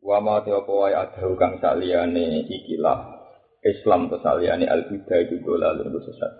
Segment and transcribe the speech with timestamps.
[0.00, 3.20] Wa ma te apa wae adahu kang saliyane ikilah
[3.60, 6.32] Islam atau saliyane al-huda itu dolal itu sesat.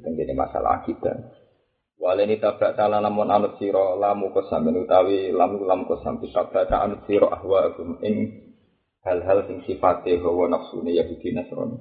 [0.00, 1.40] Tenggene masalah akidah.
[2.00, 7.28] Waleni tabrak salah namun anut siro lamu kosam utawi lamu lamu kosam tabrak anut siro
[7.28, 8.40] ahwa agum ing
[9.04, 11.76] hal-hal sing sifate hawa nafsune Yahudi Nasrani.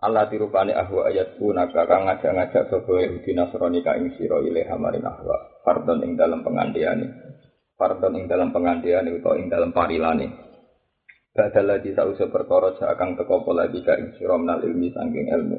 [0.00, 5.36] Allah dirupani ahwa ayat punaka kang ngajak-ngajak sapa Yahudi Nasrani ka ing sira ilaha ahwa.
[5.60, 7.33] Fardon ing dalam pengandiane.
[7.74, 10.30] Fardon ing dalam pengandian atau ing dalam parilane.
[11.34, 15.58] Badal lagi sausa perkara sakang teko lagi ka ing sira menal ilmi sangking ilmu.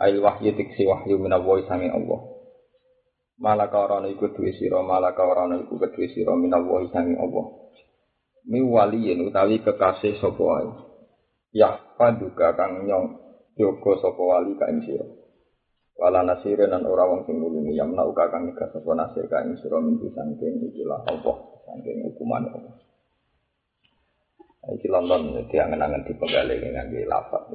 [0.00, 2.20] Ail wahyu tiksi wahyu minallahi sanging Allah.
[3.36, 7.46] Malaka orang iku duwe sira, malaka orang iku kedue sira minallahi sanging Allah.
[8.48, 10.72] Mi waliyin utawi kekasih sapa wae.
[11.52, 13.20] Ya paduka kang nyong
[13.60, 15.21] yoga sapa wali ka sira.
[16.00, 19.60] Wala nasire nan ora wong sing nulungi yang uka kang nyegah sapa nasir ka ing
[19.60, 21.36] sira minggu saking ikilah Allah,
[21.68, 22.74] saking hukuman Allah.
[24.62, 27.50] Iki London diangen-angen dipegale ngangge lafaz.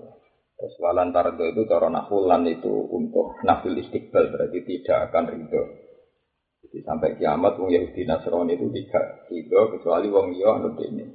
[0.58, 5.64] Terus walan tardo itu cara nahulan itu untuk nafil istiqbal berarti tidak akan ridho.
[6.66, 11.06] Jadi sampai kiamat wong Yahudi Nasrani itu tidak ridho kecuali wong liya anut ini.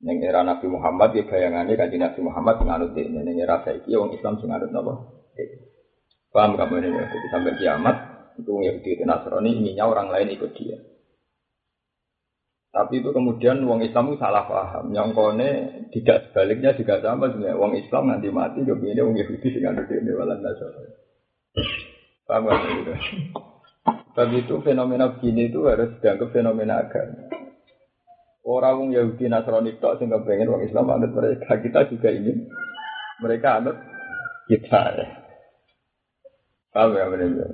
[0.00, 3.20] Neng era Nabi Muhammad ya bayangannya kaji Nabi Muhammad menganut ini.
[3.20, 4.94] Neng era saiki wong Islam sing anut napa?
[6.30, 7.04] Paham kamu ini ya?
[7.10, 7.96] Jadi sampai kiamat
[8.38, 10.78] itu Yahudi itu Nasrani inginnya orang lain ikut dia.
[12.70, 14.94] Tapi itu kemudian wong Islam itu salah paham.
[14.94, 15.48] Nyongkone
[15.90, 17.58] tidak sebaliknya juga sama sebenarnya.
[17.58, 20.94] Wong Islam nanti mati kemudian wong Yahudi dengan anut ini walan Nasrani.
[22.30, 22.92] Paham kamu itu?
[24.14, 27.26] Tapi itu fenomena begini itu harus dianggap fenomena agama.
[28.46, 31.58] Orang wong Yahudi Nasrani itu sehingga pengen wong Islam anut mereka.
[31.58, 32.46] Kita juga ingin
[33.18, 33.74] mereka anut
[34.46, 35.06] kita ya.
[36.70, 37.50] Paham ya benar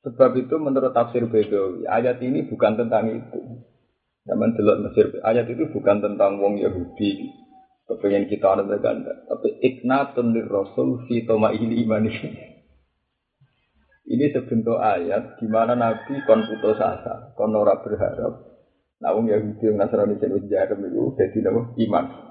[0.00, 3.40] Sebab itu menurut tafsir Bedawi, ayat ini bukan tentang itu.
[4.24, 7.28] Zaman delok Mesir, ayat itu bukan tentang wong Yahudi
[7.90, 8.94] kepengen kita anut mereka
[9.26, 12.06] tapi iknatun lir rasul fi ini iman
[14.10, 18.42] ini sebentuk ayat di mana Nabi kon putus asa, kon ora berharap.
[18.98, 21.38] Nah, wong Yahudi yang Nasrani sing wis jarem iku dadi
[21.86, 22.29] iman.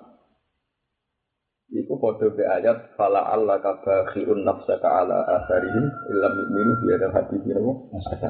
[1.70, 7.42] Iku foto be ayat fala Allah kabakhiun nafsaka ala asarihim illam yu'minu bi hadal hadis
[7.46, 8.30] nopo asa.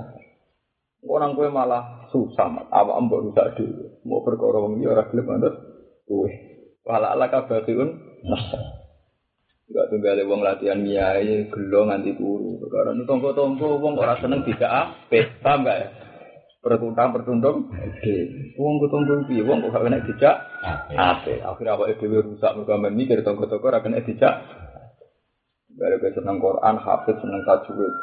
[1.08, 4.04] Orang kue malah susah, apa mbok rusak dhewe.
[4.04, 5.56] Mau perkara wong ora gelem manut
[6.04, 6.28] kowe.
[6.84, 7.90] Fala Allah kabakhiun
[8.28, 8.80] nafsaka.
[9.70, 12.60] Enggak tunggal wong latihan miai gelo nganti turu.
[12.60, 15.88] Perkara tonggo-tonggo wong ora seneng tidak apik, paham gak ya?
[16.60, 18.16] Pertundang pertundung, oke.
[18.60, 19.48] Wong ketunggu piye?
[19.48, 20.36] Wong kok gak kena dijak?
[20.92, 21.40] Ape.
[21.40, 24.44] Akhirnya awake dhewe rusak mergo mikir tonggo-tonggo ora kena dijak.
[25.80, 27.94] Kowe seneng Quran, hafid seneng tajwid.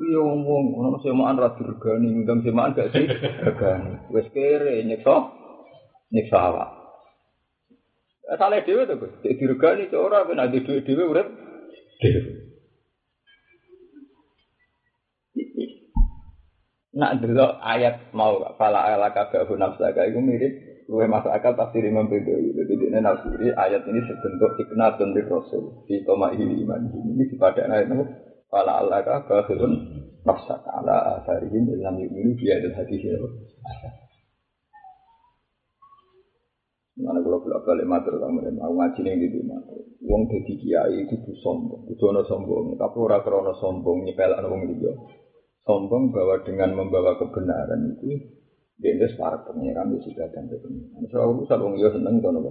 [0.00, 3.04] Iya wong ono semaan ra dirgani, ngundang semaan gak sih?
[3.04, 4.00] Regani.
[4.08, 5.36] Wis kere nyekso
[6.08, 6.72] nyekso awak.
[8.40, 9.12] Salah dhewe to, Gus.
[9.20, 11.28] Dirgani ora ben ade dhewe dhewe urip
[12.00, 12.45] dhewe.
[16.96, 20.08] Nak delok ayat mau fala ala kaga nafsaka.
[20.08, 20.52] Iku mirip
[20.88, 22.56] luwe masuk akal tafsir Imam Bedawi.
[22.56, 25.84] Jadi ini nafsiri ayat ini sebentuk iknatun di Rasul.
[25.84, 26.88] Di toma ini iman.
[26.88, 28.04] Ini pada ayat itu
[28.48, 29.44] fala ala kaga
[30.24, 30.70] nafsaka.
[30.72, 33.04] Ala asarihim ilham yu'minu biya dan hadis
[36.96, 39.60] Mana kalau bolak balik matur kamu dan mau ngaji nih rumah.
[40.00, 42.72] Wong jadi kiai itu sombong, itu sombong.
[42.80, 44.96] Tapi orang krono sombong nyepel wong liya
[45.66, 48.22] sombong bahwa dengan membawa kebenaran itu
[48.78, 51.02] dia para pengiran di sudah dan kebenaran.
[51.10, 52.50] Soal urusan orang yo seneng itu nopo.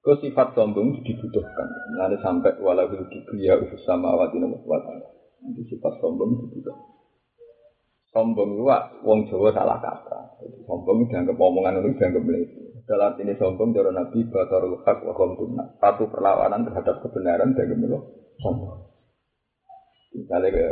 [0.00, 1.68] Ke sifat sombong dibutuhkan.
[2.00, 4.64] Nanti sampai walau kibriya sama awati nopo
[5.44, 6.96] Nanti sifat sombong dibutuhkan.
[8.08, 8.64] Sombong itu
[9.04, 10.40] wong Jawa salah kata.
[10.64, 12.88] Sombong dianggap omongan itu dianggap melebihi.
[12.88, 15.12] Dalam ini sombong cara Nabi Batarul Haq wa
[15.76, 18.00] Satu perlawanan terhadap kebenaran dianggap
[18.40, 18.87] sombong.
[20.14, 20.66] Misalnya ke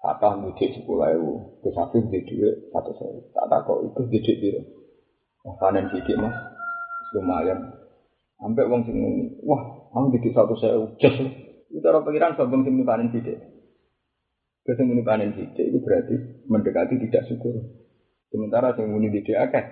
[0.00, 3.20] Fatah mudik sepuluh ribu, ke satu di dua satu saya.
[3.36, 4.60] Tak tak kok itu didik biru.
[5.44, 6.32] Wah panen sidik mas,
[7.12, 7.60] lumayan.
[8.40, 9.60] Sampai uang sini, wah
[9.92, 11.20] kamu didik satu saya jas.
[11.68, 13.36] Itu orang pikiran sombong sini panen sidik.
[14.64, 16.16] Ke sini panen sidik itu berarti
[16.48, 17.60] mendekati tidak syukur.
[18.32, 19.64] Sementara yang muni didik akeh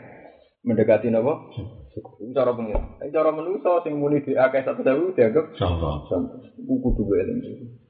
[0.60, 1.56] mendekati nopo
[1.96, 2.20] syukur.
[2.20, 3.00] Itu cara pengiran.
[3.00, 6.04] Cara menuso yang muni didik akeh satu saya dianggap sombong.
[6.04, 6.52] Sombong.
[6.68, 7.87] Buku dua ini.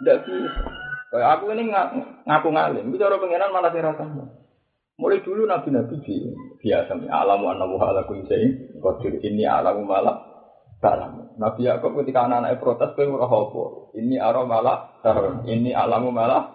[0.00, 0.50] Tidak bisa.
[1.16, 4.26] Aku ini ngaku ngalim, bicara pengiran malah saya.
[4.96, 6.00] Mulai dulu nabi-nabi
[6.56, 10.36] biasa alamu anahu ala kunjai qadir ini alamu malah
[10.80, 11.36] salam.
[11.36, 13.64] Nabi Yakub ketika anak-anak protes kowe ora apa.
[13.96, 15.44] Ini aro malah tarun.
[15.44, 16.48] Ini alamu malah.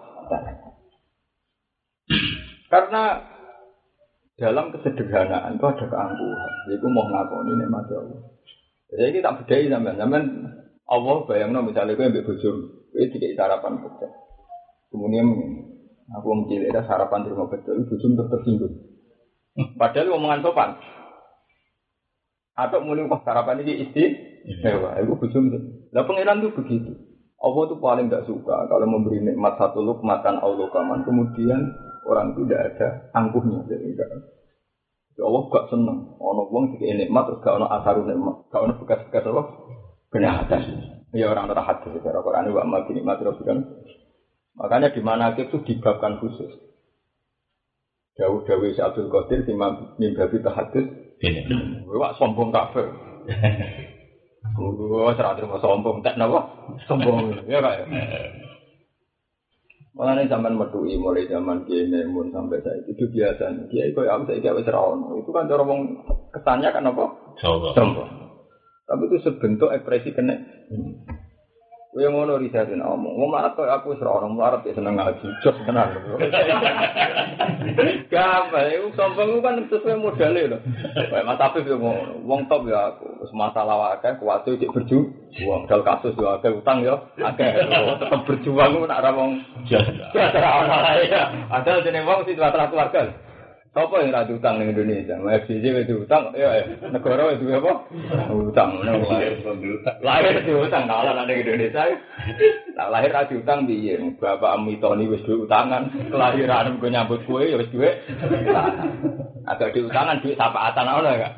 [2.66, 3.04] Karena
[4.42, 6.52] dalam kesederhanaan itu ada keangkuhan.
[6.66, 8.22] Jadi mau ngakoni nikmat Allah.
[8.90, 10.26] Jadi kita bedai sampean, sampean
[10.90, 12.56] Allah bayangno misalnya gue ambil bujum,
[12.92, 14.12] gue tidak sarapan betul.
[14.92, 15.28] Kemudian
[16.12, 18.76] aku mencilih ada sarapan rumah betul, bujum tetap tersinggung.
[19.80, 20.70] Padahal omongan sopan.
[22.52, 24.12] Atau mulai pas sarapan ini istri,
[24.62, 25.44] mewah, itu bujum.
[25.96, 26.92] Lah pengiran tuh begitu.
[27.42, 31.74] Allah tuh paling tidak suka kalau memberi nikmat satu lukmatan Allah kaman, kemudian
[32.06, 33.66] orang itu tidak ada angkuhnya.
[33.66, 34.08] Jadi enggak.
[35.18, 36.16] Ya Allah gak seneng.
[36.22, 38.36] Ono wong dikei nikmat terus gak ono asarun nikmat.
[38.54, 39.44] Gak ono bekas-bekas apa?
[40.14, 41.01] Kenyataan.
[41.12, 43.60] Ya orang tak hadis secara Quran wa amal nikmat kan.
[44.56, 46.52] Makanya di mana itu dibabkan khusus.
[48.16, 50.88] Jauh-jauh si Abdul Qadir di mimbabi tahadus.
[51.92, 52.88] Wah sombong kafir.
[54.56, 56.00] Wah serah terima sombong.
[56.00, 56.48] Tak napa?
[56.88, 57.44] Sombong.
[57.48, 57.88] Ya kak.
[59.92, 63.52] Malah ini zaman medui mulai zaman Kiai Memun sampai saya itu biasa.
[63.68, 65.68] Kiai kau yang saya kiai serawon itu kan cara
[66.32, 67.06] kesannya kan apa?
[67.76, 68.31] Sombong.
[68.92, 70.36] Tapi itu sebentuk ekspresi kena.
[71.92, 73.20] Kowe ngono risatin omong.
[73.20, 75.28] Wong marat kok aku wis ora ono marat ya seneng ngaji.
[75.44, 75.92] Jos tenan.
[78.08, 80.58] Gampang, iku sombong kan sesuai modalnya lho.
[80.96, 82.24] Kayak Mas Afif yo ngono.
[82.24, 83.12] Wong top ya aku.
[83.20, 85.04] Wis masalah akeh kuwate cek berju.
[85.44, 87.60] Wong dal kasus yo akeh utang yo akeh.
[87.60, 89.32] Tetep berjuang ku nak ora wong
[89.68, 89.84] jas.
[90.16, 91.28] Ora ono ya.
[91.48, 93.31] Ada jeneng wong sing keluarga.
[93.72, 95.16] Apa yang rada utang di Indonesia?
[95.16, 96.60] FCC itu utang, ya
[96.92, 97.88] negara itu apa?
[98.28, 99.40] Utang, lahir
[100.04, 101.88] lahir itu utang, kalau ada Indonesia,
[102.76, 103.96] tak lahir rada utang biye.
[104.20, 107.96] Bapak Amitoni wis duit utangan, kelahiran gue nyambut kue ya wis duit.
[109.48, 111.34] Agak diutangan duit sapaatan apa enggak?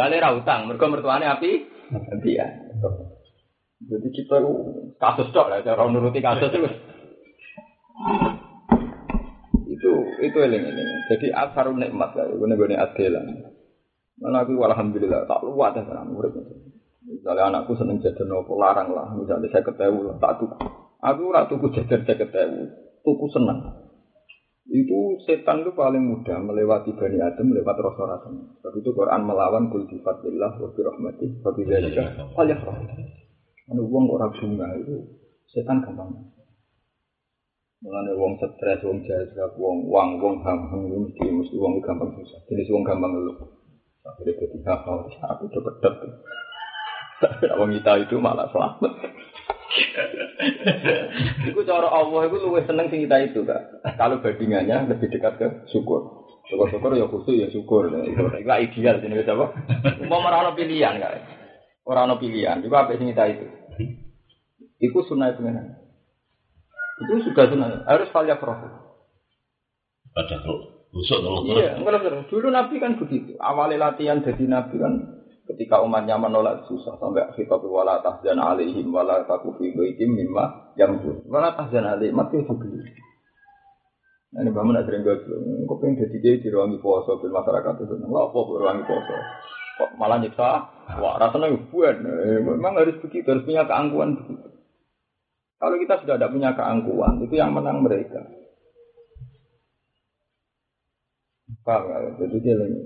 [0.00, 1.60] Kali ra utang, mereka mertuanya api,
[2.24, 2.56] dia.
[3.84, 4.40] Jadi kita
[4.96, 6.72] kasus dok lah, cara nuruti kasus itu
[10.22, 10.88] itu eling eling.
[11.10, 13.26] Jadi asarun nikmat lah, gue nih adelan.
[14.18, 16.32] Mana aku alhamdulillah tak luat ya sekarang murid.
[17.04, 20.56] Misalnya anakku seneng jajan nopo larang lah, misalnya saya ketemu lah tak tuku.
[21.04, 22.62] Aku ora tuku jajan saya ketemu,
[23.04, 23.58] tuku seneng.
[24.64, 28.48] Itu setan itu paling mudah melewati Bani Adam lewat rasanya.
[28.64, 32.80] Sebab itu Quran melawan kul bi fadlillah wa bi rahmatih wa bi dzalika falyafrah.
[33.68, 34.32] Anu wong ora
[34.80, 34.94] itu
[35.52, 36.33] setan gampang.
[37.82, 42.40] Mengenai wong stres, wong jajak, wong wang, wong gampang itu mesti mesti wong gampang susah.
[42.46, 43.34] Jenis wong gampang lu.
[44.04, 45.94] Akhirnya jadi hafal, aku udah pedot.
[47.24, 48.92] Tapi wong kita itu malah selamat.
[51.50, 53.82] Iku cara Allah itu luwih seneng sing kita itu kak.
[53.98, 56.24] Kalau bandingannya lebih dekat ke syukur.
[56.46, 57.88] Syukur-syukur ya khusus ya syukur.
[57.90, 59.46] Itu ideal jenis apa?
[60.06, 61.12] Mau merana pilihan kak.
[61.84, 62.64] Orang pilihan.
[62.64, 63.46] Juga apa sing kita itu?
[64.80, 65.83] Iku sunnah itu memang.
[67.02, 67.82] Itu sudah sunnah.
[67.90, 68.72] Harus profit.
[70.14, 70.36] Pada
[70.94, 71.58] busuk dulu.
[71.58, 72.30] Iya, enggak.
[72.30, 73.34] Dulu Nabi kan begitu.
[73.42, 74.94] Awalnya latihan jadi Nabi kan
[75.50, 80.96] ketika umatnya menolak susah sampai kita wala tahzan alaihim wala taku fi baitim mimma yang
[81.28, 82.80] wala tahzan alaihim mati itu beli.
[84.34, 87.86] Nah, ini bangun ada yang gak kok pengen jadi dia di ruang puasa di masyarakat
[87.86, 89.14] itu, nggak apa ruang puasa,
[89.78, 90.50] kok malah nyiksa,
[90.98, 92.02] wah rasanya buat,
[92.42, 94.53] memang harus begitu, harus punya keangkuhan begitu.
[95.58, 98.20] Kalau kita sudah tidak punya keangkuhan, itu yang menang mereka.
[101.64, 101.98] Paham ya?
[102.20, 102.80] Jadi lagi.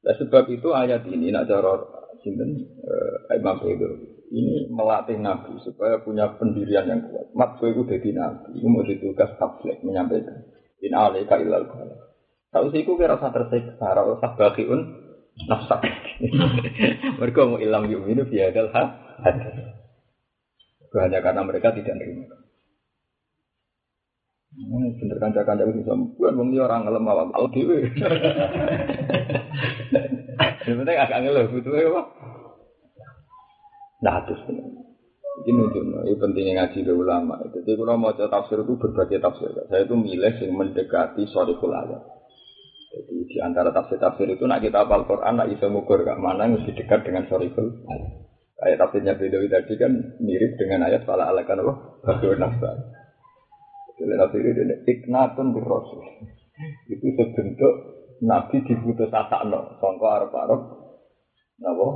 [0.00, 1.76] Nah, sebab itu ayat ini, nak cara
[2.20, 3.88] sinten uh, Imam itu
[4.30, 7.34] ini melatih Nabi supaya punya pendirian yang kuat.
[7.34, 10.46] Mat itu jadi Nabi, itu mau ditugas tablet menyampaikan.
[10.80, 11.96] In alaika ilal bala.
[12.50, 14.80] Tahu sih, aku kira rasa tersiksa, rasa bagiun
[15.50, 15.82] nafsak.
[17.20, 18.82] Mereka mau ilam yuminu biadal ha.
[20.90, 22.36] Hanya karena mereka tidak menerima.
[24.50, 27.86] Hmm, bener kan kanca itu bisa bukan wong orang ngelem awak dhewe.
[30.66, 32.02] Yang penting agak ngeluh butuh apa?
[34.00, 34.42] Nah, terus
[35.40, 37.40] ini nunjuk, ini pentingnya ngaji ke ulama.
[37.48, 39.48] Jadi kalau mau tafsir itu berbagai tafsir.
[39.72, 42.02] Saya itu milih yang mendekati soriful ayat.
[42.90, 46.60] Jadi di antara tafsir-tafsir itu nak kita hafal Quran, nak bisa mengukur ke mana yang
[46.60, 48.29] lebih dekat dengan soriful ayat.
[48.60, 51.72] Ayat tafsirnya Bedawi tadi kan mirip dengan ayat fala alakan apa?
[52.04, 52.70] Bagian nafsa.
[53.96, 56.00] Jadi tafsir ini iknatun birrosul.
[56.92, 57.74] Itu sebentuk
[58.20, 59.08] Nabi dibutuh
[59.48, 59.80] no.
[59.80, 60.32] Sangka arab.
[61.56, 61.86] Napa?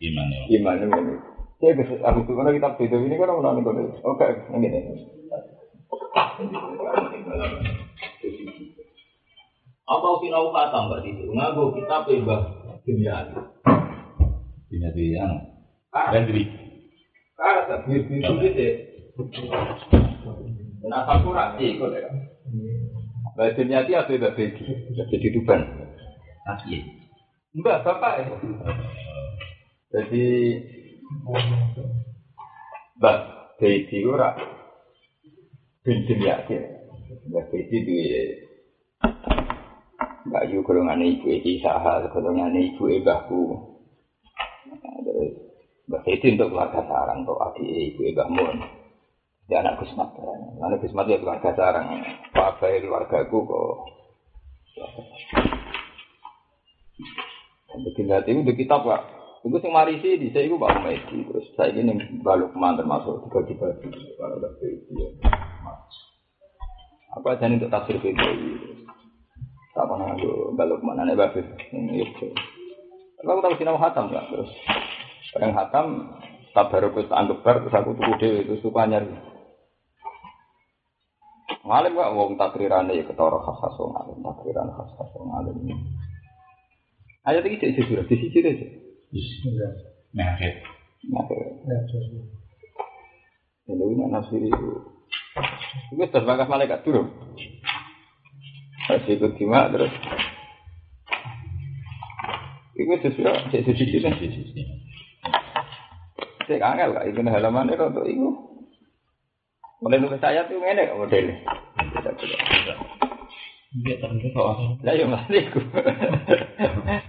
[0.00, 0.40] Iman ya.
[0.60, 1.14] Iman ini.
[1.60, 4.28] Saya bisa aku tuh kalau kita Bedawi ini kan orang nonton Oke,
[4.60, 4.68] ini.
[9.90, 11.24] Apa sinau kata mbak itu?
[11.32, 12.44] Ngaku kita bebas
[12.84, 13.26] dunia.
[14.70, 15.49] Dunia Ah,
[15.90, 16.46] Hendri.
[17.34, 18.72] Karena tak itu itu deh.
[20.86, 22.08] Nah, aku rasi kok ya.
[23.34, 24.64] Mbak Dunyati apa Bedi?
[24.94, 25.60] Mbak Bedi Tuban.
[26.46, 26.76] Lagi.
[27.56, 28.26] Enggak, bapak ya.
[29.90, 30.26] Jadi
[33.00, 33.18] Mbak
[33.58, 34.36] Bedi ora
[35.82, 36.54] bin Dunyati.
[37.28, 38.22] Mbak Bedi duwe
[40.30, 43.42] Mbak Yu golongan ibu Eki Saha, golongan ibu Mbahku.
[44.70, 45.49] Nah, Terus
[45.90, 48.56] Mbak Bedi untuk keluarga sarang, untuk adik ibu Mbah Mun.
[49.50, 50.06] Dia anak Gusmat.
[50.62, 52.06] Anak Gusmat ya keluarga sarang.
[52.30, 53.74] Pak Abai keluargaku kok.
[57.74, 59.02] Jadi nanti itu kitab pak.
[59.42, 61.26] Itu sing marisi di saya itu Pak Medi.
[61.26, 63.68] Terus saya ini baluk mantan termasuk tiga tiga
[64.14, 64.94] kalau udah itu.
[67.18, 68.78] Apa aja untuk tafsir PBI.
[69.74, 71.42] Tak pernah aku baluk mana nih bapak
[71.74, 72.30] ini itu.
[73.18, 74.50] Kalau aku tahu sinau hatam terus.
[75.38, 75.86] Yang hatam
[76.50, 79.14] tak baru anggap bar terus aku tuku dewi itu suka nyari.
[81.60, 85.54] Ngalim gak wong takrirane ya ketara khas khas wong alim takriran khas khas wong alim.
[87.22, 88.66] Ayat ini cek sudah di sisi aja.
[90.16, 90.34] Nah,
[91.00, 91.78] Nah,
[93.70, 94.68] ini ini nafsir itu.
[95.94, 97.06] Itu sudah bakas malaikat turun.
[98.90, 99.92] Harus ikut kima terus.
[102.74, 104.89] Itu sesuai cek suci itu.
[106.50, 108.26] Cek angel itu halaman itu untuk itu.
[109.78, 111.46] Mulai nulis ayat itu ngene modelnya.
[114.82, 115.62] Lah ya mas iku.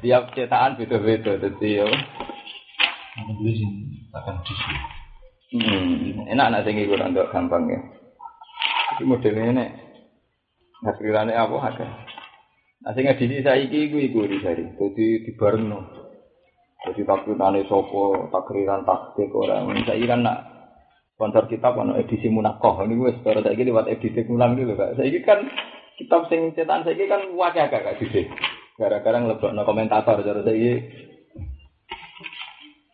[0.05, 1.89] Tiap cetakan beda-beda dadi yo.
[3.17, 3.65] Aku sih
[4.13, 4.36] akan.
[5.51, 7.81] Hmm, enak nak sing iku untuk gampang ya.
[8.93, 9.69] Iki modelnya nek
[10.86, 11.88] Nakrirane apa ada.
[12.86, 14.69] Nah sing edisi saiki iku iku disari.
[14.77, 16.00] Dadi dibarengno.
[16.81, 19.61] Jadi takrirane sapa, takriran taktik ora.
[19.85, 20.38] Saiki kan nak
[21.13, 22.81] sponsor kitab ono edisi munakoh.
[22.81, 24.97] Ini wis cara saiki lewat edisi ulang dulu Kak.
[24.97, 25.45] Saiki kan
[26.01, 28.25] kitab sing cetakan saiki kan wakil agak Kak Didi.
[28.81, 30.73] Gara-gara ngelebokno komentator cara saiki.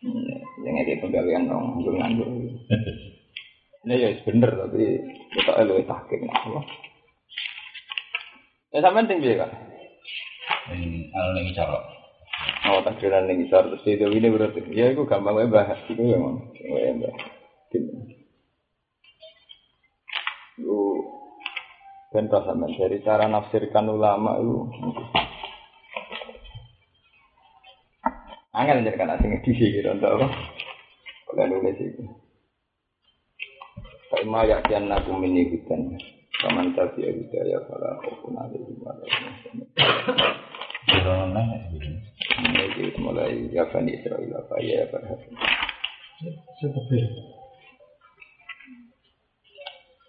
[0.04, 2.28] Hmm, Yang ini penggawean dong, nganggur
[3.88, 4.84] Ini ya bener tapi
[5.32, 6.60] kita lebih tahkim nah.
[8.68, 9.48] Ya sampean sing piye Kak?
[10.76, 11.97] Ini anu cara.
[12.68, 14.60] Oh, takdiran ning isor terus itu ini berarti.
[14.76, 16.52] Ya iku gampang wae bahas iku ya mon.
[16.68, 17.14] Wae mbah.
[20.60, 21.00] Lu
[22.12, 24.68] bentar sampean dari cara nafsirkan ulama itu.
[28.52, 30.26] Angel jadi kan asing gitu untuk apa?
[31.30, 32.04] Kalau nulis itu.
[34.12, 35.96] Kaima yakian naku mini hutan.
[36.38, 39.04] Tadi ya hidayah kalau kau ada di mana.
[40.88, 41.90] Gitu.
[42.38, 45.28] Jadi mulai ya Bani Israel apa ya berhati.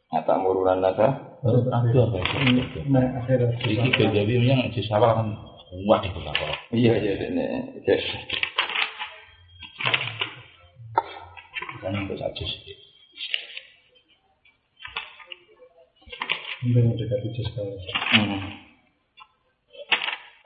[0.09, 1.07] Ata murunan nasa.
[1.39, 2.79] Baru ada apa itu?
[3.63, 5.27] Iki kerja yang di sawah kan
[5.69, 6.48] kuat itu apa?
[6.74, 7.45] Iya iya ini.
[7.86, 8.03] Yes.
[11.79, 12.75] Kan itu saja sih.
[16.59, 18.68] Hmm.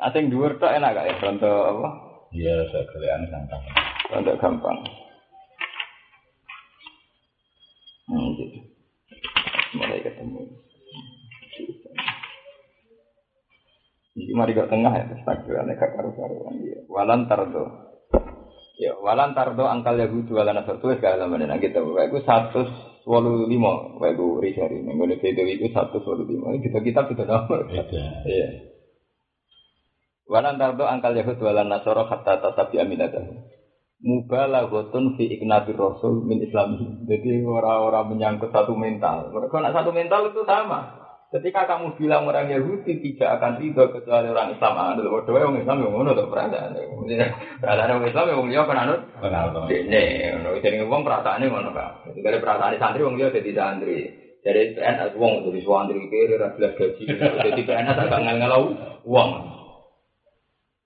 [0.03, 1.89] Asing dhuwur tok enak gak ya contoh apa?
[2.35, 3.63] Iya, saya kalian gampang.
[4.11, 4.77] Contoh gampang.
[8.11, 8.59] Hmm, gitu.
[9.79, 10.41] Mulai ketemu.
[14.13, 16.59] Ini mari ke tengah ya, takbirannya gak karu-karuan.
[16.59, 16.83] Iya.
[16.91, 17.95] Walan tardo.
[18.75, 21.79] Ya, walan tardo angkal Yahudi walan asal tulis gak sama dengan kita.
[21.79, 22.67] Wah, itu satu
[23.07, 23.95] walu lima.
[24.03, 24.83] Wah, itu risari.
[24.83, 26.51] Mengenai video itu satu walu lima.
[26.51, 27.71] Ini kita kita sudah nomor.
[27.71, 28.03] Beda.
[28.27, 28.72] Iya.
[30.33, 33.37] Walan tardo angkal Yahud walan nasoro hatta tasabi aminatahu.
[34.01, 37.05] Mubalaghatun fi iknatir rasul min islami.
[37.05, 39.29] Jadi orang-orang menyangkut satu mental.
[39.29, 41.05] Mereka nak satu mental itu sama.
[41.29, 45.81] Ketika kamu bilang orang Yahudi tidak akan tidur kecuali orang Islam anut, bodoh orang Islam
[45.85, 46.77] yang ngono tuh perasaan.
[47.61, 49.01] Perasaan orang Islam yang dia kan anut.
[49.69, 50.03] Ini,
[50.61, 52.09] jadi ngomong perasaannya ngono kan.
[52.09, 53.97] Jadi dari perasaan santri wong dia jadi santri.
[54.41, 57.03] Jadi PNS wong jadi santri kiri ra jelas gaji.
[57.21, 58.63] Jadi PNS agak ngelau
[59.05, 59.62] uang.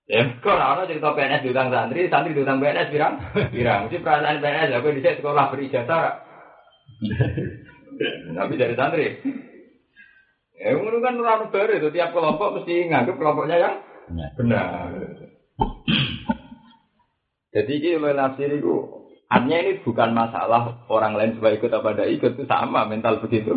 [0.08, 3.20] Ya, kok ora cerita PNS diutang santri, santri diutang PNS pirang?
[3.56, 3.92] Pirang.
[3.92, 6.24] Mesti perasaan PNS aku di sekolah berijazah.
[8.40, 9.20] Tapi dari santri.
[10.58, 13.76] Ya, ngono kan ora bare itu tiap kelompok mesti nganggep kelompoknya yang
[14.08, 14.32] Benar.
[14.40, 14.90] benar.
[17.52, 18.76] Jadi ini oleh nafsir itu
[19.28, 23.52] artinya ini bukan masalah orang lain supaya ikut apa tidak ikut itu sama mental begitu.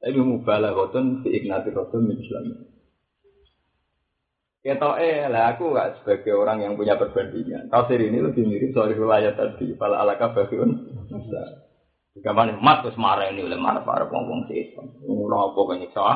[0.00, 2.73] Tapi mubalah kotun fi ignati rasul min Islam.
[4.64, 7.68] Kita eh lah aku gak sebagai orang yang punya perbandingan.
[7.68, 9.76] Tafsir ini lebih mirip soal riwayat tadi.
[9.76, 10.88] Fala alaka bagiun.
[11.12, 11.68] Masa.
[12.24, 14.72] Gamane mat wis marah ini oleh marah para wong-wong sih.
[15.04, 16.06] Ngono apa nyiksa?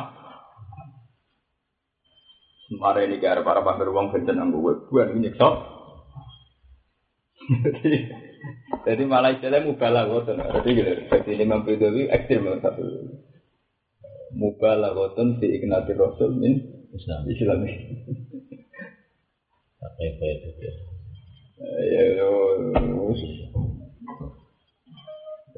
[2.81, 5.55] Mare ini gara para pamer bencana nggo web buan ini sok.
[8.89, 10.41] Jadi malah istilah mubalah ngoten.
[10.41, 10.93] Jadi gitu.
[11.13, 12.85] Jadi Imam Baidawi ekstrim banget satu.
[14.37, 16.61] Mubalah ngoten fi iknati rasul min
[16.93, 17.25] Islam.
[17.29, 17.61] Islam.
[19.79, 20.73] Apa itu ya?
[21.59, 22.05] Ya.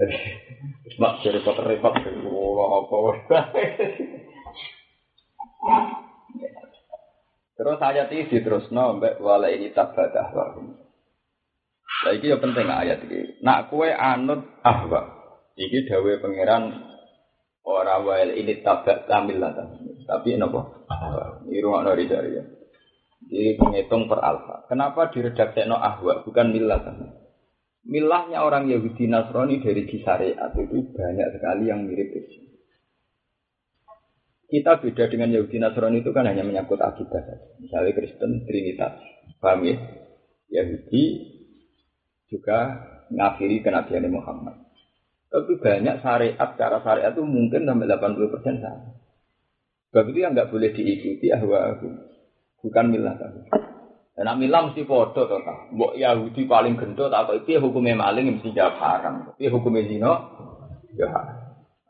[0.00, 0.16] Jadi
[0.96, 2.96] mak repot-repot apa.
[7.60, 10.44] Terus ayat ini diterusno mbek wala ini tabadah wa.
[12.00, 13.44] Lah iki ya penting ayat iki.
[13.44, 15.20] Nak kue anut ahwa.
[15.60, 16.80] Iki dawe pangeran
[17.60, 19.52] ora wael ini tabak kamil lah.
[20.08, 20.40] Tapi?
[20.40, 21.44] Ahwa.
[21.44, 22.44] Ini rumah dari dari ya.
[23.20, 24.64] Jadi menghitung per alfa.
[24.70, 26.80] Kenapa diredaksekno ahwa bukan milah?
[27.84, 32.48] Milahnya orang Yahudi Nasrani dari syariat itu banyak sekali yang mirip Islam.
[34.50, 37.46] Kita beda dengan Yahudi Nasrani itu kan hanya menyangkut akidah saja.
[37.62, 38.98] Misalnya Kristen Trinitas,
[39.38, 39.76] paham ya?
[40.50, 41.04] Yahudi
[42.26, 42.82] juga
[43.14, 44.58] ngafiri kenabian Muhammad.
[45.30, 48.90] Tapi banyak syariat, cara syariat itu mungkin sampai 80% sama.
[49.90, 51.78] Sebab itu yang nggak boleh diikuti ahwa
[52.64, 53.30] bukan milah kan.
[54.20, 55.72] Nah milah mesti podo toh kan.
[55.72, 59.14] Mbok Yahudi paling gendut atau itu hukumnya maling mesti jawab haram.
[59.32, 60.12] Tapi hukumnya zina
[60.96, 61.08] ya.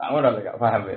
[0.00, 0.96] Kamu udah nggak paham ya?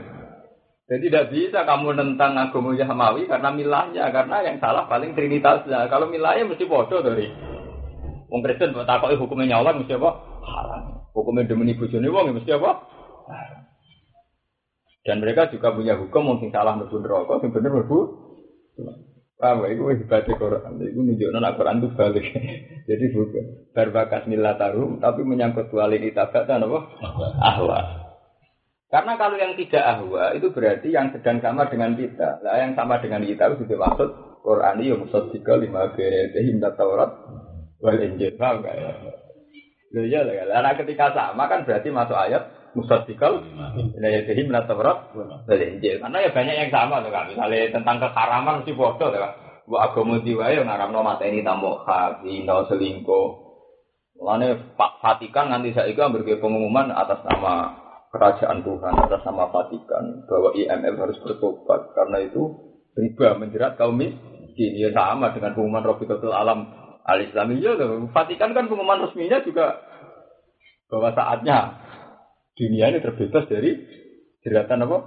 [0.84, 5.88] Jadi tidak bisa kamu tentang agama Yahmawi karena milahnya, karena yang salah paling trinitasnya.
[5.88, 7.32] Kalau milahnya mesti bodoh dari.
[8.28, 10.12] Wong Kristen buat takoki hukumnya nyawa mesti apa?
[10.42, 10.84] Haram.
[11.14, 12.72] Hukumnya demeni bojone wong ya mesti apa?
[15.04, 18.00] Dan mereka juga punya hukum mungkin salah mlebu neraka, sing bener mlebu.
[19.44, 19.76] Paham ya?
[19.76, 20.80] Itu hebat Quran.
[20.80, 22.26] Itu nunjukno nek Quran itu balik.
[22.90, 23.46] Jadi bukan
[23.76, 26.80] berbakas milah tarum, tapi menyangkut wali tabatan apa?
[27.44, 27.80] Ahwa.
[28.88, 32.46] Karena kalau yang tidak ahwa itu berarti yang sedang sama dengan kita.
[32.46, 34.10] Nah, yang sama dengan kita itu juga maksud
[34.46, 37.12] Quran ini musaddiqa lima berete himda Taurat
[37.82, 38.38] wal Injil.
[38.38, 38.92] Paham enggak ya?
[39.98, 40.46] Loh iya lah.
[40.46, 43.74] Karena ketika sama kan berarti masuk ayat musaddiqa lima
[44.34, 46.02] himda Taurat wal Injil.
[46.02, 47.30] Karena ya banyak yang sama tuh kan.
[47.30, 49.34] Misalnya tentang keharaman mesti bodoh tuh kan.
[49.64, 53.28] Bu agama diwae yang ngaramno mateni tamu hak, zina selingkuh.
[54.20, 57.84] Mulane Pak Vatikan nanti saya itu ambil pengumuman atas nama
[58.14, 62.42] kerajaan Tuhan atas nama Vatikan bahwa IMF harus bertobat karena itu
[62.94, 66.70] riba menjerat kaum miskin ya sama dengan pengumuman Rofiqatul Alam
[67.04, 67.74] al Islamiyah
[68.14, 69.82] Vatikan kan pengumuman resminya juga
[70.94, 71.83] bahwa saatnya
[72.54, 73.72] dunia ini terbebas dari
[74.46, 74.98] jeratan apa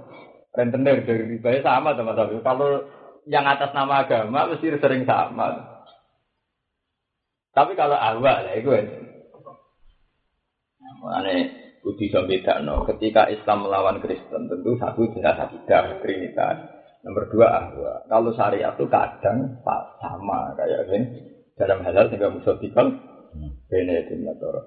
[0.51, 2.87] rentenir dari riba ya sama teman-teman kalau
[3.27, 5.77] yang atas nama agama mesti sering sama
[7.55, 8.69] tapi kalau awal ya itu
[10.97, 11.35] Makanya
[11.85, 12.83] kudu iso bedakno.
[12.89, 16.57] Ketika Islam melawan Kristen tentu satu jelas akidah Trinitas.
[17.05, 17.93] Nomor dua ahwa.
[18.09, 20.99] Kalau syariat itu kadang sama kayak ini
[21.55, 22.89] dalam halal sehingga musadikal
[23.69, 24.65] benedim atau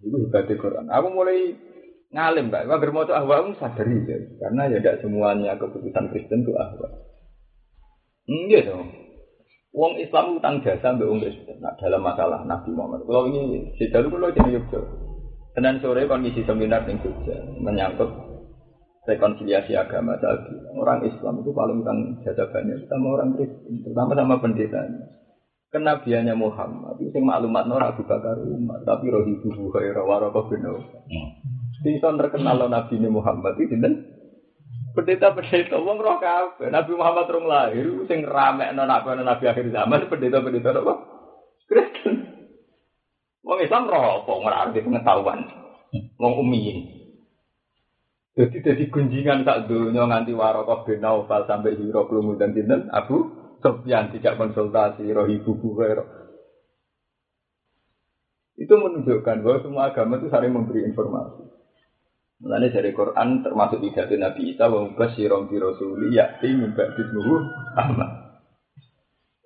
[0.00, 0.88] itu hebat Quran.
[0.88, 1.52] Aku mulai
[2.12, 2.68] ngalim mbak.
[2.68, 4.16] Agar mau ahwa aku sadari ya.
[4.38, 6.88] Karena ya tidak semuanya keputusan Kristen itu ahwa.
[8.28, 8.88] Enggak dong.
[9.72, 11.58] Wong Islam utang jasa mbak Wong Kristen.
[11.58, 13.08] Nah, dalam masalah Nabi Muhammad.
[13.08, 15.10] Kalau ini sedalu kalau jadi Yogyakarta.
[15.52, 18.08] Senin sore kondisi seminar di Jogja menyangkut
[19.04, 20.56] rekonsiliasi agama tadi.
[20.72, 25.12] Orang Islam itu paling utang jasa banyak sama orang Kristen, terutama sama pendetanya.
[25.72, 30.64] Kenabiannya Muhammad itu yang maklumat Nora Abu Bakar Umar, tapi roh ibu Buhairah Warabah bin
[31.82, 34.06] Sinson terkenal Nabi Muhammad itu dan
[34.94, 36.68] pendeta-pendeta wong roh kabeh.
[36.70, 40.94] Nabi Muhammad rong lahir sing rame nabi nabi akhir zaman pendeta-pendeta apa?
[41.66, 42.14] Kristen.
[43.42, 45.40] Wong Islam roh apa ora pengetahuan.
[46.20, 47.02] Wong umiyin.
[48.32, 53.28] Jadi jadi gunjingan sak dunia nganti Warokoh bin Naufal sampai Hiro Klumu dan Dinten Abu
[53.60, 56.08] Sofyan tidak konsultasi roh ibu Buhairah.
[58.56, 61.61] Itu menunjukkan bahwa semua agama itu saling memberi informasi.
[62.42, 67.02] Mulanya dari Quran termasuk pidato Nabi Isa wa mubasyirun bi rasuli ya'ti min ba'di
[67.78, 68.10] Ahmad.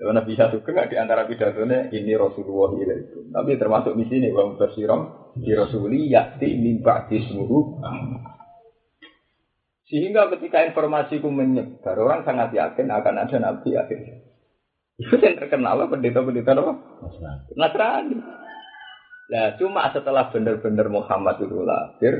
[0.00, 3.28] Ya, Nabi Isa itu kan di antara pidatonya ini Rasulullah itu.
[3.28, 5.00] Tapi termasuk di sini wa mubasyirun
[5.37, 7.20] bi rasuli ya'ti min ba'di
[7.85, 8.32] Ahmad.
[9.87, 14.18] Sehingga ketika informasiku menyebar, orang sangat yakin akan ada nabi akhirnya.
[14.96, 16.72] Itu yang terkenal pendeta-pendeta apa?
[17.54, 18.18] Nasrani.
[19.26, 22.14] Nah, cuma setelah benar-benar Muhammad itu lahir,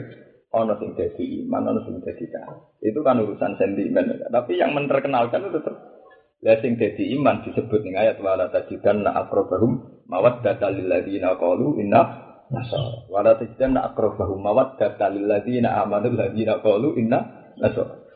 [0.57, 2.57] ono sing jadi iman, ono sing jadi kafir.
[2.81, 4.25] Itu kan urusan sentimen.
[4.33, 5.77] Tapi yang menerkenalkan itu tetap
[6.45, 12.01] lah sing jadi iman disebut ning ayat wala tajidanna aqrabahum mawaddata lil ladzina qalu inna
[12.53, 13.09] nasara.
[13.13, 18.07] Wala tajidanna aqrabahum mawaddata lil ladzina amanu ladzina qalu inna nasara.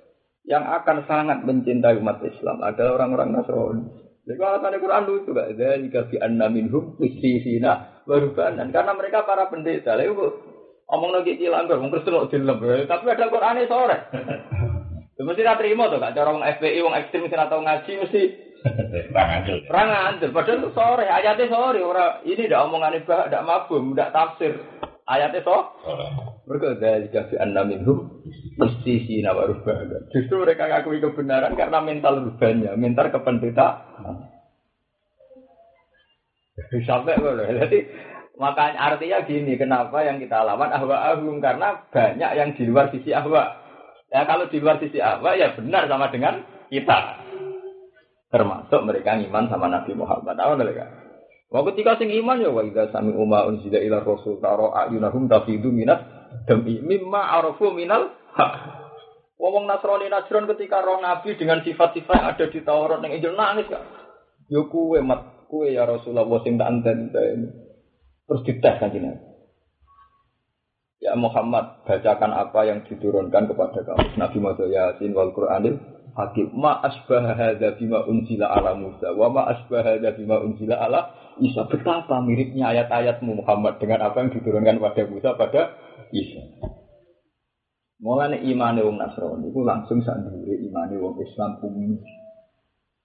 [0.48, 3.84] Yang akan sangat mencintai umat Islam adalah orang-orang Nasrani.
[4.26, 5.30] Jadi alasan Quran lucu?
[5.32, 8.74] Dan jika fi anna minhum sina warubanan.
[8.74, 9.94] Karena mereka para pendeta.
[9.94, 10.49] Lalu
[10.90, 12.58] omong lagi cilang wong Kristen kok dilem.
[12.86, 13.98] Tapi ada Quran sore.
[15.20, 16.16] Mesti tidak terima tuh kak.
[16.16, 18.22] Cara wong FPI, wong ekstrim mesti tahu ngaji mesti
[19.12, 20.28] Perang perang anjir.
[20.32, 21.80] Padahal itu sore, ayatnya sore.
[21.80, 24.52] Orang ini tidak omongan ibah, tidak mabum, tidak tafsir.
[25.08, 25.56] Ayatnya so.
[26.46, 28.22] Mereka dari jika fi anna minhum
[28.60, 30.06] mesti sina warubanan.
[30.12, 34.28] Justru mereka ngakui kebenaran karena mental rubahnya, mental kependetaan.
[36.84, 37.40] Sampai loh.
[37.40, 37.78] Jadi
[38.40, 43.12] makanya artinya gini, kenapa yang kita lawan ahwa ahum karena banyak yang di luar sisi
[43.12, 43.60] ahwa.
[44.08, 47.20] Ya kalau di luar sisi ahwa ya benar sama dengan kita.
[48.32, 50.34] Termasuk mereka iman sama Nabi Muhammad.
[50.34, 50.86] Tahu mereka?
[51.50, 55.74] Wah ketika sing iman ya wa idza sami umma unzila ila rasul taro ayunahum tafidu
[55.74, 55.98] minat
[56.46, 58.52] demi mimma arafu minal hak.
[59.40, 63.72] Wong Nasrani Nasron ketika roh Nabi dengan sifat-sifat yang ada di Taurat yang Injil nangis
[63.72, 63.82] gak?
[64.52, 67.08] Yo kuwe mat kuwe ya Rasulullah sing tak enten.
[68.30, 69.18] Terus dites kan Nabi.
[71.02, 74.20] Ya Muhammad, bacakan apa yang diturunkan kepada kamu.
[74.20, 75.74] Nabi Muhammad Yasin wal Qur'anil
[76.14, 76.54] Hakim.
[76.54, 81.10] Ma asbah hadza bima unzila ala Musa wa ma asbah hadza bima unzila ala
[81.42, 81.66] Isa.
[81.66, 85.62] Betapa miripnya ayat-ayatmu Muhammad dengan apa yang diturunkan pada Musa pada
[86.14, 86.70] Isa.
[87.98, 91.98] Mulane imane wong Nasrani iku langsung sak imane wong Islam umum.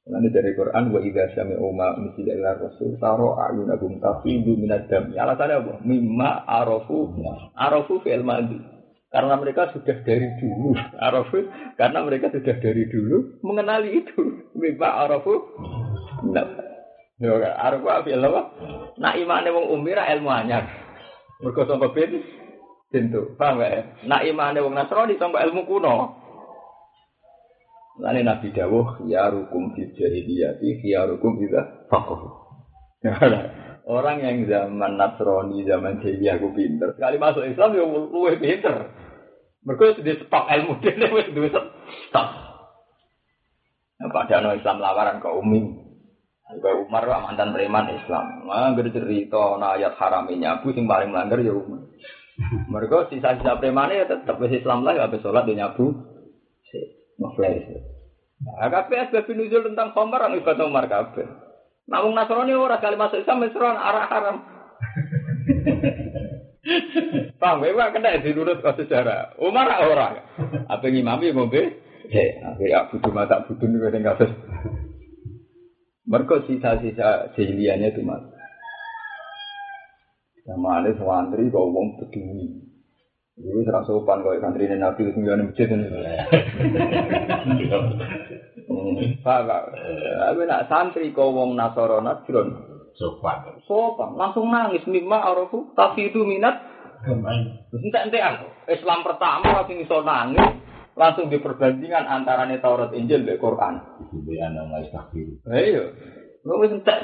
[0.06, 5.10] Mulane dari Quran wa idza sami'u ma unzila ila rasul taro ayunahum tafidu minad dam.
[5.10, 5.74] Alasannya apa?
[5.82, 7.10] Mimma arafu
[7.58, 8.62] arafu fi'il madhi.
[9.10, 10.78] Karena mereka sudah dari dulu
[11.10, 14.46] arafu karena mereka sudah dari dulu mengenali itu.
[14.54, 15.42] Mimma arafu
[16.30, 16.54] nah.
[17.18, 18.42] Ya kan arafu fi'il apa?
[19.02, 20.70] Nah imane wong umira ilmu anyar.
[21.42, 22.22] Mergo sangka ben
[22.94, 23.34] tentu.
[23.42, 23.82] Paham gak ya?
[24.06, 26.25] Nak imane wong Nasrani sangka ilmu kuno.
[27.96, 32.28] Lane Nabi dawuh ya rukum fi jahiliyati khiyarukum idza faqahu.
[33.86, 36.98] Orang yang zaman Nasrani, zaman jahiliyah aku pinter.
[36.98, 38.92] Sekali masuk Islam ya luwih pinter.
[39.66, 42.28] Mereka sudah stok ilmu dia wis duwe stok.
[43.96, 45.62] Nah, padahal Islam lawaran ke Umi.
[46.62, 48.46] Ke Umar wa mantan preman Islam.
[48.46, 51.90] Nah, cerita nah ayat haraminya nyabu sing paling melanggar ya Umar.
[52.70, 55.94] Mereka sisa-sisa preman ya tetap Islam lah habis sholat dia nyabu.
[57.16, 57.70] Ngeflash.
[58.46, 61.26] Nah, kabeh asbab nuzul tentang khamar anu ibadah Umar kabeh.
[61.88, 64.38] Namun Nasrani ora kali masuk Islam wis arah haram.
[67.42, 69.38] Paham ya, kena dinurut ke sejarah.
[69.38, 70.26] Umar ora.
[70.66, 71.78] Apa ngimami ngombe?
[72.06, 74.30] Akhir ya budu mata budu nih sing kabeh.
[76.06, 78.22] Mereka sisa-sisa jahiliyahnya itu mas.
[80.46, 82.75] Sama ada santri kau wong peduli.
[83.36, 85.92] Dulu serang sopan kau santri ini nabi itu nggak masjid ini.
[89.20, 89.64] Pak.
[90.24, 92.56] Tapi nak santri kau wong nasoro nasron.
[92.96, 93.60] Sopan.
[93.68, 96.64] Sopan, langsung nangis mimma arafu tapi itu minat.
[97.76, 98.48] Entek-entekan.
[98.72, 100.64] Islam pertama langsung iso nangis,
[100.96, 103.84] langsung di perbandingan antara Taurat Injil dan Quran.
[104.16, 105.12] Ibu anak nggak.
[105.52, 105.84] Iya.
[106.48, 107.04] Lu wis entek.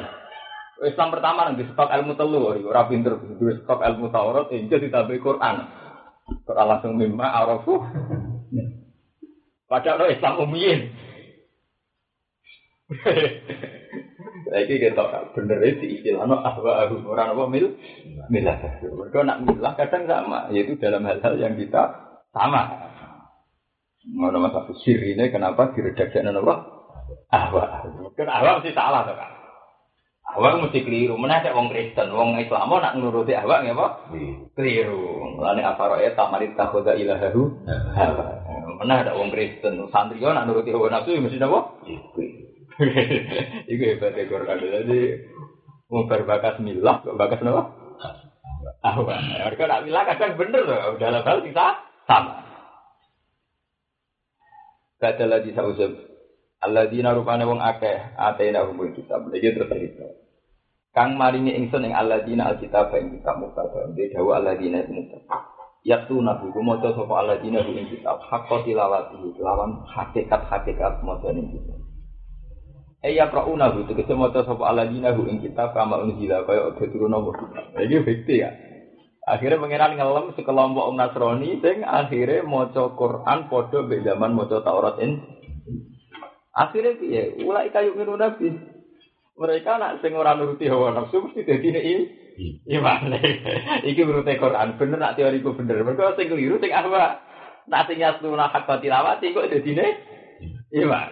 [0.82, 5.81] Islam pertama nang disebut ilmu telu, ora pinter disebut ilmu Taurat, Injil ditambah Quran.
[6.46, 7.80] Quran langsung mimma arafu.
[9.72, 10.80] Padahal Islam umiyin.
[14.52, 17.80] Lagi kita bener itu istilahnya ahwa ahum orang apa mil
[18.28, 18.60] milah.
[18.84, 21.88] Mereka nak milah kadang sama, yaitu dalam hal-hal yang kita
[22.36, 22.91] sama.
[24.02, 26.56] Ngono masa sir ini kenapa diredaksi apa?
[27.32, 27.63] Ahwa.
[28.17, 29.41] Kan ahwa mesti salah tuh kan.
[30.32, 31.20] Ahwa mesti keliru.
[31.20, 33.88] Mana ada wong Kristen, wong Islam nak nuruti ahwa nggak apa?
[34.56, 35.36] Keliru.
[35.36, 37.52] Mulane apa ya tamarit takhoda ilahahu.
[38.80, 41.60] Mana ada wong Kristen, santri nak nuruti hawa nafsu mesti apa?
[43.72, 44.58] Iku hebat ya Quran.
[44.58, 45.00] Jadi
[45.91, 47.63] mau berbakas milah, kok bakas apa?
[48.82, 49.15] Ahwa.
[49.20, 50.96] Mereka nak milah kadang bener loh.
[50.98, 51.67] Dalam hal kita
[52.08, 52.41] sama.
[55.02, 56.11] Kata lagi sausab.
[56.62, 59.26] Alladzina rupane wong akeh atena hukum kitab.
[59.34, 60.06] Iki terus cerita.
[60.93, 63.89] Kang maringi ingsun ing alladzina alkitab ing kitab mutada.
[63.97, 65.41] Dia dawa alladzina ing mutada.
[65.82, 68.21] Yaktu nabi kumoto sapa alladzina ing kitab.
[68.21, 71.82] Hakka tilawati lawan hakikat-hakikat maca ing kitab.
[73.02, 77.17] Eya prauna hu tegese maca sapa alladzina hu ing kitab kama unzila kaya udah turun
[77.17, 77.32] apa.
[77.82, 78.54] Iki bukti ya.
[79.26, 85.17] Akhirnya pengiran ngelem sekelompok Nasrani sing akhirnya maca Quran padha mbek zaman maca Taurat in.
[86.52, 87.40] Akhirnya piye?
[87.48, 88.52] Ulai kayu minu nabi.
[89.40, 91.96] Mereka nak sing ora nuruti hawa nafsu mesti dadi ini.
[92.68, 93.16] Iman.
[93.90, 95.80] Iki menurut Quran bener nak teoriku bener.
[95.82, 97.24] Mereka sing keliru sing ahwa.
[97.72, 99.92] Nak sing yasuna hak tilawati kok dadi nek
[100.76, 101.12] iman.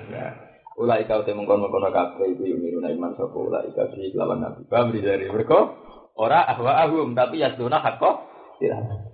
[0.80, 4.64] Ulai kau temu kono kono kafe itu yumiru iman sapa ulai di lawan nabi.
[4.68, 5.76] Bamri dari mereka
[6.16, 8.28] ora ahwa ahum tapi yasduna hakko
[8.60, 9.08] tidak.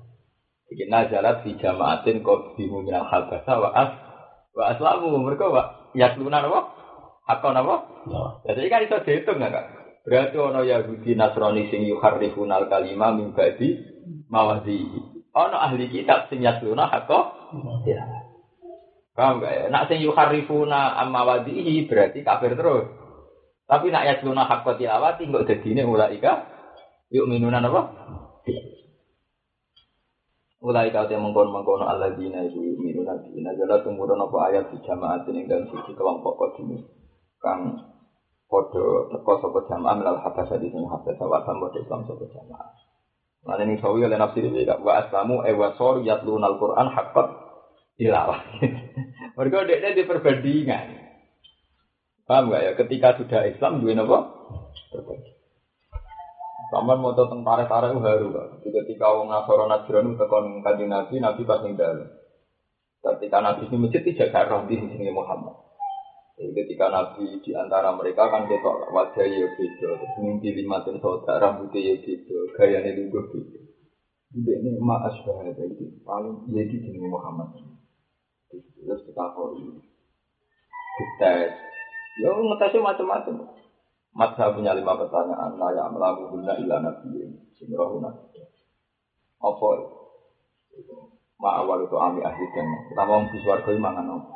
[0.74, 3.92] Iki nazalat fi jamaatin qadimu minal habasa wa as
[4.58, 6.62] wa aslamu mereka wa yasluna apa?
[7.26, 7.76] Hakko napa?
[8.46, 9.66] Jadi kan itu dihitung enggak?
[10.06, 13.82] Berarti ono Yahudi Nasrani sing yuharrifunal kalima min ba'di
[14.30, 14.86] mawadhi.
[15.34, 17.20] Ono ahli kitab sing yasluna hakko
[17.82, 18.06] tidak.
[19.16, 19.66] Paham gak ya?
[19.72, 22.86] Nak sing yuharifuna amma wadihi berarti kafir terus.
[23.66, 26.46] Tapi nak yasluna haqqa tilawati kok dadine ulaika
[27.10, 27.82] yuk minunan apa?
[30.64, 35.68] Ulaika te mengkon-mengkono alladzina iku yu'minuna bi nazala tumurun apa ayat di jamaat ing dalem
[35.68, 36.80] siji kelompok kodine.
[37.44, 37.76] Kang
[38.48, 42.72] padha teko sapa jamaah melal habasa di sing habasa wa sambo Islam sapa jamaah.
[43.46, 47.28] Lan ini sawi oleh nafsi iki wa aslamu e wasor yatlunal Qur'an haqqat
[48.00, 48.40] tilawah.
[49.38, 50.88] Mereka dia di perbandingan.
[52.26, 52.72] Paham gak ya?
[52.74, 54.20] Ketika sudah Islam, dua apa?
[56.76, 57.96] Sampai mau tentang tarik-tarik
[58.60, 62.12] Jadi Ketika orang Nasoro Najran tekan kaji Nabi, Nabi pas dalam.
[63.00, 65.56] Ketika Nabi ini masjid tidak garah di sini Muhammad.
[66.36, 71.48] Jadi ketika Nabi di antara mereka kan ketok wajah ya terus mimpi lima tin saudara
[71.48, 73.60] rambutnya ya beda, gayanya juga beda.
[74.36, 77.56] Ini maas bahaya itu paling jadi jenis Muhammad.
[78.52, 79.80] Terus kita kori.
[81.00, 81.56] Dites.
[82.20, 83.64] Ya ngetesnya macam-macam.
[84.16, 85.60] Masa punya lima pertanyaan.
[85.60, 87.36] Naya melaku guna ila nabi.
[87.60, 88.40] Sinrohu nabi.
[89.44, 89.70] Apa?
[91.36, 94.36] Ma'awal itu ami ahli dan kita mau di suarga mangan apa?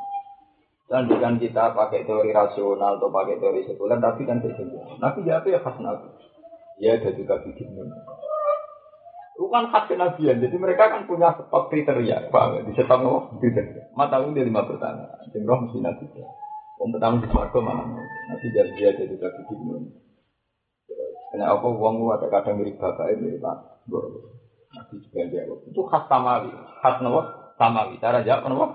[0.89, 4.97] Dan bukan kita pakai teori rasional atau pakai teori sekuler, tapi kan berbeda.
[4.97, 6.09] Nabi ya apa ya khas nabi?
[6.81, 7.77] Ya ada juga bikin
[9.39, 13.95] Bukan khas kenabian, jadi mereka kan punya stok kriteria, pak, di stok no kriteria.
[13.95, 16.05] Mata dia lima pertanyaan, jengroh mesti nabi.
[16.79, 17.83] Om pertama di Marco mana?
[18.31, 19.91] Nanti jadi dia jadi kaki bingung.
[21.29, 23.83] Karena apa uang lu ada kadang mirip bapak mirip pak,
[24.69, 25.59] Nanti juga jawab.
[25.67, 27.21] Itu khas samawi, khas nopo
[27.59, 27.99] samawi.
[27.99, 28.65] Cara jawab nopo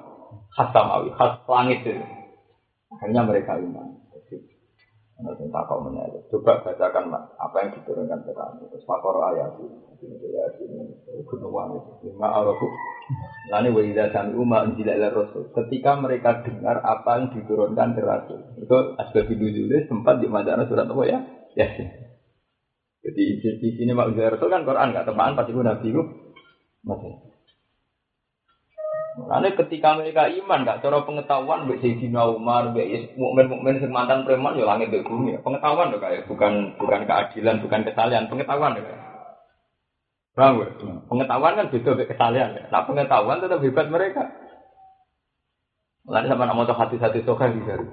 [0.53, 1.97] khas samawi, khas langit itu.
[2.93, 3.93] Akhirnya mereka iman.
[5.14, 6.27] Nanti kau menyebut.
[6.27, 8.66] Coba bacakan apa yang diturunkan ke kamu.
[8.66, 9.79] Terus fakor ayat ini
[10.27, 12.11] ya ini gunungan itu.
[12.11, 12.66] Lima arabu.
[13.55, 15.55] Lalu wajah kami umat menjilat rasul.
[15.55, 18.42] Ketika mereka dengar apa yang diturunkan ke rasul.
[18.59, 21.18] Itu asbab dulu sempat di mana surat apa ya?
[21.55, 21.68] Ya.
[23.05, 26.07] Jadi di sini mak rasul kan Quran nggak teman pasti nabi gue
[26.83, 27.34] masih.
[29.14, 34.59] Karena ketika mereka iman, gak cara pengetahuan, mbak Sayyidina Umar, mbak mukmin mukmin mantan preman,
[34.59, 35.38] ya langit di bumi.
[35.38, 38.98] Pengetahuan dong kayak bukan bukan keadilan, bukan kesalahan, pengetahuan kayak.
[40.35, 40.70] Paham gak?
[41.07, 42.59] Pengetahuan kan beda dengan kesalahan.
[42.59, 42.62] Ya.
[42.74, 44.22] Nah pengetahuan tetap hebat mereka.
[46.11, 47.87] Lalu sama nama tuh hati-hati sokan di sana.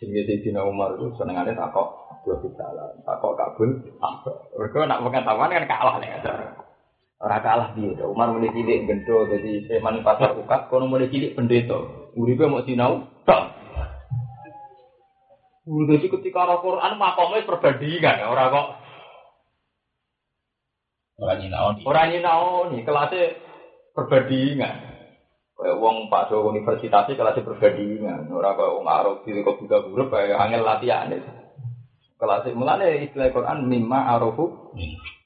[0.00, 1.88] Jadi Sayyidina Umar itu senengannya takok
[2.24, 3.68] dua kesalahan, takok kabul,
[4.00, 4.32] apa?
[4.56, 6.08] Mereka nak pengetahuan kan kalah nih.
[7.22, 8.04] Ora kalah dia.
[8.04, 11.78] Umar mulai cilik gendo jadi preman pasar ukat, kono mulai cilik pendeta.
[12.18, 13.44] Uripe mau sinau, tok.
[15.64, 18.68] Jadi ketika orang Quran makomnya perbandingan, orang kok
[21.24, 21.82] orang nyinaoni.
[21.88, 23.24] Orang nyinaoni, kelasnya
[23.96, 24.76] perbandingan.
[25.54, 28.28] Kayak uang Pak Do universitasnya kelasnya perbandingan.
[28.28, 31.08] Orang kayak uang Arab di kok juga huruf kayak angel latihan.
[32.24, 34.72] Kelasnya mulanya istilah Quran mimma arofu.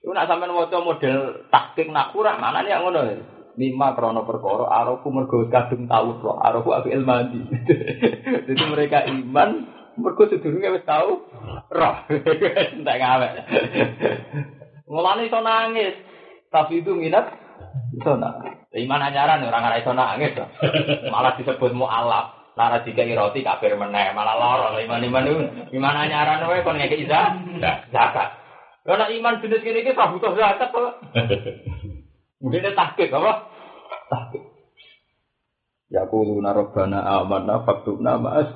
[0.03, 3.01] Iku nak sampean maca model taktik nak kurang mana nih ngono.
[3.55, 7.39] Lima krono perkara arofu mergo kadung tahu roh arofu abi ilmadi.
[8.51, 9.51] Jadi mereka iman
[9.95, 11.23] mergo sedurunge wis tahu
[11.71, 11.97] roh.
[12.75, 13.33] Entek ngawek.
[14.91, 15.95] Mulane iso nangis.
[16.51, 17.31] Tapi itu minat
[17.95, 18.59] iso nangis.
[18.75, 20.35] Iman anyaran orang ora iso nangis.
[21.15, 22.38] Malah disebut mualaf.
[22.59, 25.47] Lara jika roti kafir meneh malah loro iman iman itu
[25.79, 28.35] iman anyaran wae kon ngekeki zakat.
[28.83, 30.99] Karena iman jenis ini kita butuh zakat kok.
[32.43, 33.33] Mungkin takut apa?
[34.11, 34.43] Takut.
[35.89, 38.51] Ya kuluna rabbana amanna faktubna ma'as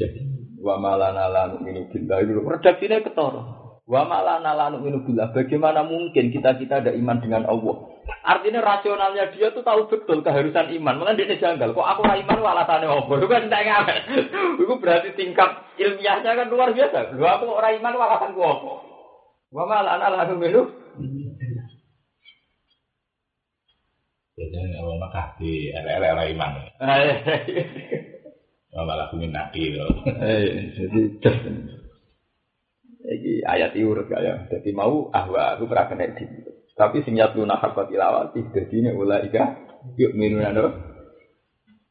[0.66, 2.52] wa malana la nu'minu billahi dulu.
[2.52, 3.57] Redaksinya ketara.
[3.88, 5.32] Wa malana la nu'minu billah.
[5.32, 7.88] Bagaimana mungkin kita-kita ada iman dengan Allah?
[8.20, 11.00] Artinya rasionalnya dia tuh tahu betul keharusan iman.
[11.00, 11.72] Malah dia janggal.
[11.72, 13.12] Kok aku iman alasannya apa?
[13.16, 13.98] Itu kan tidak ngamen.
[14.60, 17.16] Itu berarti tingkat ilmiahnya kan luar biasa.
[17.16, 18.72] Lu aku orang iman alasanku apa?
[19.48, 20.66] Wa malah anak lalu minum.
[24.36, 26.52] Biasanya awal Mekah di LL iman.
[28.68, 29.88] Wa malah kumin naki loh.
[30.76, 31.24] Jadi
[33.08, 34.34] Iki ayat urut gak ya.
[34.52, 36.12] Jadi mau ahwa aku pernah kena.
[36.76, 39.64] Tapi sing yatlu nahar tilawati jadi ini ulaika
[39.96, 40.66] yuk minun ado.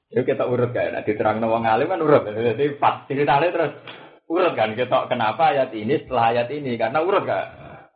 [0.08, 2.24] Ya kita urut kan, nah, diterang wong alim kan urut.
[2.24, 3.76] Jadi pas ceritanya terus
[4.32, 7.46] urut kan, kita kenapa ayat ini setelah ayat ini karena urut kan.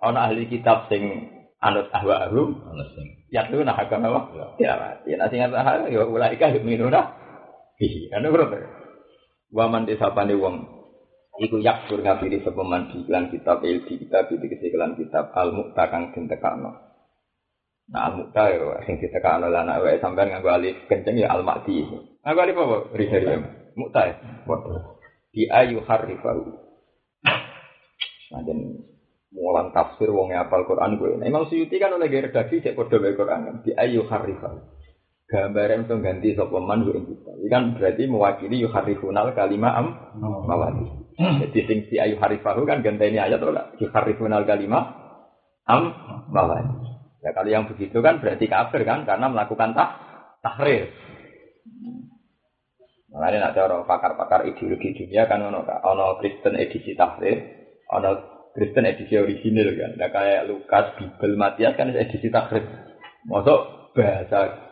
[0.03, 1.29] Ono ahli kitab sing
[1.63, 4.59] anut ahwa ahum, Ana sing ya tuh nah agama apa?
[4.59, 5.15] Ya mati.
[5.15, 7.15] Nah sing anut ya ulaika yuminuna.
[7.79, 8.59] Ih, kan urut.
[9.55, 10.80] Waman disapane wong
[11.41, 15.89] iku yakfur ngafiri sepeman di iklan kitab il di kitab di kesiklan kitab al mukta
[15.89, 16.77] kang den tekano.
[17.89, 21.81] Nah al mukta yo sing ditekano lan awake sampean nganggo alif kenceng ya al makti.
[22.21, 22.77] Nganggo alif apa?
[22.93, 23.37] Rizal ya.
[23.73, 24.15] Mukta ya.
[24.45, 25.01] Waduh.
[25.33, 26.43] Di ayu harifahu.
[28.31, 28.57] Nah dan
[29.33, 31.17] mulang tafsir wong apal Quran gue.
[31.17, 33.55] Nah, Imam Suyuti kan oleh redaksi cek podo bae Quran kan.
[33.65, 34.59] Di ayu harifahu.
[35.31, 37.31] Gambaran untuk ganti sapa man gue kita.
[37.39, 39.87] Ini kan berarti mewakili yuharifunal kalimah am
[40.19, 41.00] mawati.
[41.17, 44.83] Jadi sing si ayu harifahu kan ganteni ayat ora yuharifunal kalimah
[45.67, 45.83] am
[46.31, 46.91] mawati.
[47.21, 49.89] Ya kalau yang begitu kan berarti kafir kan karena melakukan tah
[50.41, 50.89] tahrir.
[53.11, 57.43] Makanya nak cara pakar-pakar ideologi dunia kan ono ono Kristen edisi tahrir,
[57.91, 58.11] ono
[58.55, 59.91] Kristen edisi original kan.
[59.99, 62.63] Nah kayak Lukas, Bible, Matias kan edisi tahrir.
[63.27, 64.71] Masuk bahasa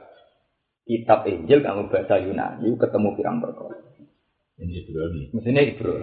[0.90, 3.78] kitab Injil kamu bahasa Yunani ketemu pirang perkara.
[4.60, 5.24] ini Ibrani.
[5.32, 5.94] Mestinya Ibro.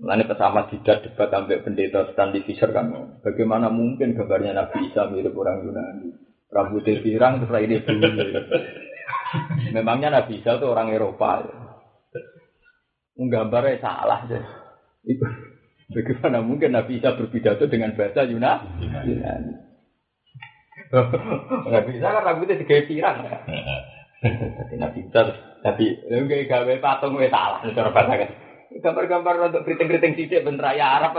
[0.00, 2.88] Mulanya pesama tidak debat sampai pendeta Stanley Fisher kan.
[3.20, 6.08] Bagaimana mungkin gambarnya Nabi Isa mirip orang Yunani?
[6.48, 8.08] Rambutnya pirang terus ini bulu.
[9.76, 11.44] Memangnya Nabi Isa itu orang Eropa.
[11.44, 11.52] Ya.
[13.20, 14.24] Gambarnya salah.
[14.24, 14.40] Ya.
[15.04, 15.24] Itu.
[15.92, 19.04] Bagaimana mungkin Nabi Isa berpidato dengan bahasa Yunani?
[19.04, 19.52] Yunani.
[21.76, 23.20] Nabi Isa kan rambutnya tiga pirang.
[23.28, 23.36] Ya.
[24.80, 25.20] Nabi Isa
[25.60, 28.30] tapi enggak gawe patung wis salah cara bahasa kan.
[28.70, 31.18] Gambar-gambar untuk keriting-keriting sidik ben raya Arab.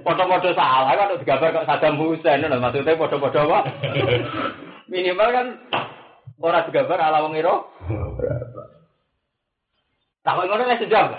[0.00, 3.60] Foto-foto salah kan untuk gambar kok Saddam Hussein lho maksudnya foto-foto apa?
[4.88, 5.46] Minimal kan
[6.40, 7.68] ora digambar ala wong iro.
[10.24, 11.12] Tak ngono nek sejam.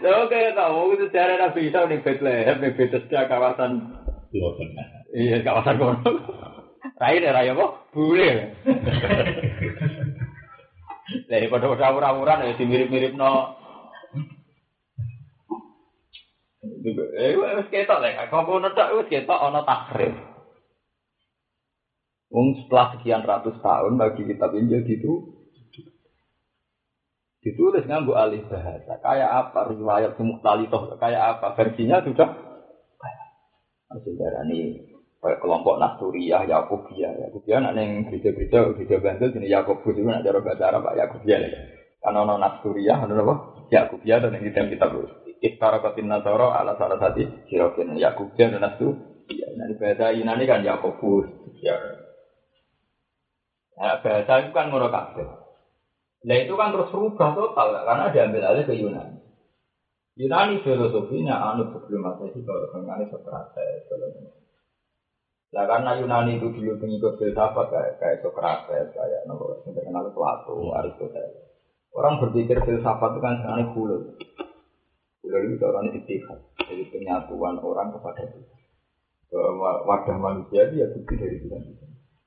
[0.00, 3.92] Lho kayak tahu itu cara Nabi Isa ning Bethlehem ning Bethesda kawasan
[5.12, 6.10] iya kawasan kono.
[6.96, 8.56] Rai deh raya kok bule.
[11.06, 13.54] Lah pada pada awur-awuran ya dimirip-mirip no.
[17.14, 20.14] Eh wis ketok lek kok ngono tok wis ketok ana takrif.
[22.26, 25.30] Wong setelah sekian ratus tahun bagi kitab Injil gitu
[27.46, 28.98] ditulis nganggo alih bahasa.
[28.98, 31.54] Kayak apa riwayat mukhtalitoh kayak apa?
[31.54, 32.34] Versinya sudah.
[33.86, 34.82] Masih ini
[35.20, 40.38] kayak kelompok Nasturiyah, Yakubiyah, Yakubiyah nak neng gereja-gereja gereja Bantul jenis Yakobus itu nak cara
[40.44, 41.60] bahasa Arab Yakubiyah ya.
[42.00, 43.34] Karena ono Nasturiyah, ono apa?
[43.72, 44.86] Yakubiyah dan yang kita kita
[45.36, 48.88] Iftara kotin Nasoro ala salah satu sirokin Yakubiyah dan.
[49.56, 51.26] Nah di bahasa Yunani kan Yakobus.
[51.60, 51.76] Ya.
[53.76, 55.28] Nah, bahasa itu kan ngono kabeh.
[56.26, 59.20] Nah itu kan terus berubah total karena diambil alih ke Yunani.
[60.16, 63.84] Yunani filosofinya anut sebelum Masehi kalau mengenai Socrates.
[65.54, 70.74] Nah karena Yunani itu dulu pengikut filsafat kayak kayak Socrates, kayak nopo yang terkenal Plato,
[70.74, 71.46] Aristoteles.
[71.94, 74.02] Orang berpikir filsafat itu kan sebenarnya hulul.
[75.22, 78.60] Hulul itu orang istihad, jadi penyatuan orang kepada Tuhan.
[79.86, 81.62] Wadah manusia itu ya bukti dari Tuhan.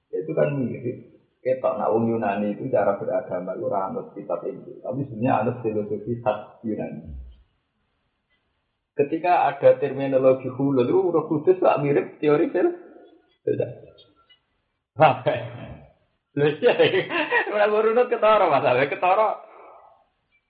[0.10, 0.98] Itu kan mirip.
[1.40, 5.56] Kita nak wong Yunani itu cara beragama itu orang anut kitab itu, tapi sebenarnya anut
[5.64, 7.16] filosofi khas Yunani.
[9.00, 12.89] Ketika ada terminologi hulul itu udah khusus tak mirip teori filsafat.
[15.00, 15.34] Apa?
[16.38, 16.74] Lha iya,
[17.50, 19.30] ora urut ketara masalah ketara.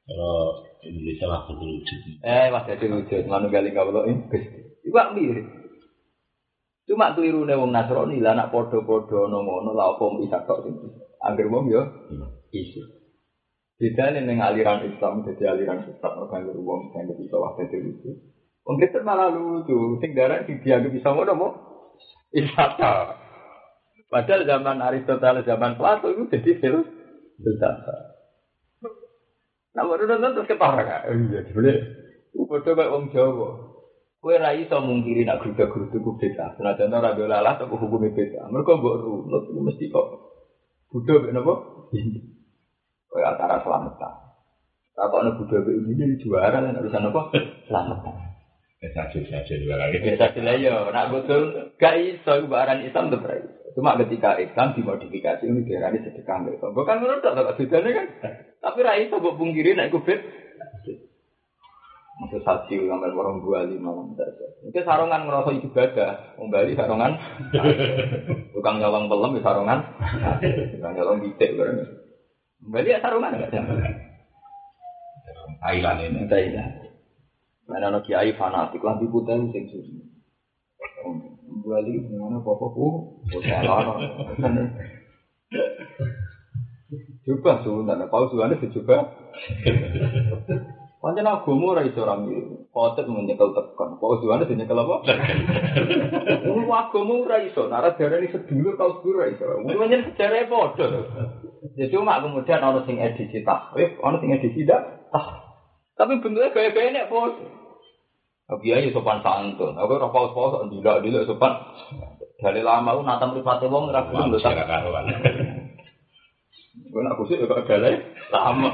[0.09, 1.99] Kalau Indonesia lah berwujud.
[2.25, 4.59] Eh, mas jadi wujud manunggaling kawula ini Gusti.
[4.89, 5.47] Iku mirip.
[6.89, 10.75] Cuma kelirune wong Nasrani lah nak padha-padha ana ngono lha apa bisa tok sing.
[11.21, 11.85] Angger wong yo
[12.49, 12.81] isu.
[13.77, 18.09] Bedane ning aliran Islam jadi aliran sesat ora kanggo wong sing bisa waktu itu lucu.
[18.65, 21.68] Wong Kristen malah lucu, sing darah dianggap bisa mo.
[22.33, 23.17] Isata.
[24.09, 26.77] Padahal zaman Aristoteles, zaman Plato itu jadi fil
[27.37, 28.17] filsafat.
[29.77, 31.01] Nah, baru nonton terus ketara kan?
[31.13, 31.83] Iya, sebenarnya.
[32.33, 33.49] Bodoh kayak wong Jawa.
[34.19, 36.57] Kue ra iso mungkiri nak geruda-gerudu ku beda.
[36.59, 38.51] Senajan ora do lalah tapi hukumnya beda.
[38.51, 40.07] Mereka mbok runut mesti kok
[40.91, 41.53] Buddha mek napa?
[43.07, 44.13] Kue antara selamatan.
[44.97, 47.21] Tak kok Buddha mek ini juara urusan apa?
[47.69, 48.28] Selamatan.
[48.79, 49.99] Saja saja dua lagi.
[50.63, 53.43] Yo, nak betul gak iso barang Islam tuh berai.
[53.75, 56.71] Cuma ketika Islam dimodifikasi ini diarani sedekah mereka.
[56.71, 58.07] Bukan menurut tak bedanya kan.
[58.63, 60.19] Tapi ra iso mbok pungkiri nek iku bed.
[62.19, 67.15] Maksud saksi ngambil orang dua lima Mungkin sarongan ngerasa ibadah, wong Bali sarongan.
[68.55, 69.79] Tukang nyolong pelem di sarongan.
[70.75, 71.79] Tukang nyolong bitek bareng.
[72.63, 73.67] Bali ya sarungan enggak jam.
[75.63, 76.27] Thailand ini.
[76.27, 76.88] Thailand.
[77.69, 79.93] Mana no kiai fanatik lah diputar sing susu.
[81.61, 82.85] Bali mana apa apa
[83.45, 83.97] salah.
[87.29, 89.13] Coba sebenarnya, paus suwane dicoba.
[90.99, 92.73] Pancen agama ora iso ora mirip.
[92.73, 94.01] Khotet menyekel tekan.
[94.01, 95.05] Paus suwane dinyekel apa?
[96.49, 97.69] Wong agama ora iso.
[97.69, 99.45] Nara darani sedulur paus guru ora iso.
[99.45, 100.85] Wong pancen sejarah padha.
[101.77, 105.05] Ya cuma kemudian ana sing edisi tahrif, ana sing edisi dak.
[105.93, 107.37] Tapi bentuknya gaya-gaya nek paus.
[108.49, 109.77] Kiai sopan santun.
[109.77, 111.53] Aku ora paus-paus ndilak-ndilak sopan.
[112.41, 115.05] Dari lama lu nata mripate wong ora gelem lho Tidak karuan.
[116.89, 118.01] Gue nak kusik juga ada lah.
[118.33, 118.69] Sama.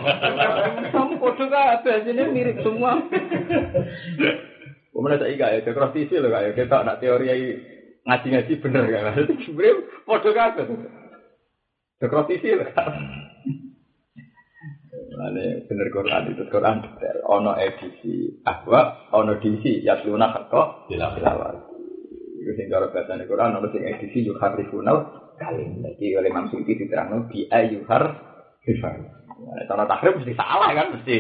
[0.93, 3.01] Kamu kode kabeh sini mirip semua.
[4.95, 7.28] Kemudian saya ingat ya, dekorasi loh kayak kita nak teori
[8.07, 9.19] ngaji-ngaji bener kan.
[9.43, 9.73] Sebenarnya
[10.07, 10.63] kode kabeh.
[11.99, 12.69] Dekorasi loh
[15.16, 17.18] Ini bener Quran itu Quran detail.
[17.32, 21.55] Ono edisi ahwa, ono edisi yasluna hakko tilawat.
[22.43, 24.97] Itu sing cara bahasa Quran, ono sing edisi yuharrifunal
[25.39, 25.80] kalim.
[25.84, 28.03] Jadi oleh Imam Suyuti diterangkan bi ayuhar
[28.68, 29.07] rifan.
[29.72, 31.18] Cara takrib mesti salah kan mesti.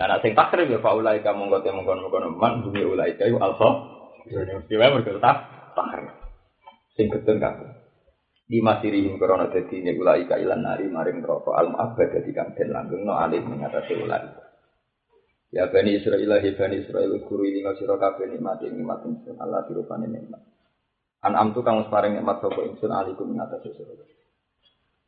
[0.00, 3.92] Karena sing takrib ya faulai kamu ngote mongkon man bumi ulai kayu alfa.
[4.32, 5.36] Mesti wae mergo tak
[5.76, 6.16] takrib.
[6.96, 7.40] Sing ketun.
[8.44, 12.52] Di masirihim korona dadi ne ulai ka ilan nari maring neraka al mu'abbad dadi kang
[12.52, 14.20] den langgengno alih mengatasi ulai.
[15.48, 20.10] Ya Bani Israel, ya Bani Israel, guru ini ngasiro kabeh nikmati nikmat ingsun Allah dirupani
[20.10, 20.42] nikmat.
[21.24, 23.94] An'am tu kang paring nikmat sapa ingsun alikum ing atas sira.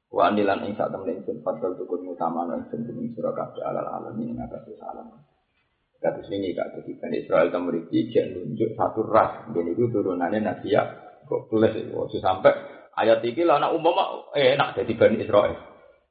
[0.08, 4.32] Wa anilan ing sak temen ingsun padal tukun utama ingsun ing sira kabeh alal alamin
[4.32, 5.12] ing atas salam.
[6.00, 9.50] Kados ini kak jadi Bani Israel temuriki jan nunjuk satu ras.
[9.50, 10.72] Dan itu turunannya Nabi
[11.26, 13.96] kok tulis itu sampai ayat iki lah anak umum
[14.32, 15.56] eh enak jadi Bani Israel.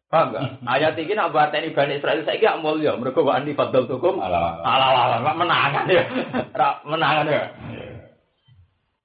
[0.05, 0.61] Paham gak?
[0.69, 4.61] Ayat iki nak bateni Bani Israel saiki gak mulya mergo wa ani padal tukum ala
[4.61, 6.03] ala ala menangan ya.
[6.59, 7.43] Ra menangan ya.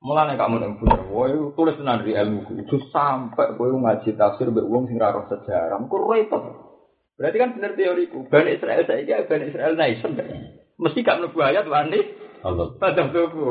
[0.00, 4.64] Mulane kamu nang bener, woi tulis tenan di ilmu itu sampai kowe ngaji tafsir mbek
[4.64, 6.42] wong sing roh sejarah, kok repot.
[7.20, 10.16] Berarti kan bener teoriku, Bani Israel saiki Bani Israel nation.
[10.80, 12.00] Mesti gak mlebu ayat wani
[12.40, 12.72] Allah.
[12.80, 13.44] padha tuku.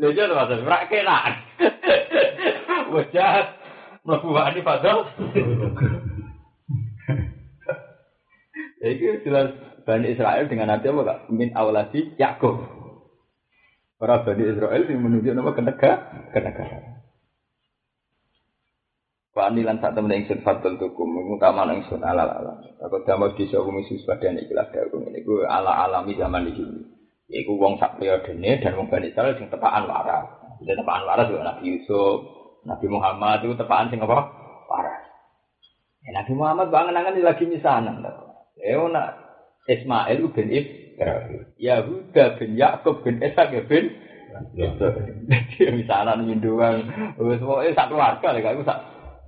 [0.00, 1.18] Lha kena.
[2.90, 3.56] Wes jahat
[4.04, 5.06] mlebu wani padha.
[8.80, 9.52] Iki jelas
[9.84, 11.18] Bani Israel dengan nanti apa kak?
[11.28, 12.64] Min awalasi Yakub.
[14.00, 15.92] Para Bani Israel yang menunjuk nama kenega,
[16.32, 16.64] kenega.
[19.30, 22.56] Pak Anilan saat temen ingsun fatul tukum, utama ingsun ala ala.
[22.82, 25.22] Aku damai di sini misus pada ikilah daung ini.
[25.22, 26.82] Gue ala alami zaman sini.
[27.30, 30.56] Iku wong sak periodene dan wong Bani Israel sing tepaan waras.
[30.64, 34.18] Jadi tepaan waras juga Nabi Yusuf, Nabi Muhammad itu tepaan sing apa?
[36.00, 38.04] Ya, Nabi Muhammad bangen-angen lagi misanan.
[38.56, 39.08] Ya, nak
[39.68, 41.40] Ismail bin Ibrahim.
[41.56, 43.92] Yahuda bin Yakub bin Ishak ya bin
[45.58, 46.86] Jadi misalnya minduan,
[47.18, 48.78] wis pokoke sak keluarga lek aku sak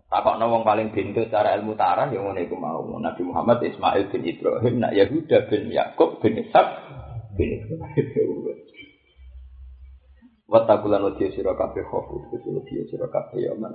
[0.06, 2.86] takokno wong paling pintu secara ilmu tarah ya ngene iku mau.
[3.02, 6.66] Nabi Muhammad Ismail bin Ibrahim, nak Yahuda bin Yakub bin Ishak
[7.34, 8.62] bin Ibrahim.
[10.52, 13.72] Watakulan wadiya sira kabeh khofu, wadiya sira kabeh ya man.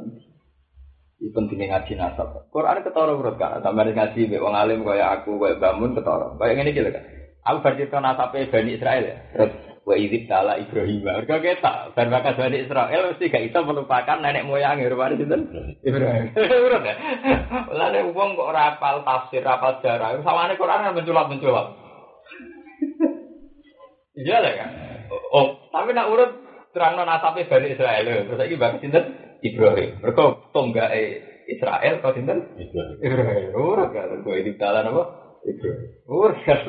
[1.17, 2.45] Ini pentingnya ngaji nasab.
[2.53, 6.37] Quran ketara urut kan, sampai ngaji mbek wong alim kaya aku, kaya bangun ketara.
[6.37, 7.05] Kayak ngene iki lho kan.
[7.49, 9.17] Aku bercerita nasabnya Bani Israel ya.
[9.33, 9.51] Terus
[9.89, 11.01] wa idzib tala Ibrahim.
[11.01, 15.41] Mereka kita dan bakas Bani Israel mesti gak bisa melupakan nenek moyang rupane sinten?
[15.81, 16.29] Ibrahim.
[16.69, 16.95] Urut ya.
[17.73, 20.21] Lalu wong kok ora hafal tafsir, hafal sejarah.
[20.21, 21.67] Sawane Quran kan menculap-menculap.
[24.17, 24.69] Iya lah kan.
[25.29, 26.46] Oh, tapi nak urut
[26.77, 28.05] terangno nasabnya Bani Israel.
[28.05, 29.05] Terus lagi bakas sinten?
[29.41, 29.97] Ibrahim.
[30.05, 31.01] Mereka tonggake
[31.49, 32.53] Israel kau sinten?
[33.01, 33.57] Ibrahim.
[33.57, 34.21] Urut kan.
[34.21, 35.03] Kau idzib tala apa?
[35.41, 36.37] Ibrahim.
[36.45, 36.61] Kan.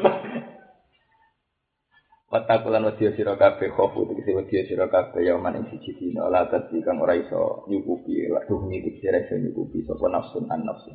[2.29, 6.45] Watakulan wadiya sira kabeh khofu tegese wadiya sira kabeh ya man ing siji dina la
[6.45, 10.93] tadi kang ora iso nyukupi la duh ngiti sira iso nyukupi sapa nafsun an nafsun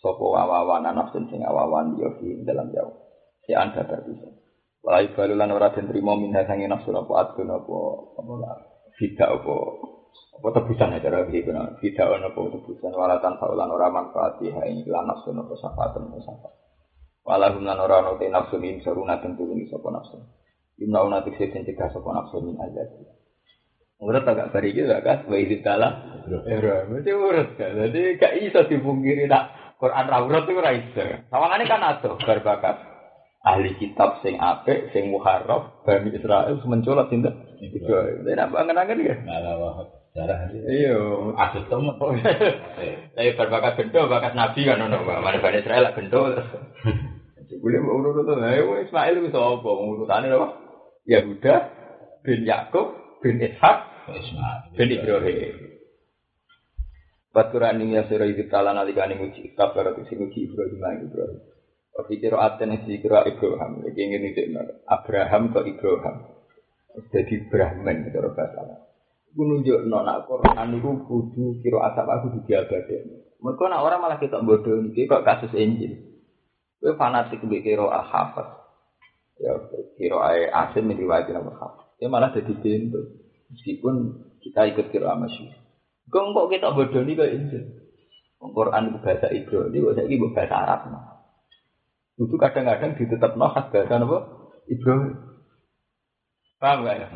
[0.00, 2.96] sapa awawan an nafsun sing awawan ya fi dalam jauh
[3.44, 4.32] si anda terbisa
[4.80, 7.76] Wala ibalu lan ora den trimo minha sange nafsun apa adun apa
[8.16, 8.32] apa
[8.96, 9.54] fida apa
[10.40, 14.40] apa tebusan aja ra iki kena fida ana apa tebusan wala tan saulan ora manfaat
[14.40, 16.52] ha ing lan nafsun apa safatan safat
[17.28, 20.24] Wala lan ora nafsun ing saruna tentu ing sapa nafsun
[20.80, 22.88] Imna una tikse den cegah sapa nafsu min azab.
[24.00, 25.88] Agak bari iki gak kas wa izin tala.
[26.24, 27.52] Ora, mesti urut.
[27.60, 30.72] Jadi gak iso dipungkiri nak Quran ra urut iku ora.
[31.28, 32.89] Sawangane kan ado bar bakat
[33.40, 37.34] ahli kitab sing apik sing muharraf Bani Israel mencolot sinten?
[37.60, 37.88] Iku.
[38.28, 39.16] Nek bangen-angen ya.
[40.10, 40.98] Darah Iya.
[41.38, 41.94] ada temen.
[43.14, 45.06] Saya berbakat bendo, bakat nabi kan ono.
[45.06, 46.20] Mana Bani Israel lah bendo.
[47.50, 48.34] Jebule mau urut to.
[48.38, 49.70] Ayo Ismail itu sapa?
[49.70, 50.48] Urutane apa?
[51.02, 51.54] Yahuda
[52.22, 53.78] bin Yakub bin Ishak
[54.78, 55.54] bin Ibrahim.
[57.30, 61.38] Baturan ini yang surah itu talan alikani muji kabar itu sing muji Ibrahim lan Ibrahim.
[62.00, 63.84] Tapi kira aten si kira Ibrahim.
[63.84, 64.56] Iki ingin itu
[64.88, 66.16] Abraham ke Ibrahim.
[67.12, 68.80] Jadi Brahman cara bahasa Arab.
[69.30, 73.20] Iku nunjuk nak Quran itu kudu kira asap aku diabadeni.
[73.44, 76.08] Mereka nak orang malah kita bodoh ini kok kasus Injil.
[76.80, 78.48] Kowe fanatik mbek kira al-hafaz.
[79.36, 79.60] Ya
[80.00, 81.84] kira ae asim diriwayati nama hafaz.
[82.00, 83.20] Ya malah jadi pintu.
[83.52, 85.52] Meskipun kita ikut kira masyhur.
[86.08, 87.64] Kok kok kita bodoh nih kayak Injil.
[88.40, 90.80] Quran itu bahasa Ibrani, saya ini bahasa Arab.
[92.20, 94.18] Itu kadang-kadang ditetap khas bahasa apa?
[94.68, 95.16] Ibrani.
[96.60, 97.08] Paham gak ya?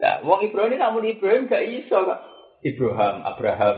[0.00, 2.20] Nah, wong Ibrani namun Ibrahim gak iso kak.
[2.64, 3.76] Ibrahim, Abraham.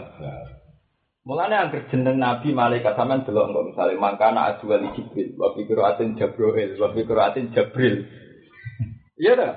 [1.24, 6.20] Mulanya yang jeneng Nabi malaikat sampean delok kok misalnya mangkana adwali Jibril, wa fi qiraatin
[6.20, 8.04] Jabril, wa fi qiraatin Jabril.
[9.16, 9.52] Iya dah.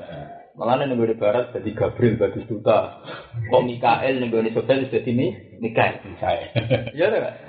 [0.58, 2.98] Mulanya ning di barat jadi Gabriel Batistuta.
[3.52, 5.28] Kok Mikael ning di Sofel jadi ini
[5.62, 6.02] Mikael.
[6.18, 6.50] Saya.
[6.96, 7.47] Iya dah.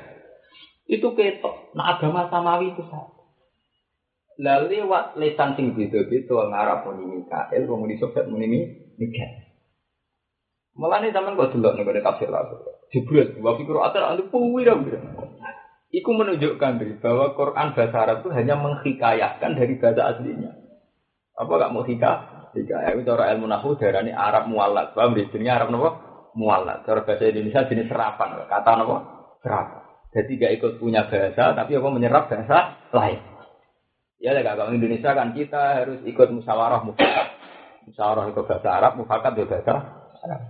[0.88, 1.76] Itu ketok.
[1.76, 3.20] Nah agama samawi itu satu.
[4.40, 8.46] Lalu lewat lesan sing beda-beda ngarap muni Mikael, muni Sofel muni
[8.96, 9.44] Mikael.
[10.78, 12.46] Mulane sampean kok delok ning gone tafsir lah.
[12.94, 14.78] Jibril, wa fi qira'atin antu puwira.
[15.90, 20.52] Iku menunjukkan Dri, bahwa Quran bahasa Arab itu hanya menghikayahkan dari bahasa aslinya.
[21.34, 22.52] Apa gak mau hikayah?
[22.52, 24.92] Hikayah itu cara ilmu nahu darani Arab muallad.
[24.92, 25.90] Paham di sini Arab napa?
[26.36, 26.84] Muallad.
[26.84, 28.36] Cara bahasa Indonesia jenis serapan.
[28.46, 28.96] Kata napa?
[29.40, 29.77] Serapan.
[30.08, 33.20] Jadi gak ikut punya bahasa, tapi apa menyerap bahasa lain.
[34.18, 37.28] Ya, kalau Indonesia kan kita harus ikut musyawarah mufakat.
[37.86, 39.72] Musyawarah itu bahasa Arab, mufakat itu bahasa
[40.24, 40.40] Arab.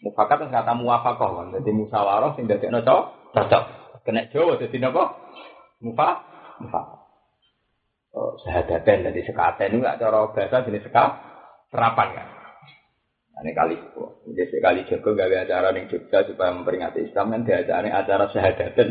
[0.00, 1.46] Mufakat kan kata muafakoh kan.
[1.60, 3.34] Jadi musyawarah sing dadekno cocok.
[3.36, 3.64] Cocok.
[4.00, 5.20] Kena Jawa jadi napa?
[5.84, 6.08] Mufa
[6.64, 7.00] mufakat.
[8.10, 11.04] Oh, sehadaten dari sekaten itu gak cara bahasa jenis seka
[11.70, 12.39] serapan kan.
[13.40, 13.76] Ini kali
[14.30, 18.88] jadi sekali Joko gawe acara ning Jogja supaya memperingati Islam kan diajarane acara sehadaten.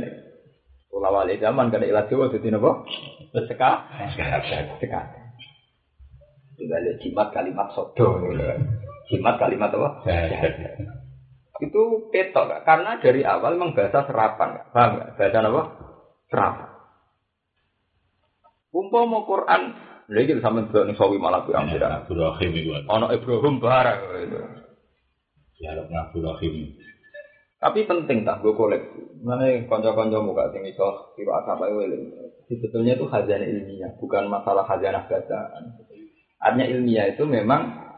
[0.89, 2.81] Kula wali zaman kena ilat Jawa jadi napa?
[3.45, 3.71] Seka
[4.81, 5.23] sekaten.
[6.57, 8.59] Tinggal jimat kalimat sodo kan.
[9.13, 9.89] Jimat kalimat apa?
[11.59, 11.81] itu
[12.15, 12.61] ketok Kak.
[12.63, 15.63] karena dari awal memang bahasa serapan paham nggak bahasa apa
[16.31, 16.69] serapan
[18.71, 19.63] umpama Quran
[20.10, 22.72] lha iki sampean delok ning sawi malah pirang pirang Ibrahim itu.
[22.89, 23.99] ana Ibrahim barang.
[25.60, 26.55] Ya, Ibrahim.
[27.60, 31.88] tapi penting tak gue koleksi mana konco-konco muka sing iso kira asap ae
[32.47, 35.76] sebetulnya itu khazanah ilmiah bukan masalah khazanah bacaan
[36.39, 37.89] artinya ilmiah itu memang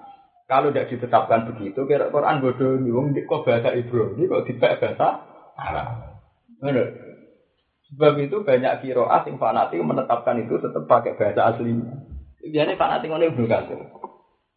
[0.52, 5.08] kalau tidak ditetapkan begitu, kira Quran bodoh nih, wong kok bahasa Ibrani kok tidak bahasa
[5.56, 6.20] Arab.
[6.60, 6.88] Benar.
[7.92, 12.08] Sebab itu banyak kiroah yang fanatik menetapkan itu tetap pakai bahasa aslinya.
[12.40, 13.80] Biasanya fanatik ngono Ibnu Katsir.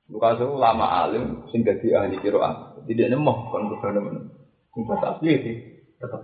[0.07, 2.79] Ibnu Katsir lama alim sing dadi ahli kiroah.
[2.87, 4.11] Tidak nemu kon kudu nemu.
[4.71, 5.57] Sing bahasa asli sih
[5.99, 6.23] tetap.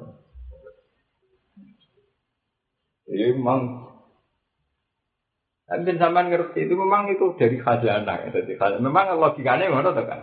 [3.10, 3.90] Jadi memang
[5.70, 8.26] dan zaman ngerti itu memang itu dari khazanah.
[8.26, 8.28] Ya.
[8.30, 8.82] Jadi khazanah.
[8.86, 10.20] Memang logikanya ngono tuh kan.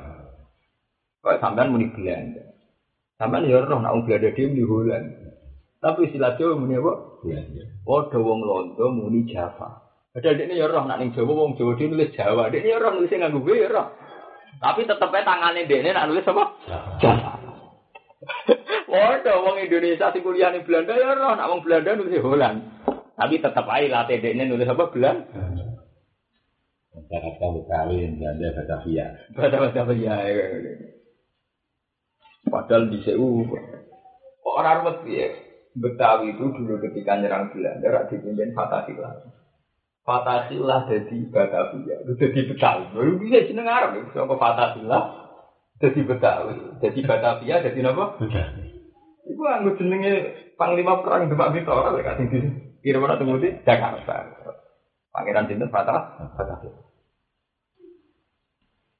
[1.19, 2.47] Kok sampean muni Belanda.
[3.19, 5.26] Sampean ya roh nak Belanda dia muni Holland.
[5.77, 7.21] Tapi istilah Jawa muni apa?
[7.21, 7.63] Belanda.
[7.85, 9.85] Padha wong Londo muni Java.
[10.09, 12.49] Padahal dia ya roh nak ning Jawa wong Jawa dia nulis Jawa.
[12.49, 13.87] Dia ya roh nulisnya nganggo gue ya roh.
[14.57, 16.43] Tapi tetepnya tangannya dia nak nulis apa?
[16.97, 17.31] Java.
[18.89, 22.57] Waduh, wong Indonesia sing kuliah ning Belanda ya roh nak wong Belanda nulis Holland.
[23.13, 25.15] Tapi tetap aja latih dia nulis apa bulan?
[27.07, 29.05] Jakarta Betawi, Belanda Batavia.
[29.05, 29.05] Ya?
[32.49, 33.45] Padahal di CU
[34.47, 35.46] orang rumah ya.
[35.77, 39.29] Betawi itu dulu ketika nyerang Belanda rak dipimpin Fatahillah.
[40.01, 42.83] Fatahillah jadi Batavia, itu jadi Betawi.
[42.95, 45.03] Baru bisa jeneng Arab, so ke Fatahillah
[45.77, 48.05] jadi Betawi, jadi Batavia, jadi apa?
[49.27, 50.13] Iku anggo jenenge
[50.55, 52.39] Panglima Perang Demak Bintoro lek kasing di
[52.81, 54.23] kira mana tunggu di Jakarta.
[55.11, 56.73] Pangeran Sinten Fatah, Batavia.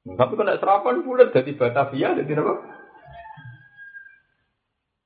[0.08, 2.77] Tapi kalau serapan bulat jadi Batavia, jadi apa?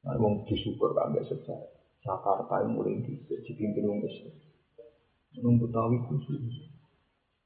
[0.03, 1.71] Nah, wong disukur kan biasa sejarah.
[2.03, 4.35] Jakarta yang mulai di dipimpin wong Islam.
[5.47, 6.43] Wong Betawi khusus.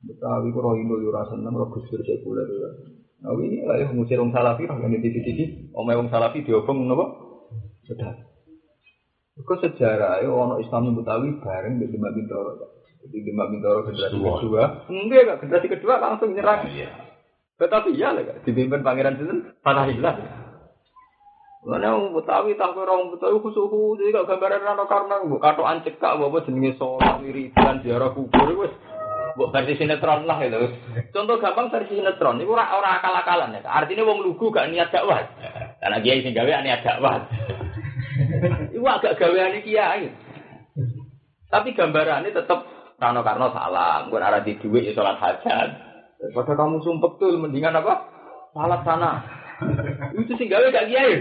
[0.01, 2.69] Betawi kok roh Indo yo rasa seneng roh Gus Dur sekuler yo.
[3.21, 5.73] Nah ini lah yang ngusir wong Salafi kan di titik-titik.
[5.77, 7.05] Omai wong Salafi diobong napa?
[7.85, 8.17] Sudah.
[9.37, 12.57] Kok sejarah yo ono Islam yang Betawi bareng di Demak Bintoro.
[13.05, 14.65] Jadi Demak Bintoro generasi Kedua.
[14.89, 15.39] Enggak, enggak.
[15.45, 16.65] generasi kedua langsung nyerang.
[16.73, 16.89] Iya.
[17.57, 20.36] Tetapi ya lah, dipimpin Pangeran Sinten Fatahillah.
[21.67, 26.15] Mana wong Betawi tak orang Betawi khusus jadi gak gambaran rano karena mbok katokan cekak
[26.15, 28.71] apa jenenge salat wiridan ziarah kubur wis
[29.35, 30.63] mbok versi sinetron lah itu.
[31.11, 33.67] Contoh gampang versi sinetron iku ora ora akal-akalan ya.
[33.67, 35.27] Artinya wong lugu gak niat dakwah.
[35.83, 37.27] Karena kiai sing gawe niat dakwah.
[38.71, 40.07] Iku agak gaweane kiai.
[41.51, 42.63] Tapi gambarannya tetap
[42.97, 45.69] rano karno salam, gue arah di duit ya sholat hajat.
[46.31, 48.07] Pada kamu sumpek tuh mendingan apa?
[48.55, 49.13] Salat sana.
[50.17, 51.15] Itu sih gawe gak kiai.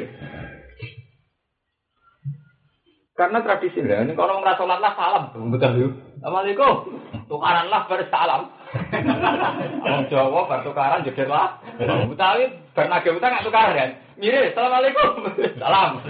[3.15, 5.91] Karena tradisi lah, ini kalau ngerasa sholat lah salam, betul yuk.
[6.19, 6.99] Assalamualaikum,
[7.31, 8.51] tukaran lah bersalam.
[9.87, 11.63] Orang Jawa bertukaran jadi lah.
[12.11, 13.91] Betawi bernage utang nggak tukaran kan?
[14.19, 15.31] Mire, assalamualaikum,
[15.63, 16.03] salam.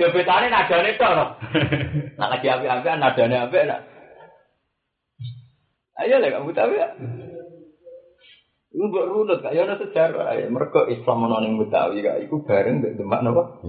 [0.00, 1.10] Ya betane nadane to.
[2.16, 3.80] Nak lagi api-api nadane apik nak.
[6.00, 6.88] Ayo lah kamu tahu ya.
[8.72, 10.48] Iku mbok runut kaya ana sejarah ya.
[10.48, 13.60] Mergo Islam ana ning Betawi kak iku bareng mbek Demak napa?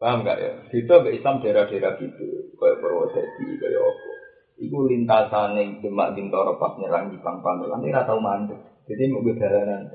[0.00, 0.52] Paham gak ya?
[0.72, 4.10] Itu mbek Islam daerah-daerah gitu, kaya Purwodadi, kaya apa.
[4.56, 8.56] Iku lintasane Demak Bintoro pas nyerang Jepang Pamelan ini ora tau mandek.
[8.88, 9.92] Jadi mau dalanan.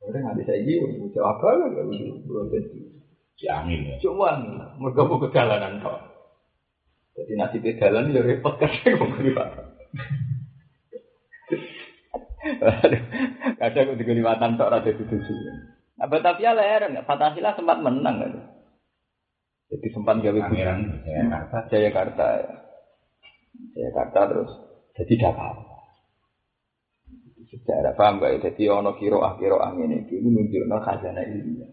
[0.00, 2.80] Ora nggak bisa iki bisa apa lah gak bisa Purwodadi.
[3.36, 3.96] Ya angin ya.
[4.00, 4.32] Cuma
[4.80, 6.00] mergo mau ke dalanan kok.
[7.12, 9.48] Jadi nasib dalan ya repot kan wong privat.
[13.60, 15.34] Kadang aku diguni watan tok ora dadi tuju.
[16.00, 18.32] Nah, Batavia leher enggak Fatahila sempat menang kan.
[19.68, 21.58] Jadi sempat gawe Pangeran Jakarta.
[21.68, 22.26] Jayakarta.
[22.40, 22.52] ya.
[23.76, 24.50] Jayakarta terus
[24.96, 25.76] jadi Jakarta.
[27.48, 28.38] Sejarah paham gak ya?
[28.52, 31.72] Jadi ono kiro ah kiro angin itu menunjukkan khazanah ilmiah.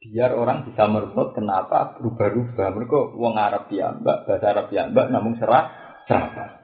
[0.00, 2.68] Biar orang bisa merebut kenapa berubah-ubah.
[2.72, 5.72] Mereka wong Arab mbak bahasa Arab mbak namun serah
[6.08, 6.60] serah.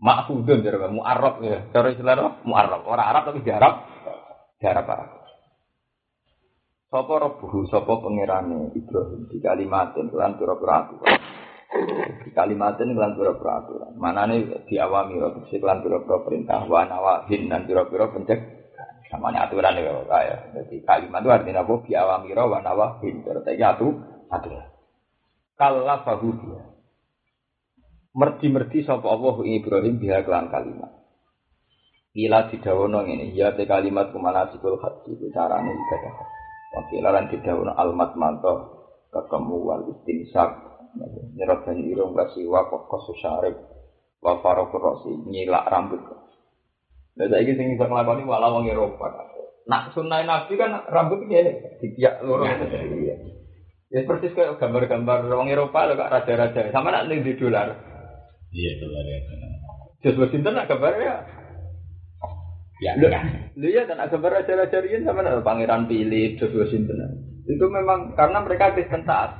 [0.00, 1.68] Maksudun jadi mu'arab ya.
[1.76, 2.30] Cara istilah apa?
[2.48, 2.88] Mu'arab.
[2.88, 3.84] Orang Arab tapi di Arab.
[4.56, 5.19] Di Arab Arab.
[6.90, 11.22] Sopo robuhu, sopo pengirane Ibrahim di kalimatin kelan pura-pura aturan.
[12.26, 13.94] Di kalimatin kelan pura-pura aturan.
[13.94, 18.42] Mana nih di awami roh, di kelan pura-pura perintah, wa nawahin dan pura-pura pencek.
[19.14, 20.36] Namanya aturan ya, kaya.
[20.50, 21.74] Jadi kalimat itu artinya apa?
[21.86, 23.22] Di awami roh, wa nawahin.
[23.22, 23.88] Terus atu,
[24.26, 24.66] aturan.
[25.54, 26.74] Kalla fahu dia.
[28.18, 30.90] Merdi-merdi sapa Allah Ibrahim biha kelan kalimat.
[32.18, 36.39] Ila didawono ngene, ya te kalimat kumanasikul haji carane ibadah.
[36.70, 38.52] Wakilaran didawono almat manto
[39.10, 40.54] ketemu wal istinsak
[41.34, 43.58] nyerot bani irung kasih kokos syarif
[44.22, 45.98] wa farokur rosi nyilak rambut.
[47.18, 49.10] Lah saiki sing iso nglakoni wala wong Eropa.
[49.66, 52.46] Nak sunah Nabi kan rambut ngene, dipiak loro.
[52.46, 53.14] Iya.
[53.90, 56.70] Ya persis kayak gambar-gambar wong Eropa lho kak raja-raja.
[56.70, 57.74] Sama nak ning di dolar.
[58.54, 59.18] Iya lah ya.
[60.00, 60.94] Jos Washington nak gambar
[62.80, 62.92] ya.
[62.96, 63.20] Lho, ya.
[63.54, 66.98] lho ya dan nak gambar raja-raja riyen sama Pangeran Philip, Jos Washington.
[67.44, 69.36] Itu memang karena mereka Kristen taat.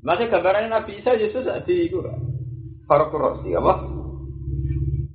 [0.00, 2.16] Masih gambarannya Nabi Isa Yesus di itu kan.
[2.88, 3.74] Farok Rosi apa?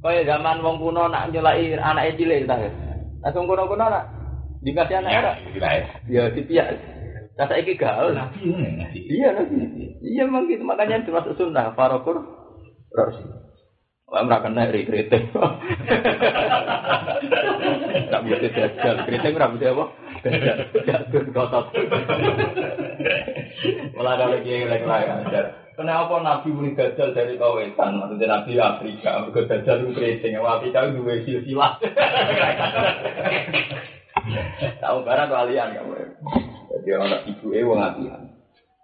[0.05, 2.55] Kayak zaman wong kuno nak nyelai anak cilik ta.
[3.25, 4.05] Langsung kuno-kuno nak
[4.61, 5.33] dikasih anak era.
[5.57, 5.69] Ya.
[6.05, 6.77] Ya dipiak.
[7.35, 8.15] Nah, saya gaul.
[8.93, 9.29] Iya.
[9.99, 12.21] Iya memang gitu makanya termasuk sunnah farokur
[12.93, 13.44] rosi.
[14.05, 15.33] Wah mereka kena ri kritik.
[18.05, 18.95] Tak bisa dajal.
[19.09, 19.85] Kritik mereka bisa apa?
[20.21, 20.57] Dajal.
[20.85, 21.65] Jatuh kotot.
[23.97, 25.45] Malah ada lagi yang lain ajar.
[25.75, 27.97] Kenapa Nabi muni dajal dari kawetan?
[27.97, 29.25] Maksudnya Nabi Afrika.
[29.25, 30.37] Mereka dajal itu kritik.
[30.37, 31.71] Afrika itu dua silsilah.
[34.79, 35.93] Tahu barang kalian kamu.
[36.71, 38.21] Jadi orang ibu eh wong atihan.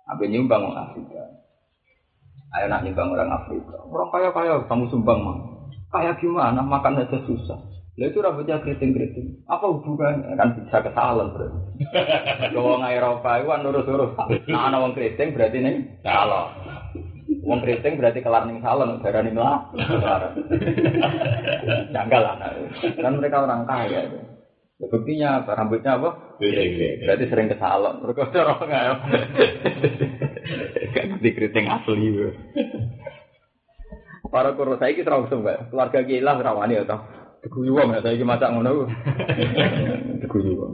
[0.10, 1.41] Apa nyumbang wong Afrika.
[2.52, 3.80] Ayo nak nyumbang orang Afrika.
[3.88, 5.38] Orang kaya kaya kamu sumbang mah.
[5.92, 7.60] Kaya gimana makan aja susah.
[8.00, 9.44] Lah itu rambutnya keriting-keriting.
[9.52, 10.40] Apa hubungannya?
[10.40, 11.60] Kan bisa kesalahan berarti.
[12.52, 14.16] Kalau wong Eropa itu kan lurus-lurus.
[14.48, 16.56] Nah, ana wong keriting berarti nih salah.
[17.44, 19.70] Wong keriting berarti kelar ning salon, darah ning lah.
[21.92, 22.52] Janggal anak.
[22.96, 24.02] Kan mereka orang kaya.
[24.82, 25.54] Ya, buktinya apa?
[25.54, 26.10] Rambutnya apa?
[26.42, 28.02] Berarti sering ke salon.
[28.02, 28.96] Mereka cara nggak ya?
[30.90, 32.34] Gak ngerti keriting asli.
[34.32, 35.70] Para kuro saya kita terus enggak.
[35.70, 36.98] Keluarga gila rawani ya toh.
[37.46, 38.90] Teguyu wong ya saya iki masak ngono.
[40.26, 40.74] Teguyu wong.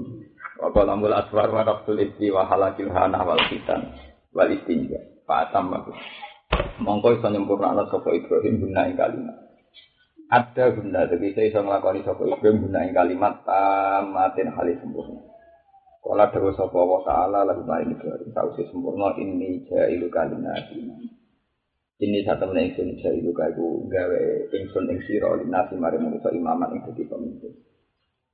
[0.64, 3.92] Apa lambul aswar wa rafsul isti wa halakil hana wal fitan
[4.32, 5.04] wal istinja.
[5.28, 5.92] Fatam aku.
[6.80, 9.47] Mongko iso nyempurnakno sapa Ibrahim guna ing kalimat.
[10.28, 15.24] Ada guna, jadi saya iso nglakoni sapa Ibrahim guna ing kalimat tamatin halis sempurna.
[16.04, 20.68] Kala dewa sapa wa ta'ala lalu maring Ibrahim sausi sempurna ini jailu kalimat.
[21.98, 27.08] Ini satu menit ingsun jailu gawe ingsun ing sira linasi maring manusa imaman ing dadi
[27.08, 27.64] pemimpin.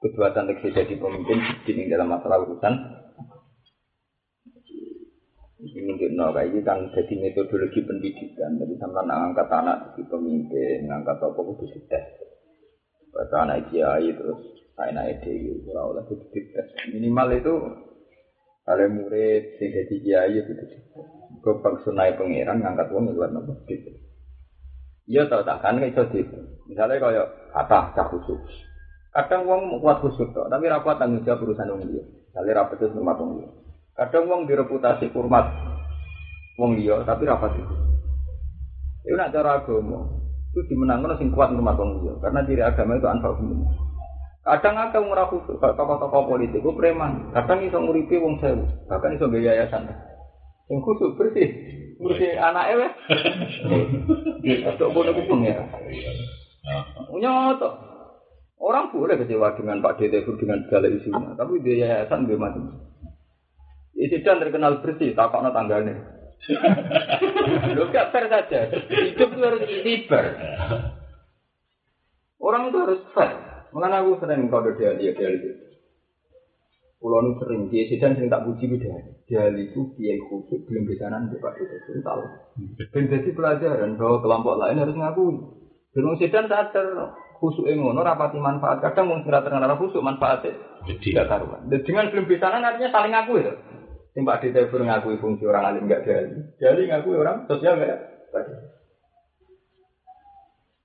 [0.02, 2.74] Keduatan tegese jadi pemimpin di dalam masalah urusan
[5.64, 8.58] ini no kayak ini kan jadi metodologi pendidikan.
[8.62, 12.06] Jadi sama angkat anak jadi pemimpin, ngangkat apa kudu dites.
[13.14, 14.42] Bahasa anak kiai terus
[14.78, 16.68] anak ide, kalau oleh kudu dites.
[16.94, 17.54] Minimal itu
[18.64, 20.84] kalau murid sing jadi kiai itu dites.
[21.44, 23.98] Gue sunai pangeran ngangkat uang luar nopo dites.
[25.04, 26.38] Iya tau tak kan itu itu.
[26.70, 28.40] Misalnya kayak kata cah khusus.
[29.14, 32.02] Kadang uang kuat khusus toh, tapi rapat tanggung jawab urusan uang dia.
[32.02, 33.50] Misalnya rapat itu rumah dia.
[33.94, 35.73] Kadang wong direputasi hormat
[36.58, 37.76] wong liya tapi rapat itu.
[39.04, 40.06] Itu nak cara agama.
[40.54, 43.66] Itu dimenangkan sing kuat hormat wong liya karena diri agama itu anfal umum.
[44.44, 47.32] Kadang wong ora khusus, tokoh-tokoh politik ku preman.
[47.32, 49.88] Kadang iso nguripi wong sewu, bahkan iso gaya yayasan.
[50.68, 51.48] Sing khusus bersih,
[51.96, 52.94] bersih anake wes.
[54.76, 55.64] Untuk bodoh ku pengira.
[57.16, 57.70] Nyoto.
[58.64, 62.80] Orang boleh kecewa dengan Pak Dede dengan segala isunya, tapi dia yayasan dia macam
[63.92, 66.23] Isidan terkenal bersih, takokno tanggane.
[67.78, 68.60] Lu gak fair saja.
[68.92, 70.26] Hidup itu harus ibar.
[72.44, 73.32] Orang itu harus fair.
[73.72, 75.50] Mengenai aku sering kode dia dia dia itu.
[77.00, 78.96] Pulau sering dia sedang sering tak puji dia.
[79.26, 82.24] Dia itu dia khusus belum bisa nanti pak itu tahu.
[82.92, 85.36] Dan jadi pelajaran bahwa kelompok lain harus ngakui.
[85.96, 88.84] Dan sedang sadar khusus ngono rapati manfaat.
[88.84, 90.54] Kadang serat terkenal khusus manfaatnya
[91.00, 91.72] tidak karuan.
[91.72, 93.48] Dan dengan belum bisa artinya saling ngakui.
[93.48, 93.54] Ya.
[94.14, 96.38] Sing Pak ngakui fungsi orang alim enggak jali.
[96.62, 98.00] Jali ngakui orang sosial enggak?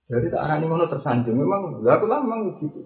[0.08, 1.36] Jadi tak arani ngono tersanjung.
[1.36, 2.80] Memang, aku lah memang begitu.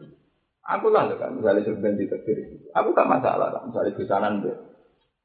[0.66, 2.38] Aku lah kan, misalnya sebenarnya di tegir
[2.70, 4.30] Aku gak masalah lah, misalnya di sana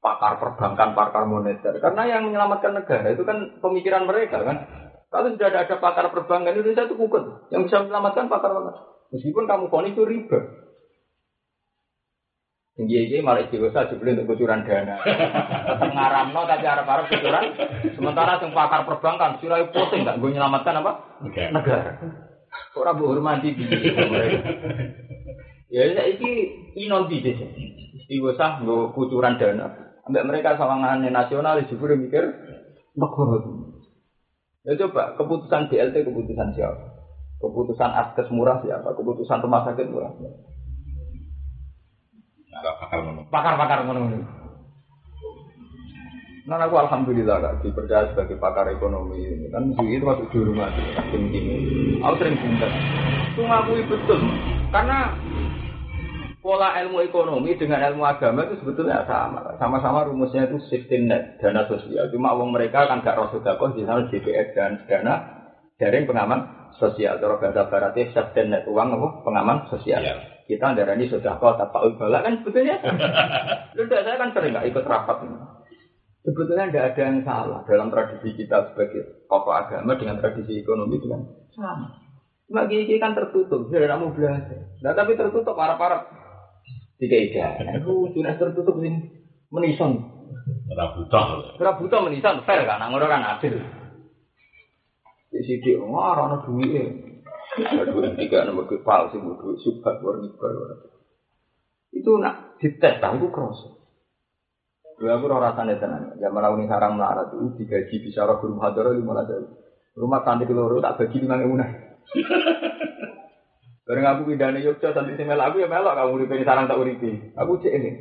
[0.01, 1.73] pakar perbankan, pakar moneter.
[1.81, 4.57] Karena yang menyelamatkan negara itu kan pemikiran mereka kan.
[5.07, 7.49] Kalau sudah ada, ada pakar perbankan Indonesia itu kukut.
[7.49, 8.75] Yang bisa menyelamatkan pakar pakar.
[9.13, 10.39] Meskipun kamu koni itu riba.
[12.77, 15.01] Tinggi ini malah istighosah jebule untuk kucuran dana.
[15.01, 17.45] Tetap ngaramno tapi arep-arep kucuran.
[17.97, 20.91] Sementara yang pakar perbankan sirai pusing nggak gue nyelamatkan apa?
[21.57, 21.97] Negara.
[22.77, 23.65] Orang hormati di
[25.73, 26.29] Ya ini
[26.77, 27.49] inon di desa.
[27.97, 29.73] Istighosah gue kucuran dana.
[30.05, 32.29] Ambek mereka sawangannya nasional juga mikir
[32.93, 33.41] negara.
[34.69, 36.93] Ya coba keputusan BLT keputusan siapa?
[37.41, 38.93] Keputusan askes murah siapa?
[38.93, 40.56] Keputusan rumah sakit murah siapa?
[42.63, 43.21] Pakar ngono.
[43.29, 44.01] Pakar-pakar ngono.
[46.47, 50.71] Nah aku alhamdulillah kak dipercaya sebagai pakar ekonomi ini kan itu masuk di rumah
[51.11, 51.99] tim ini.
[51.99, 52.71] Aku sering pinter.
[53.35, 54.23] Itu ngakui betul
[54.71, 55.11] karena
[56.39, 59.59] pola ilmu ekonomi dengan ilmu agama itu sebetulnya sama.
[59.59, 62.07] Sama-sama rumusnya itu safety net dana sosial.
[62.15, 65.13] Cuma uang mereka kan gak rasul dakwah di sana JPS dan dana
[65.75, 67.19] dari pengaman sosial.
[67.19, 69.99] Kalau bahasa baratnya safety net uang apa pengaman sosial.
[69.99, 72.79] Yeah kita darah ini sudah kau tak bala kan sebetulnya.
[73.77, 75.27] Sudah saya kan sering nggak ikut rapat.
[76.23, 81.07] Sebetulnya tidak ada yang salah dalam tradisi kita sebagai tokoh agama dengan tradisi ekonomi itu
[81.11, 81.21] kan
[81.53, 81.87] sama.
[82.47, 84.71] Cuma gigi kan tertutup, sudah kamu belajar.
[84.79, 86.07] Nah tapi tertutup parah-parah.
[86.97, 87.45] Tiga ida.
[87.79, 89.03] Aku sudah tertutup ini
[89.51, 90.03] menison.
[90.67, 91.59] Rabutan.
[91.59, 93.55] Rabutan menison fair kan, ngono kan adil.
[95.27, 97.06] Di sini, wah, rana duit.
[97.57, 100.77] Dua tiga nomor ke palsu, dua subhat warnibar.
[101.89, 103.65] Itu nak dites, tahu cross.
[105.01, 106.13] Dua aku rasanya tenang.
[106.21, 109.29] Zaman aku nih sarang melarat itu digaji bisa roh guru hadaro lima belas
[109.97, 111.57] Rumah santri loro tak bagi lima ribu
[113.87, 117.33] Bareng aku pindah nih Yogyakarta santri semel aku ya melok kamu uripe sarang tak uripi.
[117.33, 117.91] Aku cek ini.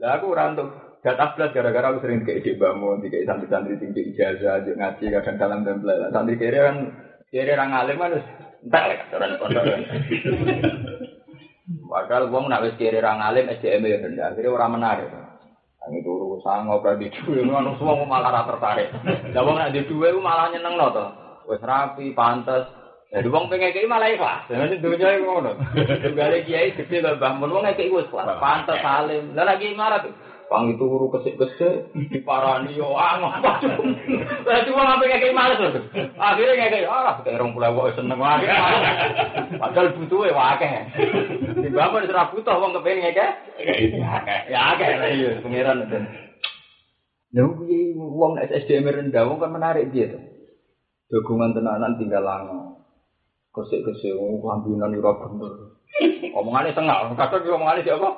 [0.00, 0.72] Lah aku rantau
[1.04, 5.60] data belas gara-gara aku sering kayak ide bangun, kayak santri-santri tinggi ijazah, ngaji kadang dalam
[5.64, 6.08] tempel.
[6.12, 6.76] Santri kiri kan
[7.30, 8.12] kiri orang alim kan
[8.62, 9.64] entek lek orang pondok.
[11.66, 15.10] Padahal wong nak wis kiri orang alim SDM ya rendah, akhirnya orang menarik.
[15.86, 18.90] Ang itu urusan ngobrol di duwe ngono semua malah ra tertarik.
[19.30, 21.06] Lah wong nak di duwe malah nyenengno to.
[21.46, 22.66] Wis rapi, pantes.
[23.06, 24.50] Jadi wong pengen kayak malah ikhlas.
[24.50, 25.54] Jadi dunia itu ngono.
[26.18, 28.10] Gale kiai gede lah Mbah Mun wong kayak ikhlas.
[28.42, 29.30] Pantes salim.
[29.38, 30.02] Lah lagi marah
[30.46, 30.50] tuh.
[30.50, 33.42] Pang itu huru kesik-kesik, diparani yo angok.
[34.46, 35.82] Lah cuma sampe ngekek males lho.
[36.14, 38.46] Akhire ngekek ah kayak rong pulau kok seneng wae.
[39.58, 40.70] Padahal butuhe akeh.
[41.58, 43.30] Di bapak ora butuh wong kepengin ngekek.
[44.46, 45.90] Ya akeh lah iya pangeran.
[47.34, 50.22] Lha kuwi wong SDM rendah wong kan menarik dia tuh.
[51.10, 52.86] Dukungan tenanan tinggal lango.
[53.50, 55.52] Kesik-kesik wong lambinan ora bener.
[56.36, 58.08] Omongane tengah, kadang omongane siapa?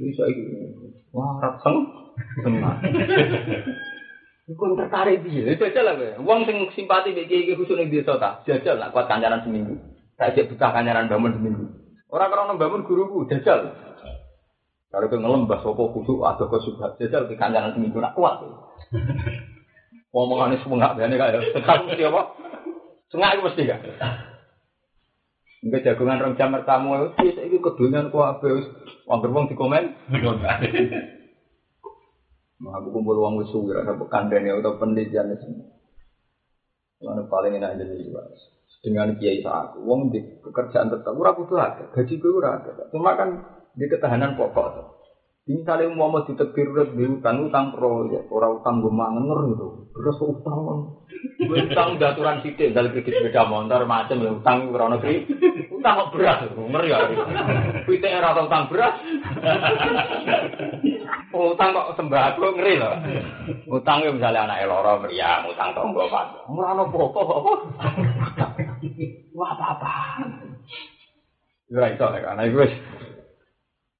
[0.00, 0.69] Bisa iki
[1.10, 1.76] Wah, raseng.
[4.46, 6.10] Iku tertarik dia, jajal lah gue.
[6.22, 9.74] Uang sing simpati bagi kiai khusus nih desa ta, jajal lah kuat kancaran seminggu.
[10.14, 11.64] Saya cek buka kancaran bangun seminggu.
[12.10, 13.74] Orang orang bangun guruku jajal.
[14.90, 18.42] Kalau ke ngelembah sopo kudu atau ke subhat jajal ke kandangan seminggu nak kuat.
[20.14, 22.22] Ngomongannya semua nggak kayak sekarang mesti apa?
[23.14, 23.80] Sengak itu mesti kan.
[25.60, 28.66] Enggak jagungan rong jam pertama itu itu kedunian ku apa wis
[29.10, 29.84] wong wong di komen.
[32.60, 35.66] Mau aku kumpul uang wis suwi ada kandene atau penelitian semua.
[37.00, 38.28] Mana paling enak jadi juga
[38.80, 43.12] dengan kiai saat uang di pekerjaan tetap ora kudu ada gaji gue ora ada cuma
[43.12, 44.99] kan di ketahanan pokok
[45.48, 50.60] misalnya mau mau ditebir di utang utang proyek orang utang gue mangener gitu terus utang.
[51.40, 55.26] Utang daturan sidik dari kredit sepeda motor macam utang kurang negeri
[55.72, 56.98] utang kok beras ngeri ya.
[57.88, 58.94] Kita era utang beras.
[61.32, 62.94] Utang kok sembako ngeri loh
[63.80, 66.46] utang misalnya anak eloro meriam utang tonggo pak.
[66.52, 67.24] Murah pokok
[67.80, 68.44] apa
[69.34, 69.94] wah apa apa
[71.70, 72.72] Ora iso karena wis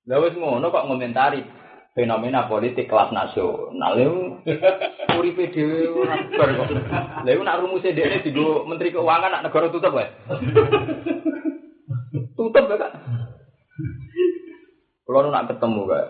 [0.09, 1.44] Lah wis ngono kok ngomentari
[1.92, 3.96] fenomena politik kelas nasional.
[5.18, 6.68] Uripe dhewe ora bar kok.
[7.26, 10.09] Lha iku nak rumuse dhekne digo menteri keuangan nak negara tutup wae.
[12.38, 12.92] tutup ya kan.
[15.11, 16.07] Kalau nak ketemu kan,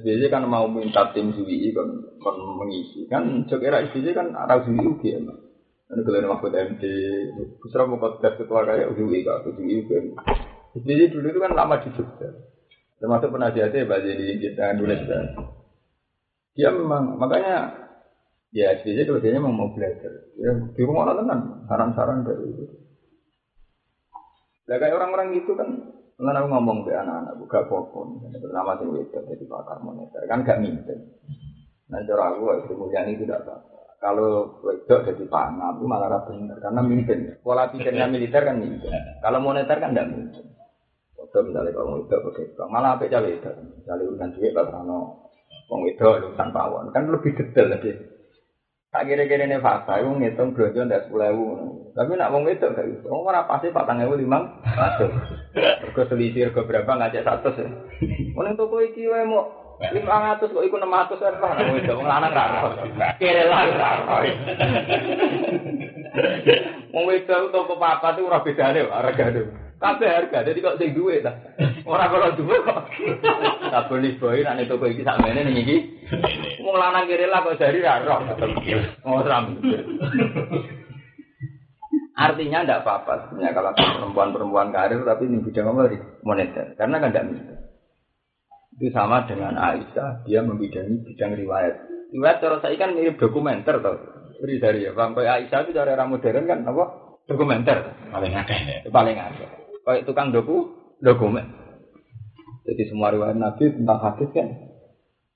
[0.00, 1.88] SBY kan mau minta tim SBY kan,
[2.24, 5.20] kan mengisi kan, cek era SBY kan arah SBY ugi ya.
[5.90, 6.82] Ini kalian Mahfud MD,
[7.60, 10.04] Kusra mau podcast ketua kayak SBY kan, SBY kan.
[10.72, 12.32] SBY dulu itu kan lama di Jogja.
[13.00, 15.26] Termasuk penasihatnya Pak Jadi kita nulis kan.
[16.52, 17.72] Dia memang makanya
[18.52, 20.12] ya SPJ dia memang mau belajar.
[20.36, 22.64] Ya di rumah orang kan saran-saran dari itu.
[24.68, 25.68] Lah kayak orang-orang gitu kan
[26.20, 30.60] Kan aku ngomong ke anak-anak buka popon, pertama sih itu jadi pakar moneter kan gak
[30.60, 30.92] minta.
[31.88, 33.56] Nah cara aku itu mulia itu tidak apa.
[34.04, 37.40] Kalau wedok jadi panah, itu malah benar karena mimpin.
[37.40, 38.92] Pola pikirnya militer kan mimpin.
[39.24, 40.44] Kalau moneter kan tidak mimpin.
[41.30, 44.98] Waktu misalnya kalau itu begitu, malah apa cawe itu, misalnya urusan duit lah karena
[45.70, 47.94] wong itu urusan pawon, kan lebih detail lagi.
[48.90, 51.46] Tak kira-kira ini fakta, itu ngitung belanja dari sepuluh ribu.
[51.94, 54.42] Tapi nak wong itu kayak gitu, wong mana pasti patang ribu lima
[54.74, 55.14] ratus.
[55.94, 57.70] Ke selisih ke berapa ngajak satu sih.
[58.34, 61.94] Mau toko iki wae mau lima ratus kok ikut enam ratus kan pak, wong itu
[61.94, 62.74] wong lanang raro.
[63.22, 64.18] Kira lah raro.
[66.90, 69.69] Wong itu toko papa tuh ora bedane, harga tuh.
[69.80, 71.32] Kabeh harga, jadi kok sing duwe ta.
[71.88, 72.84] Ora kalau duwe kok.
[73.72, 75.76] Tak boleh boy nek toko iki sakmene ning iki.
[76.60, 78.20] Wong lanang kiri lah kok dari ra roh.
[79.08, 79.24] Oh,
[82.20, 85.96] Artinya tidak apa-apa sebenarnya kalau perempuan-perempuan karir tapi ini bidang apa
[86.28, 87.54] moneter karena kan tidak bisa.
[88.76, 91.80] Itu sama dengan Aisyah, dia membidangi bidang riwayat.
[92.12, 93.96] Riwayat cara saya kan mirip dokumenter tau.
[94.44, 96.84] Beri dari ya, sampai Aisyah itu cara era modern kan apa?
[97.24, 97.96] Dokumenter.
[98.12, 98.84] Paling ada ya.
[98.92, 99.59] Paling ada
[99.90, 100.70] kayak tukang doku
[101.02, 101.50] dokumen.
[102.64, 104.48] Jadi semua riwayat Nabi tentang hadis kan.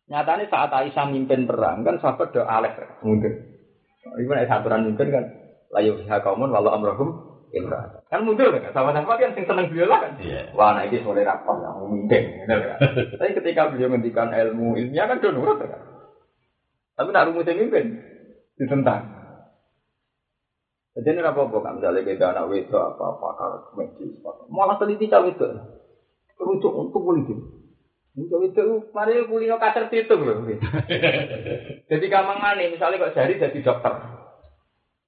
[0.04, 3.32] Nyatanya saat Aisyah mimpin perang kan sahabat doa alef mundur.
[4.04, 5.24] Ibu aturan mimpin kan
[5.72, 8.04] layu kaumun walau amrohum imra.
[8.12, 10.12] Kan mundur kan sama-sama kan sing seneng beliau lah kan.
[10.20, 10.52] Yeah.
[10.52, 12.78] Wah nah ini soleh rapat yang mimpin kan.
[13.18, 15.80] Tapi ketika beliau ngendikan ilmu ilmiah kan do nurut kan.
[16.94, 17.98] Tapi nak rumusnya mimpin
[18.60, 19.13] ditentang.
[20.94, 24.14] Jadi ini apa-apa kan, misalnya kita anak wedok apa pakar medis,
[24.46, 25.42] malah teliti cawe itu,
[26.38, 27.34] untuk untuk politik.
[28.14, 28.62] Untuk itu,
[28.94, 30.46] mari kulino kacer itu loh.
[31.90, 33.90] Jadi gampang mana, misalnya kok jari jadi dokter.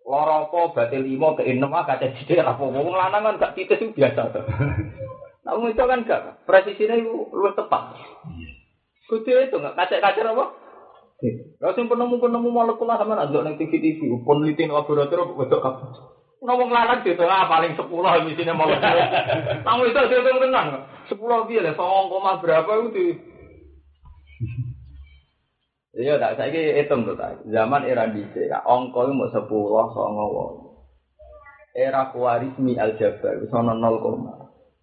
[0.02, 3.94] Loro apa, batil limo, ke enam, kaca jadi apa, ngomong lanang kan gak titis itu
[3.94, 4.26] biasa.
[5.46, 7.94] Namun itu kan gak, presisinya itu lu tepat.
[9.06, 10.44] Kudu itu nggak kaca-kaca apa?
[11.64, 15.88] Lah sing penemu-penemu molekul sama nak nang TV-TV, peneliti laboratorium wedok kabeh.
[16.44, 17.88] Ngomong lanang gitu lah paling 10
[18.28, 19.00] misalnya molekul.
[19.64, 20.84] Kamu itu hitung tenan.
[21.08, 23.16] 10 piye lah 0, berapa itu.
[25.96, 27.40] Iya tak saiki hitung tuh tak.
[27.48, 30.68] Zaman era dhisik, angka itu mau 10 songo
[31.72, 33.92] Era Khawarizmi aljabar wis ana 0,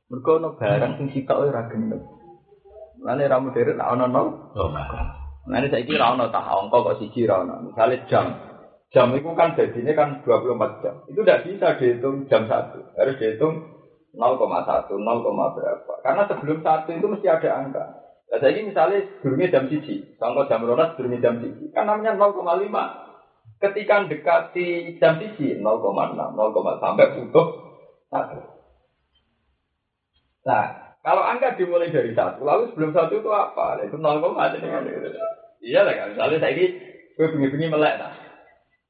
[0.10, 1.70] mergo ono barang sing sitok ora.
[3.06, 5.23] Lan era modern ana 0.
[5.44, 7.68] Nah ini saya kira ono tak angka kok siji ono.
[7.68, 8.26] Misalnya jam.
[8.94, 10.96] Jam itu kan jadinya kan 24 jam.
[11.10, 12.94] Itu tidak bisa dihitung jam satu.
[12.94, 13.74] Harus dihitung
[14.14, 15.94] 0,1, 0, berapa.
[16.06, 17.86] Karena sebelum satu itu mesti ada angka.
[18.30, 20.14] Nah, saya ini misalnya sebelumnya jam siji.
[20.22, 21.74] Contoh jam ronas sebelumnya jam siji.
[21.74, 22.46] Kan namanya 0,5.
[23.58, 27.48] Ketika dekati jam siji 0,6, 0, sampai butuh
[28.14, 28.40] satu.
[30.46, 33.84] Nah, kalau angka dimulai dari satu, lalu sebelum satu itu apa?
[33.84, 34.24] Itu 0,
[35.60, 36.08] Iya lah kan.
[36.16, 36.66] Misalnya saya ini,
[37.20, 38.16] gue bengi-bengi melek nah.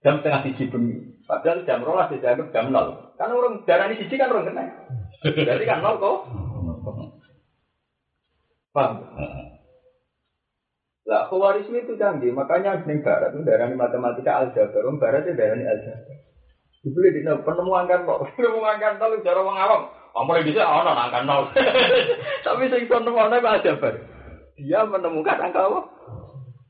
[0.06, 0.98] Jam setengah siji bengi.
[1.26, 3.18] Padahal jam rolas dianggap jam nol.
[3.18, 4.66] Kan orang darah ini siji kan orang kena.
[5.26, 6.18] Jadi kan nol kok.
[8.74, 8.94] Paham?
[11.04, 16.16] Lah, khawarisme itu canggih, makanya di barat itu darah matematika aljabar, barat itu darah aljabar.
[16.84, 19.82] Dibeli di penemuan kan kok, penemuan kan kalau cara orang awam,
[20.14, 21.50] Amal bisa ono angka nol.
[22.46, 23.94] Tapi sing iso nemokno kok aljabar.
[24.62, 25.82] Dia menemukan angka apa?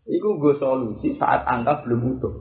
[0.08, 2.34] Iku gue solusi saat angka belum utuh.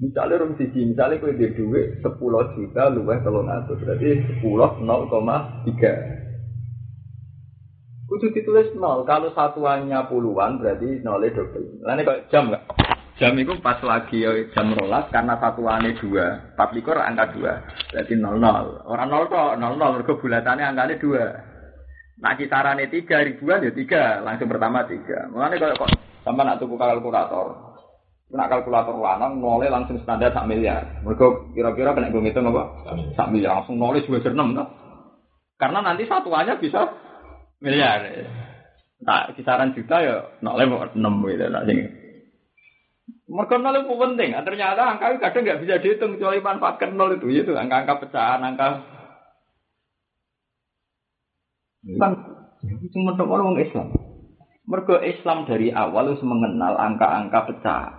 [0.00, 5.64] Misalnya rum siji, misalnya di duit sepuluh juta luwes telung atus, berarti sepuluh nol koma
[5.68, 5.92] tiga.
[8.08, 9.04] Kudu ditulis nol.
[9.04, 11.84] Kalau satuannya puluhan berarti nolnya double.
[11.84, 12.64] Lainnya kok jam nggak?
[13.14, 16.50] Jam itu pas lagi ya, jam rolas karena satuannya dua.
[16.58, 17.62] Empat likur angka dua.
[17.94, 18.82] Berarti nol nol.
[18.90, 20.02] Orang nol kok nol nol.
[20.02, 21.24] Mereka bulatannya angkanya dua.
[22.18, 24.18] Nah kisarannya tiga ribuan ya tiga.
[24.18, 25.30] Langsung pertama tiga.
[25.30, 25.90] Mulanya kalau kok
[26.26, 27.54] sama nak tuku kalkulator.
[28.34, 30.82] Nak kalkulator lanang nolnya langsung standar sak miliar.
[31.06, 32.62] Mereka kira-kira kena gue ngitung apa?
[33.14, 34.66] Sak miliar langsung nolnya enam kan?
[35.54, 36.82] Karena nanti satuannya bisa
[37.62, 38.02] miliar.
[39.06, 41.46] Nah, kisaran juta ya nolnya enam gitu.
[41.46, 42.02] Nah, sing.
[43.34, 44.30] Mereka nol itu penting.
[44.30, 47.26] Nah, ternyata angka itu kadang nggak bisa dihitung kecuali manfaatkan nol itu.
[47.34, 48.66] Itu angka-angka pecahan, angka
[51.98, 52.12] kan
[52.94, 53.92] cuma orang Islam.
[54.64, 57.94] Mergo Islam dari awal harus mengenal angka-angka pecahan.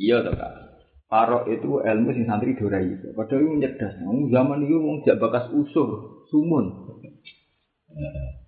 [0.00, 0.52] Iya toh kak.
[1.06, 2.88] Paro itu ilmu sing santri dorai.
[3.12, 3.94] Padahal itu cerdas.
[4.32, 6.72] Zaman itu mau bakas usur, sumun.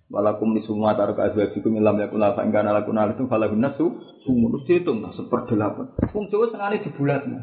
[0.05, 3.89] Walakum di semua taruh azwajikum ilam yakun la fa ingkana lakun itu falahun nasu
[4.21, 5.97] sumur terus dihitung lah seperdelapan.
[6.13, 7.39] Wong Jawa senengane dibulatno.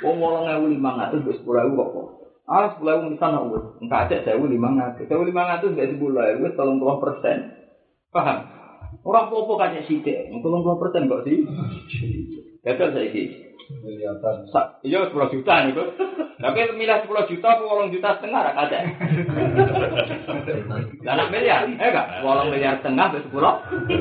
[0.00, 2.06] Wong 8500 wis 10000 kok.
[2.48, 5.04] Ah 10000 misalnya wis engka cek 1500.
[5.04, 7.36] 1500 gak dibulat wis 30 persen.
[8.08, 8.38] Paham?
[9.04, 11.44] Orang popo kacek sithik, 30 persen kok sih.
[12.64, 13.24] Gagal saiki.
[13.68, 14.48] Kelihatan.
[14.48, 15.92] Sa- Iya 10 juta niku.
[16.40, 18.72] Tapi milih 10 juta 8 juta setengah nak
[21.30, 22.08] miliar, eh gak?
[22.24, 23.38] 8 miliar setengah wis 10.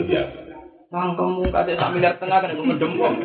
[0.07, 0.23] Iya.
[0.87, 3.15] Cangkemmu kate sak miliar setengah kan mendem wong.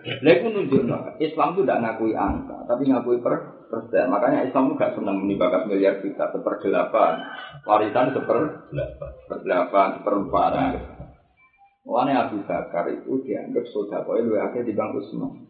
[0.00, 4.08] Lha iku nunjukno Islam itu tidak ngakui angka, tapi ngakui per persen.
[4.08, 7.20] Makanya Islam itu gak senang menibakas miliar juta, seperdelapan.
[7.68, 8.38] Warisan seper
[8.72, 10.52] seperdelapan, seperempat.
[11.84, 15.48] Mulanya Abu Bakar itu dianggap sodako itu akhirnya di Bang Usman.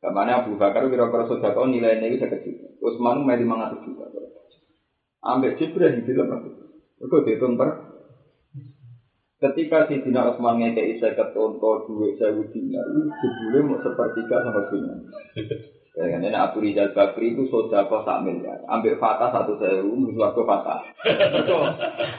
[0.00, 2.68] Kamane Abu Bakar kira-kira sodako nilainya itu sekitar juta.
[2.84, 4.04] Usman itu lima ratus juta.
[5.26, 6.64] Ambil Jibril di dalam itu.
[7.02, 7.70] Itu dihitung per
[9.36, 12.88] Ketika si Dina Osman ngekei saya ketonto duit saya dinar,
[13.20, 14.96] jebule mau sepertiga sama dunia.
[15.96, 20.44] Ya kan, ini Abu Rizal Bakri itu sodako sak miliar, ambil fatah satu sewu, suatu
[20.44, 20.84] fatah.
[21.08, 21.72] Betul.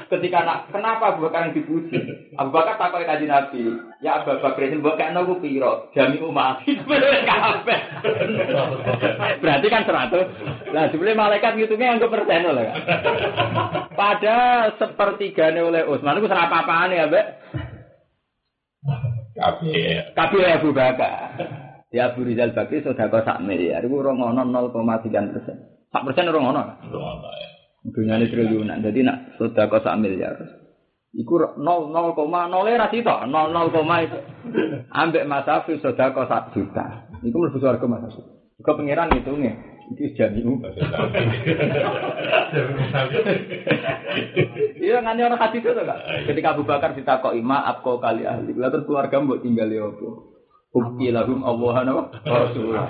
[0.09, 1.93] Ketika nak, kenapa Abu Bakar yang dipuji?
[2.41, 3.69] Abu Bakar takut kaji Nabi,
[4.01, 6.65] ya Abu Bakar itu bukan nabu piro, jami umat.
[9.45, 10.25] Berarti kan seratus.
[10.73, 12.65] Lah sebenarnya malaikat ngitungnya yang ke persen lah.
[12.65, 12.81] kan.
[13.93, 14.37] Pada
[14.81, 17.25] sepertiganya oleh Utsman itu serapa apaan ya, Mbak?
[19.37, 20.17] Kabeh.
[20.17, 21.37] Kabeh Abu Bakar.
[21.87, 25.55] Ya Abu Rizal Bakri sudah kau sak miliar, itu orang ono 0,3 persen.
[25.87, 26.61] Sak persen orang ono.
[26.83, 27.29] Ngono.
[27.87, 30.35] Dunia ini triliunan, jadi nak sudah kau sak miliar.
[31.15, 31.95] Iku 0 0,
[32.75, 34.19] ra sito, 0 0, itu.
[34.91, 37.07] Ambek Mas Hafiz sudah kau sak juta.
[37.23, 38.27] Iku mlebu swarga Mas Hafiz.
[38.59, 39.55] Kau pangeran ngitungnya,
[39.95, 40.59] iki jamiu.
[44.75, 45.99] Iya nganti orang hadis itu kak.
[46.27, 50.26] Ketika Abu Bakar ditakok ima kau kali ahli, lalu keluarga mbok tinggal ya apa?
[50.77, 52.85] Bukti lahum Allah Rasulullah.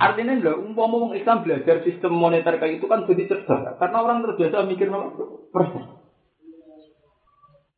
[0.00, 4.24] Artinya lho, umpama wong Islam belajar sistem moneter kayak itu kan jadi cerdas, karena orang
[4.24, 5.12] terbiasa mikir apa?
[5.52, 5.82] persen.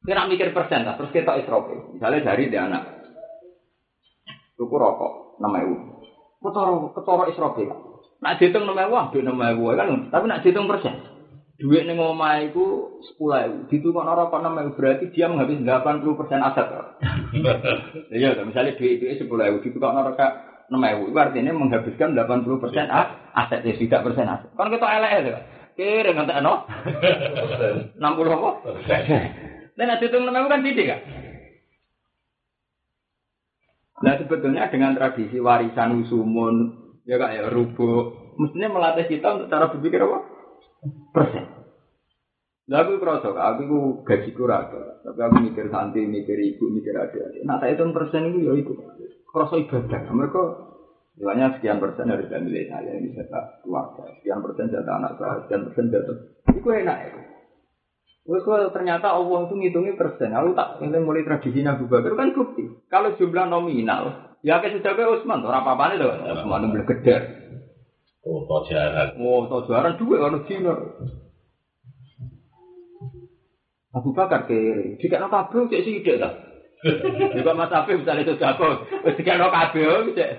[0.05, 1.99] Nak mikir persen, lah, terus kita isrofi.
[1.99, 3.05] Misalnya dari dia anak,
[4.57, 5.76] tuku rokok, nama ewu.
[6.41, 7.68] Ketoro, ketoro isrofi.
[8.22, 11.14] Nak dihitung nama ewu, ambil nama ewu kan, tapi nak dihitung persen.
[11.55, 13.71] Duit ning omah iku 10.000.
[13.71, 16.67] Ditukokno rokok 6.000 berarti dia menghabis 80% aset.
[18.15, 20.31] Iya, misalnya duit itu 10.000 ditukokno rokok
[20.67, 24.51] 6.000 itu artinya menghabiskan 80% a- aset ya tidak persen aset.
[24.59, 25.39] Kan kita elek ya.
[25.79, 26.55] Kira ngantek no?
[28.03, 28.51] 60 apa?
[29.79, 31.01] Dan nanti hitung 6.000 kan tidak kan?
[34.03, 36.55] Nah sebetulnya dengan tradisi warisan usumun,
[37.07, 40.34] ya kak ya rubuh, mestinya melatih kita untuk cara berpikir apa?
[41.12, 41.45] Persen.
[42.64, 43.78] Aku kerasa, aku itu
[44.09, 44.72] gaji kurang,
[45.05, 47.45] tapi aku mikir santri, mikir ibu, mikir adik-adik.
[47.45, 48.72] Nah, tak hitung persen itu ya itu.
[49.28, 50.01] Kerasa ibadah.
[50.09, 50.43] Mereka
[51.14, 55.62] Misalnya sekian persen dari family saya ini jatah keluarga, sekian persen jatah anak saya, sekian
[55.70, 56.16] persen jatah.
[56.51, 57.11] Itu enak ya.
[58.24, 60.35] Terus kalau ternyata Allah itu ngitungnya persen.
[60.35, 62.66] Aku tak ini mulai tradisi Abu Bakar kan bukti.
[62.91, 67.16] Kalau jumlah nominal, ya kayak kayak Utsman, orang apa-apa itu Utsman itu gede.
[68.25, 69.20] Foto jarak.
[69.20, 70.72] Oh, tau juaran duwe ono Cina.
[73.95, 76.33] Abu Bakar kere, jika no kabel cek sidik ta.
[77.37, 80.31] Juga Mas Afif misalnya itu jago, wis jika no kabel cek.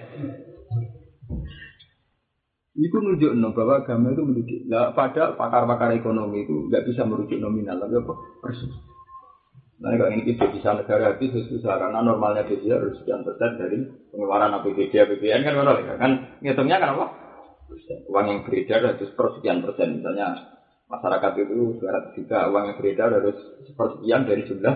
[2.76, 4.60] Iku nunjuk no bahwa agama itu mendidik.
[4.68, 8.14] Nah, pada pakar-pakar ekonomi itu nggak bisa merujuk nominal, tapi apa?
[8.44, 8.74] Persis.
[9.80, 13.80] Nah, kalau ini kita bisa negara habis susah karena normalnya dia harus sekian persen dari
[14.12, 15.54] pengeluaran APBD, APBN kan
[15.96, 16.12] kan
[16.44, 17.25] ngitungnya kan apa?
[18.10, 20.00] Uang yang beredar harus persekian persen.
[20.00, 20.38] Misalnya
[20.90, 22.50] masyarakat itu 200 juta.
[22.50, 24.76] Uang yang beredar harus sepersekian dari jumlah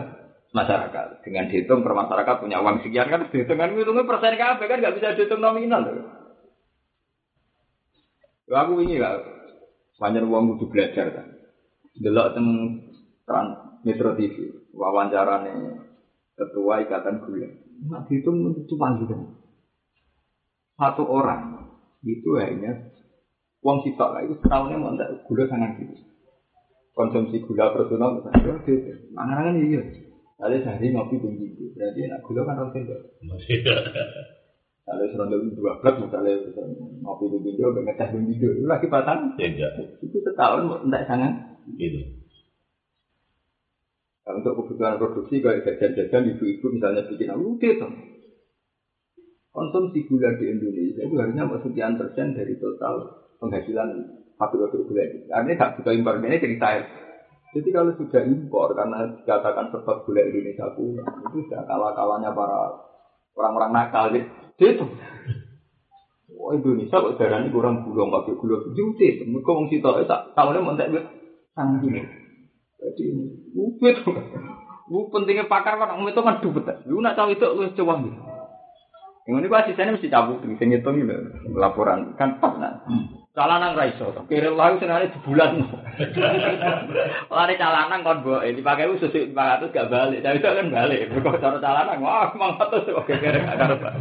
[0.54, 1.06] masyarakat.
[1.22, 4.96] Dengan dihitung per masyarakat punya uang sekian kan dihitung kan hitungnya persen kabeh kan nggak
[4.98, 5.86] bisa dihitung nominal
[8.50, 9.22] aku ini lah
[10.02, 11.28] banyak uang butuh belajar kan
[12.00, 12.48] delok teng
[13.28, 13.52] trans
[13.86, 14.36] Metro TV
[14.74, 15.56] wawancara nih
[16.36, 17.50] ketua ikatan gula.
[17.88, 19.16] Nah dihitung cuma gitu
[20.80, 21.59] satu orang
[22.04, 22.72] itu hanya
[23.60, 25.96] uang sitok lah itu setahunnya mau tak gula sangat gitu.
[26.96, 29.82] Konsumsi gula personal misalnya gitu mana kan iya
[30.40, 33.00] Lalu sehari ngopi tinggi itu berarti enak gula kan orang sendok.
[34.88, 36.34] Kalau serondol dua belas misalnya
[37.04, 39.72] ngopi tinggi itu ngecas tinggi itu lagi batang Tidak.
[40.00, 41.34] itu setahun tidak sangat.
[41.76, 42.20] Gitu.
[44.30, 47.88] Nah, untuk kebutuhan produksi kayak jajan-jajan ibu-ibu misalnya bikin aku gitu.
[49.60, 53.92] Konsumsi gula di Indonesia itu harusnya sekian persen dari total penghasilan
[54.40, 55.28] pabrik-pabrik gula itu.
[55.36, 56.82] Artinya nggak butuh impor ini cerita ya.
[57.60, 62.88] Jadi kalau sudah impor karena dikatakan sebab gula Indonesia punya itu sudah kalah-kalahnya para
[63.36, 64.32] orang-orang nakal gitu.
[64.64, 64.86] Itu.
[66.40, 69.28] Wah Indonesia kok darah ini kurang gula nggak gula juti.
[69.28, 70.88] Mereka mau situ tak tahunnya mau tak
[71.52, 72.00] sangat gini.
[72.80, 73.04] Jadi
[73.60, 74.08] upit.
[74.88, 76.80] Bu pentingnya pakar kan itu kan dubet.
[76.88, 78.29] Lu nak tahu itu lu coba gitu.
[79.30, 81.14] Yang ini asistennya mesti cabut, bisa ngitung gitu.
[81.54, 82.82] Laporan kan pas nah.
[83.38, 85.70] Calanan raiso, kira lalu senare di bulan.
[87.38, 90.74] Lari calanan kon bo, ini pakai itu susu lima ratus gak balik, tapi itu kan
[90.74, 91.14] balik.
[91.14, 93.86] Kok cara calanan, wah mang ratus oke kira gak karep.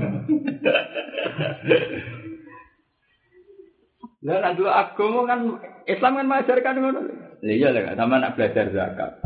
[4.19, 5.41] Lah nak dulu agama kan
[5.87, 7.01] Islam kan mengajarkan ngono.
[7.45, 9.23] Iya lah, sama nak belajar zakat.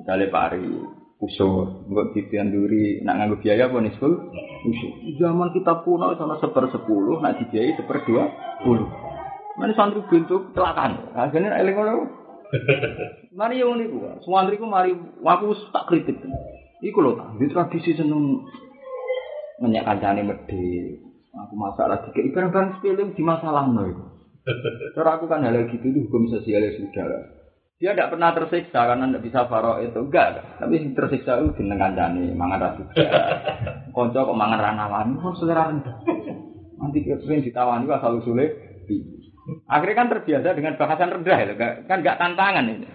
[0.00, 0.66] Misalnya pari,
[1.22, 4.92] usur, nggak ditianduri, nak nganggo biaya apa nih usur.
[5.22, 8.24] Zaman kita kuno sama seper sepuluh, nak dibiayai seper dua
[8.66, 8.90] puluh.
[9.54, 11.94] Mana santri bentuk kecelakaan, akhirnya eling ngono.
[13.38, 14.92] Mari yang ini gua, santri ku mari,
[15.22, 16.18] aku tak kritik.
[16.82, 18.42] Iku loh, di tradisi seneng
[19.62, 20.98] ngenyak kancane medhe.
[21.32, 24.04] Aku masalah tiga barang-barang sepele di masalah no itu.
[24.98, 27.41] Cara aku kan hal gitu itu hukum sosial ya sudah.
[27.82, 30.38] Dia tidak pernah tersiksa karena tidak bisa faro itu enggak.
[30.62, 33.02] Tapi tersiksa itu jeneng kancane mangan ra juga.
[33.90, 35.96] Konco kok mangan ra nawani kok selera rendah.
[36.78, 38.46] Nanti pengen ditawani asal usule
[39.66, 41.54] Akhirnya kan terbiasa dengan bahasan rendah ya,
[41.90, 42.86] kan nggak tantangan ini.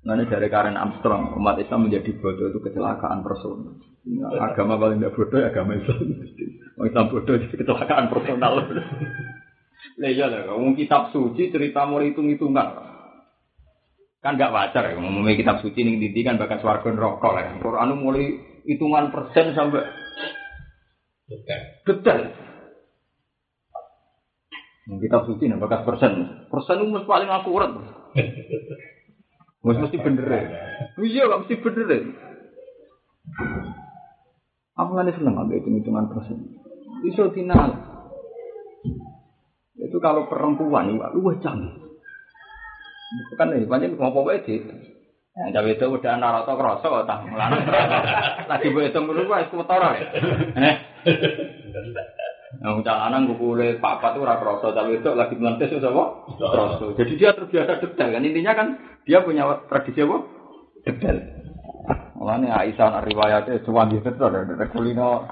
[0.00, 3.76] Ini dari Karen Armstrong, umat Islam menjadi bodoh itu kecelakaan personal.
[4.08, 6.24] Nah, agama paling tidak bodoh ya agama Islam.
[6.88, 8.64] Islam bodoh itu kecelakaan personal.
[10.00, 12.68] Lah iya lah, ngomong kitab suci cerita mulai hitung-hitungan.
[14.20, 17.56] Kan gak wajar ya, ngomongnya kitab suci ini didi kan bakal swarga neraka lah.
[17.60, 18.36] Quran mulai
[18.68, 19.84] hitungan persen sampai
[21.84, 22.22] detail.
[24.90, 26.12] Kitab suci nih bakas persen.
[26.50, 27.70] Persen itu paling akurat.
[29.60, 30.40] Mesti mesti bener ya.
[30.98, 32.00] Iya gak mesti bener ya.
[34.80, 36.60] Aku kan seneng ambil hitung-hitungan persen.
[37.06, 37.70] Iso final.
[39.78, 41.90] Itu kalau perempuan itu lu canggih.
[43.34, 44.62] Bukan nih, banyak ngomong apa itu.
[45.30, 47.62] Yang cawe itu udah narata kerasa kok tak melanang.
[48.50, 50.04] Lagi gue hitung dulu gue es kotor ya.
[50.58, 50.76] Eh.
[52.60, 56.04] Yang calanan gue boleh papa tuh ora kroso, tapi itu lagi melantis itu apa?
[56.34, 56.92] Kroso.
[56.98, 58.68] Jadi dia terbiasa detail kan intinya kan
[59.06, 60.18] dia punya tradisi apa?
[60.82, 61.18] Detail.
[62.20, 65.24] Makanya Aisyah riwayatnya cuma di situ ada ada kulino.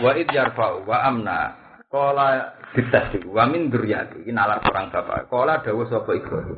[0.00, 1.61] Wa id yarfa'u wa amna
[1.92, 5.28] Kala dites wa min dzurriyyati iki nalar orang bapak.
[5.28, 6.56] Kala dawuh sapa Ibrahim.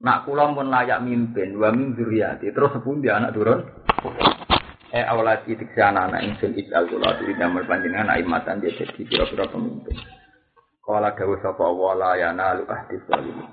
[0.00, 2.48] Nak kula pun layak mimpin wa min dzurriyyati.
[2.56, 3.60] Terus sepundi anak turun?
[4.96, 9.44] Eh awalat itik anak anak ingsun ijal kula diri damel panjenengan aimatan dia jadi kira-kira
[9.52, 9.92] pemimpin.
[10.80, 13.52] Kala dawuh sapa wa la yanalu ahdi zalimin.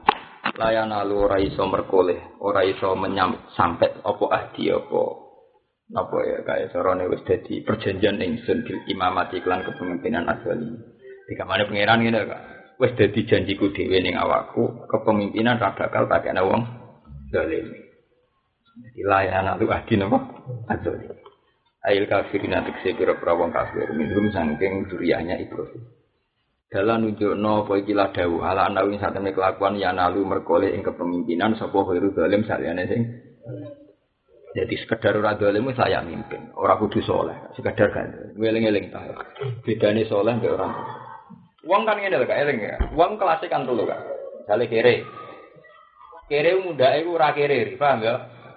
[0.56, 5.04] La yanalu ora iso merkoleh, ora iso menyam sampai apa ahdi apa
[6.00, 10.89] apa ya kayak sorone wis dadi perjanjian ingsun bil imamati iklan kepemimpinan asli.
[11.30, 12.42] Jika mana pangeran ngene kok.
[12.80, 16.64] Wis dadi janjiku dhewe ning awakku, kepemimpinan ra bakal tak ana wong
[17.30, 17.70] zalim.
[18.80, 20.18] Jadi layanan lu adi napa?
[20.72, 21.12] Azali.
[21.84, 25.84] Ail kafirin atik pira-pira wong kafir minum sangking duriannya Ibrahim.
[26.70, 31.58] Dalam nunjukno apa iki la dawuh ala anawi satene kelakuan ya nalu merkole ing kepemimpinan
[31.58, 33.02] sapa khairu zalim saliyane sing
[34.50, 38.34] jadi sekedar ora dolim wis layak mimpin, ora kudu soleh, sekedar kan.
[38.34, 39.06] Ngeling-eling ta.
[39.62, 40.74] Bedane soleh mbek orang.
[41.70, 42.76] Wong kan ngene lho Kak, eling ya.
[42.98, 44.02] Wong kelas kan dulu Kak.
[44.42, 45.06] Misale kere.
[46.26, 48.16] Kere muda iku ora kere, paham ya?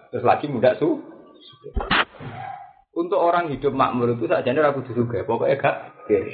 [0.09, 0.97] Terus lagi muda su.
[2.93, 5.77] Untuk orang hidup makmur itu saja ora kudu juga, pokoknya gak
[6.09, 6.33] kere.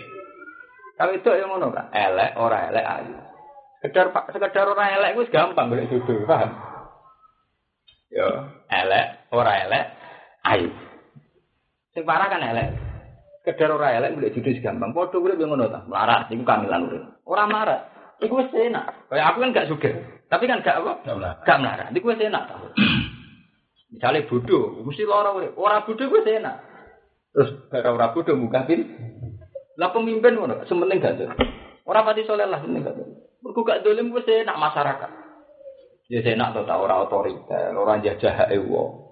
[0.94, 3.14] Kalau itu yang ngono Kak, elek ora elek ayu.
[3.82, 6.50] Sekedar sekedar ora elek wis gampang golek jodoh, paham?
[8.10, 9.84] Ya, elek, ora elek,
[10.46, 10.70] ayu.
[11.94, 12.87] Sing kan elek.
[13.42, 14.90] Sekedar ora elek golek jodoh gampang.
[14.92, 17.02] Padha urip yang ngono ta, melarat iku kamilan urip.
[17.24, 17.80] Ora melarat.
[18.18, 19.08] Iku wis enak.
[19.08, 19.94] Kayak aku kan gak sugih.
[20.26, 20.92] Tapi kan gak apa?
[21.46, 21.88] Gak melarat.
[21.94, 22.54] Iku wis enak ta.
[23.94, 25.54] Misalnya bodoh, mesti lara urip.
[25.54, 26.56] Ora bodoh wis enak.
[27.30, 28.82] Terus gara ora bodoh muka pin.
[29.78, 31.30] Lah pemimpin ngono, sementing gak tuh.
[31.86, 33.06] Ora pati soleh lah sementing gak tuh.
[33.38, 35.10] Mergo gak dolim wis enak masyarakat.
[36.08, 39.08] Ya enak tuh tak ora otoriter, ora jajah wong.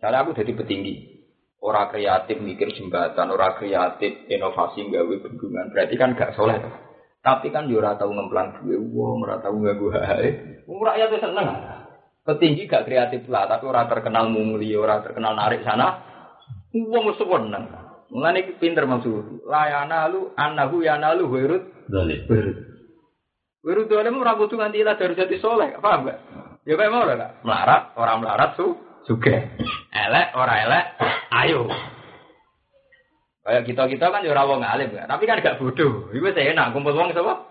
[0.00, 1.19] Misalnya aku jadi petinggi,
[1.60, 6.56] ora kreatif mikir jembatan, ora kreatif inovasi gawe bendungan, berarti kan gak soleh.
[6.56, 6.74] Tuh.
[7.20, 9.80] Tapi kan yo ora tau ngemplang duwe wong, ora tau hak
[10.64, 11.46] Wong rakyat seneng.
[12.24, 16.00] Petinggi gak kreatif lah, tapi ora terkenal mungli, ora terkenal narik sana.
[16.72, 17.64] Wong mesti seneng.
[18.10, 19.44] Mulane pinter maksud.
[19.46, 22.56] Layana lu annahu yanalu wirut wirut.
[23.60, 26.18] Wirut dolim ora kudu nganti ilah dari jati soleh, paham gak?
[26.64, 28.76] Ya kayak mau lah, melarat, orang melarat su,
[29.08, 29.36] suge.
[29.92, 30.84] Elek, ora elek,
[31.30, 31.70] ayo.
[33.40, 36.12] Kayak kita kita kan ya ora wong alim tapi kan gak bodoh.
[36.12, 37.48] Iku saya enak kumpul wong sapa?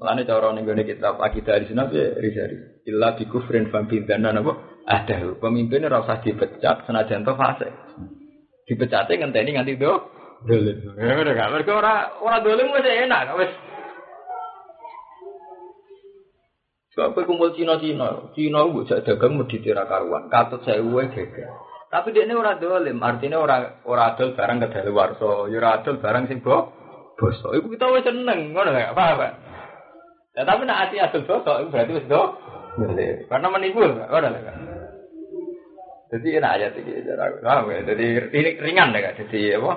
[0.00, 2.56] Mulane cara ning gone kitab akidah di sana ya risari.
[2.88, 4.82] Illa bi kufrin fa bidana napa?
[4.88, 7.68] Ada pemimpin ora usah dipecat senajan to fase.
[8.66, 9.92] Dipecate ngenteni nganti do
[10.48, 10.80] dolim.
[10.96, 13.52] Ya udah gak mergo ora ora dolim wis enak wis.
[16.96, 21.52] Sebab kowe kumpul Cina-Cina, Cina mbok jak dagang medhi tira karuan, katut sewu wae geger.
[21.92, 26.24] Tapi dia ini ora dolim, artinya ora ora adol barang kedaluwarsa, ya ora adol barang
[26.24, 26.72] sing bo
[27.20, 27.52] bosok.
[27.52, 28.96] Iku kita wis seneng, ngono gak?
[28.96, 29.32] Paham, Pak?
[30.40, 32.22] Ya tapi nak ati adol bosok itu berarti wis do.
[33.28, 34.40] Karena menipu, ngono lho.
[36.16, 37.36] Jadi enak aja iki cara aku.
[37.44, 37.80] Paham ya?
[37.92, 38.06] Jadi
[38.56, 39.20] ringan deh Kak.
[39.20, 39.72] Jadi apa?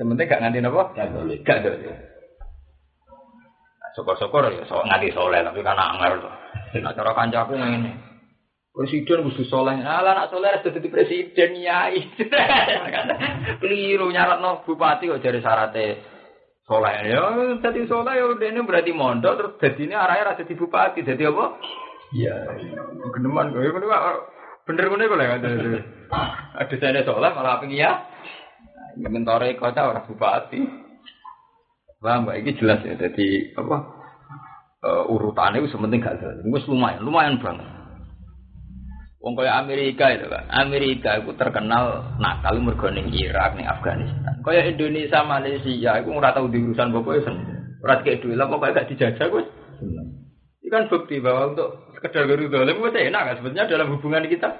[0.00, 0.82] Yang gak nganti apa?
[0.96, 1.38] Gak dolim.
[1.44, 2.07] Gak dolim.
[3.98, 6.34] Nah, Syukur-syukur ya so, nganti soleh tapi kan angel tuh.
[6.78, 7.92] Nah cara kancaku ngene.
[8.70, 9.74] Presiden kudu soleh.
[9.82, 11.98] Alah nak soleh harus jadi presiden nyai.
[13.60, 15.98] Keliru nyaratno bupati kok jadi syaratnya
[16.62, 16.94] soleh.
[17.10, 17.22] Ya
[17.58, 21.02] jadi soleh ya ini berarti mondok terus jadi ini arahnya rasa di bupati.
[21.02, 21.58] Jadi apa?
[22.14, 22.36] Iya.
[23.18, 23.66] Geneman kok.
[23.66, 23.74] Ya
[24.62, 25.26] bener bener kok lah.
[26.54, 28.06] Ada saya soleh malah apa ya?
[28.94, 30.87] Mentore kota orang bupati.
[31.98, 32.36] Paham mbak?
[32.42, 32.94] Ini jelas ya.
[32.94, 33.76] Jadi apa?
[34.78, 36.38] Uh, urutannya itu sementing gak ada.
[36.38, 37.66] Itu lumayan, lumayan banget.
[39.18, 40.46] Wong kaya Amerika itu kan.
[40.46, 44.38] Amerika itu terkenal nakal mergo ning Irak ning Afghanistan.
[44.46, 47.36] Kaya Indonesia, Malaysia itu ora tau diurusan pokoknya sen.
[47.82, 49.46] Ora kayak duit lah pokoknya gak dijajah wis.
[50.62, 54.50] Ini kan bukti bahwa untuk sekedar guru dolim itu enak kan sebetulnya dalam hubungan kita.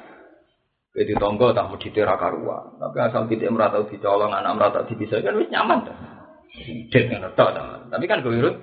[0.98, 2.74] Jadi tonggo tak mau ditera karuan.
[2.82, 6.17] Tapi asal tidak merata dicolong anak merata dipisah kan wis nyaman dah.
[6.66, 7.50] Dek kan tok
[7.88, 8.56] Tapi kan gurut.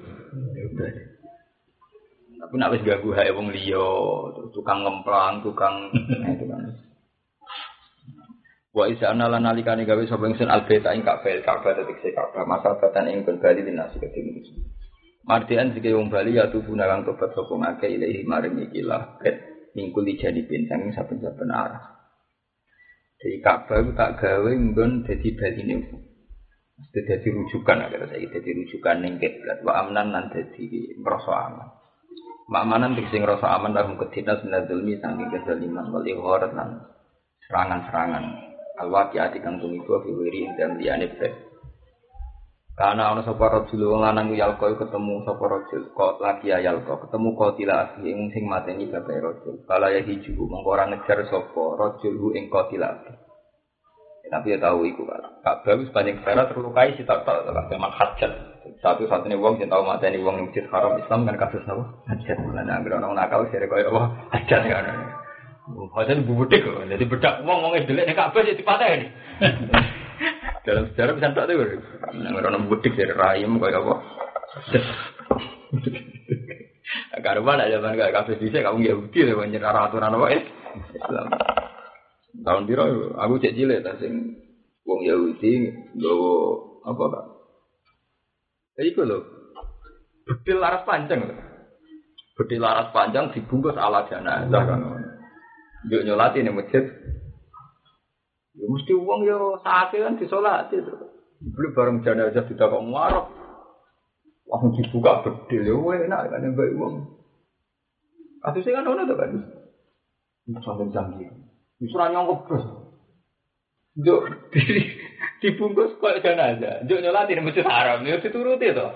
[2.46, 3.90] Tapi nak wis gagu hae wong liya,
[4.54, 6.62] tukang ngemplang, tukang nah, itu kan.
[8.76, 12.76] Wa isa anala nalikane gawe sapa ingsun albeta ing kafel Ka'bah dadi se Ka'bah masa
[12.76, 14.44] batan ing kon bali dinasi keding
[15.26, 19.42] Martian jika wong Bali ya tubuh nakang tobat sapa ngake ilahi maring iki lah ket
[19.74, 21.98] mingkuli jadi bintang saben-saben arah.
[23.18, 25.76] Jadi Ka'bah tak gawe nggon dadi baline
[26.76, 31.68] Mesti jadi rujukan agar saya jadi rujukan ning kiblat wa amnan nan dadi merasa aman.
[32.46, 36.84] Makmanan sing ngrasa aman lahum kedina sinadzulmi saking kezaliman wal igharat lan
[37.48, 38.26] serangan-serangan
[38.78, 41.10] alwaqiati kang tumiku fi wiri dan liyane.
[42.76, 48.04] Karena ana sapa rajul wong lanang yalko ketemu sapa rajul kok lagi yalko ketemu qatila
[48.04, 49.64] ing sing mateni bapak rajul.
[49.64, 53.00] Kala ya hiju mengko ora ngejar sapa rajul ing qatila
[54.26, 55.22] Tapi ya tahu iku kan.
[55.46, 58.32] Ka'bah wis banyak cara terlukai si tak tak memang hajat.
[58.82, 61.84] Satu satunya wong yang tahu mata ini wong yang masjid haram Islam kan kasus apa?
[62.10, 62.38] Hajat.
[62.42, 64.04] Mulane anggere orang nakal sire koyo apa?
[64.34, 64.86] Hajat kan.
[65.94, 66.90] Hajat bubudik kok.
[66.90, 69.08] Jadi bedak wong wong delek nek Ka'bah jadi pateni.
[70.66, 71.62] Dalam sejarah bisa tak tahu.
[72.10, 73.96] Anggere orang bubudik sire rahim koyo apa?
[77.26, 80.26] Karuan aja kan gak kabeh dhisik kamu Yahudi lho nyerah aturan apa
[80.94, 81.28] Islam.
[82.44, 84.36] Tahun piro aku cek cilik ta sing
[84.84, 86.34] wong Yahudi nggawa
[86.86, 87.26] apa kak?
[88.76, 89.20] Ya iku lho.
[90.26, 91.36] Bedil laras panjang lho.
[92.36, 94.80] Bedil laras panjang dibungkus ala jenazah kan.
[95.88, 96.84] Yuk nyolati nih masjid.
[98.56, 100.94] Ya mesti uang yo sakit kan disolati itu.
[101.40, 103.26] Beli bareng jenazah tidak kok.
[104.46, 105.76] Langsung dibuka bedil ya
[106.06, 106.96] enak kan yang baik uang.
[108.46, 109.32] Kasusnya kan ono tuh kan.
[110.62, 111.34] Sampai canggih.
[111.80, 112.66] Disuruh nyongkok terus.
[113.96, 114.22] Juk
[114.54, 114.92] di-
[115.44, 116.84] dibungkus kok jenazah.
[116.88, 118.04] Juk nyolati nih masjid haram.
[118.04, 118.92] Ya dituruti tuh.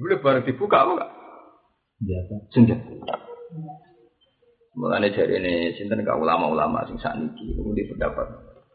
[0.00, 1.10] Beli bareng dibuka apa kak?
[2.00, 2.34] Biasa.
[2.56, 2.88] Senjata.
[4.78, 8.26] Mulane jari ini sinten gak ulama-ulama sing sakniki itu di pendapat.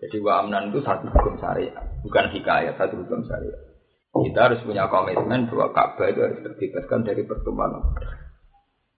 [0.05, 3.57] Jadi wa'amnan itu satu hukum syariat, bukan hikayat, satu hukum syariat.
[4.11, 7.79] Kita harus punya komitmen bahwa Ka'bah itu harus terbebaskan dari pertumbuhan.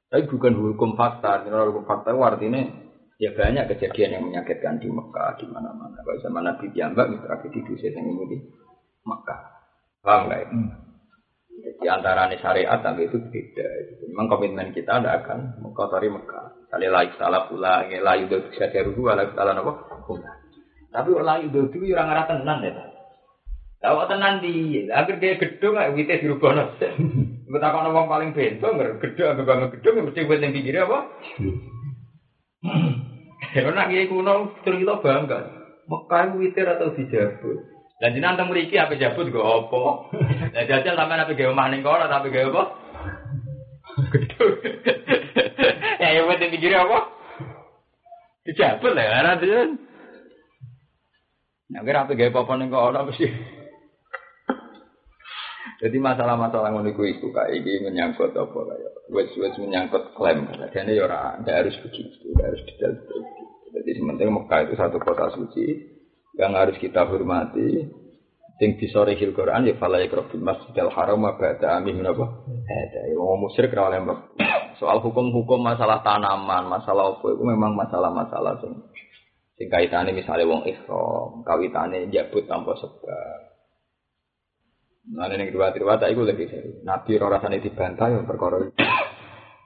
[0.10, 1.46] Tapi bukan hukum fakta.
[1.48, 2.62] Hukum fakta itu artinya
[3.18, 5.98] ya banyak kejadian yang menyakitkan di Mekah, di mana-mana.
[6.06, 8.38] Kalau zaman Nabi Diambak, itu tragedi di yang ini di
[9.06, 9.42] Mekah.
[10.06, 10.48] Paham nggak ya?
[11.58, 13.68] Di antara syariat tapi itu beda.
[14.14, 16.70] Memang komitmen kita tidak akan mengkotori Mekah.
[16.70, 19.74] Kali layu salah pula, layu itu bisa diruhu, layu salah apa?
[20.94, 22.86] Tapi layu itu orang ngarah tenan ya.
[23.78, 26.90] Tahu tenan di, akhir dia gedung, wite dirubah nasi.
[27.48, 31.00] Kan orang paling bento, nggak gedung, nggak bangun gedung, mesti buat yang pinggirnya apa?
[33.58, 35.40] Karena kiai kuno terus kita bangga.
[35.88, 37.58] Mekah itu witir atau dijabut.
[37.98, 40.14] Dan jenengan teng mriki apa jabut go apa?
[40.54, 42.64] Lah jajal sampean apa gawe omah ning kono tapi gawe apa?
[45.98, 47.10] Ya ya buat pikir apa?
[48.46, 49.60] Dijabut lah karena dia.
[51.74, 53.28] Nah, kira apa gawe apa ning kono mesti.
[55.78, 60.46] Jadi masalah-masalah ngono iku iku kayak iki menyangkut apa kayak wes-wes menyangkut klaim.
[60.74, 62.94] Jadi ya ora ndak harus begitu, ndak harus detail.
[63.78, 65.66] Jadi sementara Mekah itu satu kota suci
[66.38, 67.86] yang harus kita hormati.
[68.58, 72.42] Sing disorehil Quran ya fala yakrabul masjidil haram wa ba'da amin menapa?
[72.66, 74.02] Ada ya wong musyrik ora oleh.
[74.82, 78.74] Soal hukum-hukum masalah tanaman, masalah apa itu memang masalah-masalah sing
[79.62, 83.48] sing kaitane misalnya wong ihram, kawitane jabut tanpa sebab.
[85.08, 86.72] Nah, kedua riwayat itu lagi seri.
[86.84, 88.76] Nabi rasane dibantah ya perkara itu.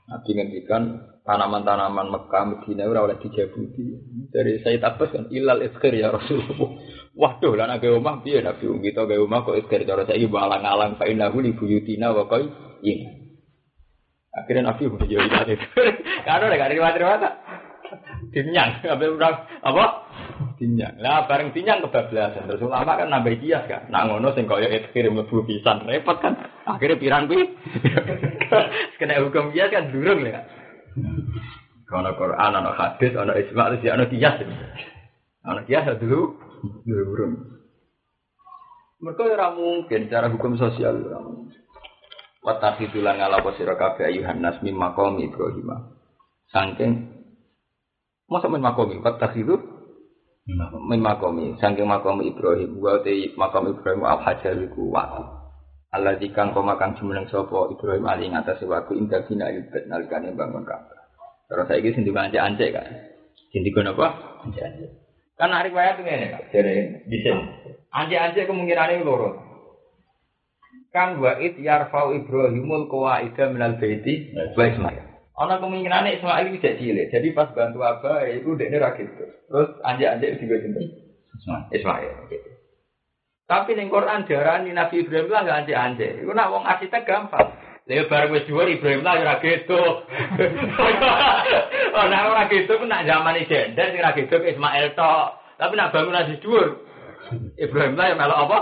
[0.10, 0.84] Nabi ngendikan
[1.22, 3.86] tanaman-tanaman Mekah Medina ora oleh dijabuti.
[4.32, 6.72] Dari Sayyid Abbas kan ilal iskir ya Rasulullah.
[7.11, 10.95] Waduh lah nak omah piye Nabi wong kita gawe omah kok iskir cara saiki balang-alang
[10.95, 12.48] fa innahu li buyutina wa qai
[12.82, 13.22] yin.
[14.32, 15.68] Akhirnya Nabi udah itu.
[16.26, 17.23] Karena ada riwayat-riwayat.
[18.32, 19.84] Dinyang, apa
[20.41, 20.57] apa?
[20.57, 20.97] Dinyang.
[20.97, 22.49] Lah bareng dinyang kebablasan.
[22.49, 23.85] Terus ulama kan nambah kias kan.
[23.93, 26.34] Nak ngono sing kaya ikhir mlebu pisan repot kan.
[26.65, 27.45] Akhirnya pirang kuwi.
[28.97, 30.41] Kena hukum kias kan durung ya.
[31.85, 34.35] Kalau Quran, ana hadis, ana ijma, terus ana kias.
[35.45, 36.34] Ana kias dulu
[36.89, 37.61] durung.
[39.01, 41.61] Mereka ora mungkin cara hukum sosial ora mungkin.
[42.41, 45.93] Watakhidulan ngala posira kabeh ayuhan nas mim maqam Ibrahim.
[46.49, 47.22] Saking
[48.31, 49.59] Masa min makomi, watakhidu
[50.47, 55.23] min makomi, saking makom Ibrahim, wa te makom Ibrahim al hajar iku watu.
[55.91, 60.31] Allah dikang koma kang jumeneng sapa Ibrahim ali ing atase watu indah bina ilbet nalikane
[60.31, 61.03] bangun Ka'bah.
[61.51, 62.88] Terus saiki sing dimanjek-anjek kan.
[63.51, 64.39] Sing dikon apa?
[64.47, 64.88] Anjek-anjek.
[65.35, 67.43] Kan hari riwayat ngene, jare disen.
[67.91, 69.35] Anjek-anjek kemungkinane loro.
[70.95, 75.10] Kan wa id yarfau Ibrahimul qawaida minal baiti wa Ismail.
[75.40, 77.08] Ana kemungkinan Ismail iki cilik.
[77.08, 79.24] Jadi pas bantu Abah iku dekne ra gitu.
[79.48, 80.86] Terus anjek-anjek juga sinten?
[81.72, 82.28] Ismail.
[82.28, 82.49] Gitu.
[83.48, 86.24] Tapi ning Quran diarani Nabi Ibrahim lah gak anjek-anjek.
[86.24, 87.52] Iku nak wong arsitek gampang.
[87.90, 89.76] Lha bareng wis dhuwur Ibrahim lah ora gitu.
[91.98, 95.28] oh, nak ora gitu ku nak zaman jender sing ora gitu Ismail tok.
[95.60, 96.68] Tapi nak bangunan di dhuwur
[97.60, 98.60] Ibrahim lah yang melok apa?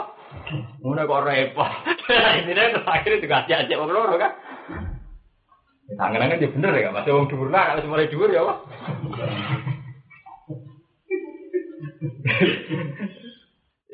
[0.81, 1.71] Ngono kok repot.
[2.41, 4.33] Intine akhirnya juga anjek-anjek wong loro kan.
[5.97, 8.57] Tangan-tangan dia bener ya, masih wong dhuwur lah, kalau mulai dhuwur ya, Pak.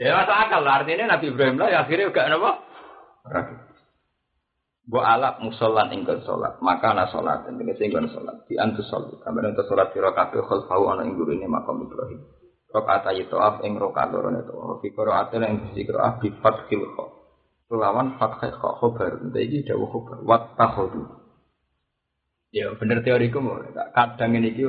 [0.03, 2.51] ya masuk akal lah, artinya Nabi Ibrahim lah, ya akhirnya juga apa?
[3.31, 3.55] Ragu.
[4.85, 8.45] Bu alak musolan ingkon sholat, maka ana sholat, dan ini ingkon sholat.
[8.45, 12.21] Di antu sholat, kamar untuk sholat di rokaat khol fau ana ing ini makam Ibrahim.
[12.69, 14.53] Rokaat ayi toaf ing rokaat lorone to.
[14.83, 17.05] Fi qiraat ing sisi qiraat bi fathil kha.
[17.71, 19.15] Lawan fathil kha khobar.
[19.31, 20.19] Iki dawuh khobar.
[20.21, 21.24] Wat takhudu.
[22.55, 23.43] Ya bener teoriku
[23.91, 24.63] kadang ini ki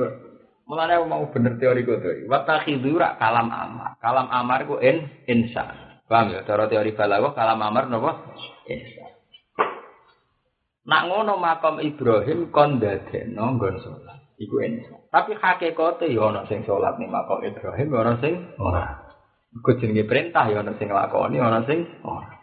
[0.67, 2.27] mulane mau bener teoriku tuh.
[2.27, 3.95] Wa takhidu ra kalam amar.
[4.03, 5.71] Kalam amar ku in insa.
[6.03, 6.43] Paham ya?
[6.43, 8.35] Cara teori balaghah kalam amar napa?
[8.67, 9.07] Insa.
[10.87, 13.75] Nak ngono makam Ibrahim kon dadekno nggon
[14.37, 14.99] iku insaf.
[15.11, 18.85] Tapi hakikate ya ana sing salat ning makam Ibrahim, ya ana sing ora.
[19.51, 22.36] Iku jenenge perintah ya ana sing nglakoni, ana sing ora.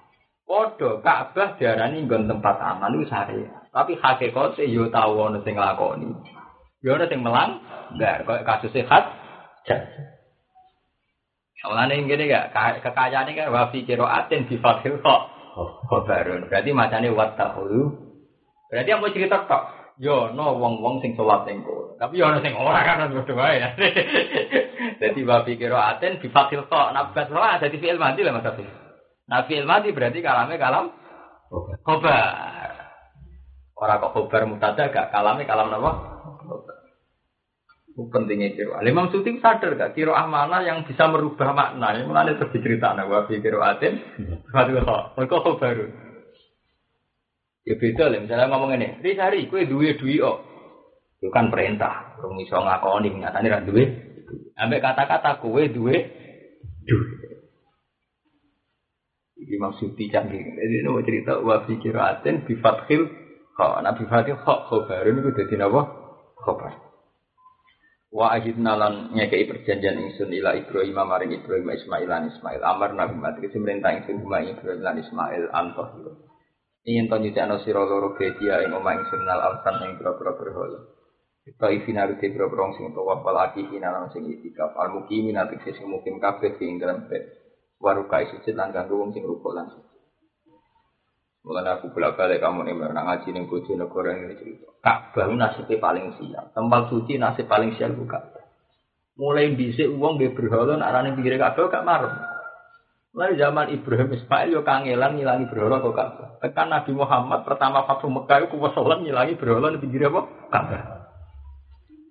[0.45, 3.65] Padha Ka'bah diarani nggon tempat aman iku syariat.
[3.73, 6.13] Tapi hakikate ya tau ana sing nglakoni.
[6.85, 7.65] Ya ana sing melang,
[7.97, 9.05] enggak kaya kasus sehat.
[11.65, 12.53] Mulane ngene gak
[12.85, 15.17] kekayaane kan wa fi qiraatin bi fathil kha.
[15.89, 16.53] Khabarun.
[16.53, 17.83] Berarti macane wattaqulu.
[18.69, 19.65] Berarti mau cerita tok.
[19.97, 21.65] Yo no wong-wong sing salat ning.
[21.97, 23.57] Tapi yo ono sing ora kan padha wae.
[25.01, 26.93] Dadi wa fi qiraatin bi fathil kha.
[26.93, 28.84] Nabas ora dadi fi'il mati lah Mas.
[29.25, 30.93] Nah fi'il mati berarti kalame kalam
[31.85, 32.73] khabar.
[33.75, 35.93] Ora kok khabar mutada gak kalame kalam napa?
[37.95, 38.75] Itu pentingnya kiro.
[38.83, 41.95] Imam Suti sadar gak kiro mana yang bisa merubah makna.
[41.95, 44.03] Yang mulai terus diceritakan wa fi kiro atin.
[44.51, 45.87] Mereka kho baru.
[47.65, 48.19] Ya beda lah.
[48.21, 49.01] Misalnya ngomong ini.
[49.01, 50.43] Risari, kue duwe duwe oh.
[51.17, 52.21] Itu kan perintah.
[52.21, 53.09] Rung iso ngakoni.
[53.15, 53.85] Nyatanya ra duwe.
[54.59, 55.95] Ambek kata-kata kue duwe
[56.85, 57.24] duwe.
[59.45, 60.41] Iki maksudi canggih.
[60.41, 63.05] Jadi ini cerita wa fi kiro atin bi fathil
[63.53, 63.69] kho.
[63.85, 65.83] Nah bi fathil kho khobarun itu jadi apa?
[66.41, 66.73] Khobar.
[68.15, 73.19] Wa ahidna lan ngekei perjanjian ingsun ila Ibrahim maring Ibrahim Ismail lan Ismail amar nabi
[73.19, 76.13] mati kese merintah ingsun kuma Ibrahim lan Ismail antoh yo.
[76.89, 80.81] Ingin to nyucakno sira loro bedia ing omah ingsun nal alsan ing pira-pira berhala.
[81.45, 85.85] Kita ifina rute pira-pira sing tuwa wal akihina lan sing itikaf al mukimin ati sing
[85.91, 87.44] mukim kabeh sing dalam bed.
[87.85, 89.95] Waruka sujud lan kanggo wong sing rukuk lan sujud.
[91.45, 94.73] Mulane aku bolak balik kamu nih nak ngaji nih bojo negara ini cerita.
[94.81, 96.49] Ka'bah nasibnya paling sial.
[96.57, 98.33] Tempat suci nasib paling sial buka.
[99.21, 102.17] Mulai dhisik wong nggih berhala nak arane pinggire Ka'bah gak marem.
[103.13, 106.29] Mulai zaman Ibrahim Ismail yo kangelan ngilangi berhala kok Ka'bah.
[106.41, 110.25] Tekan Nabi Muhammad pertama Fatu Mekah iku kuwasolan ngilangi berhala pinggire apa?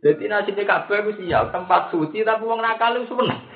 [0.05, 3.52] Jadi nasibnya Ka'bah itu sial, tempat suci tapi wong nakal itu seneng.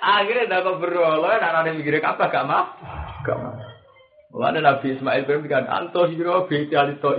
[0.00, 2.64] Akhirnya dah kok nak arane pinggire Ka'bah gak mah?
[3.20, 3.52] Gak mah.
[4.30, 7.18] Mulane Nabi Ismail bin kan anto hiro beti alito.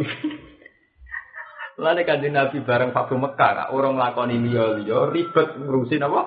[1.77, 6.21] Mulane kan Nabi bareng Fatu Mekah, orang lakoni liya liya ribet ngurusin apa?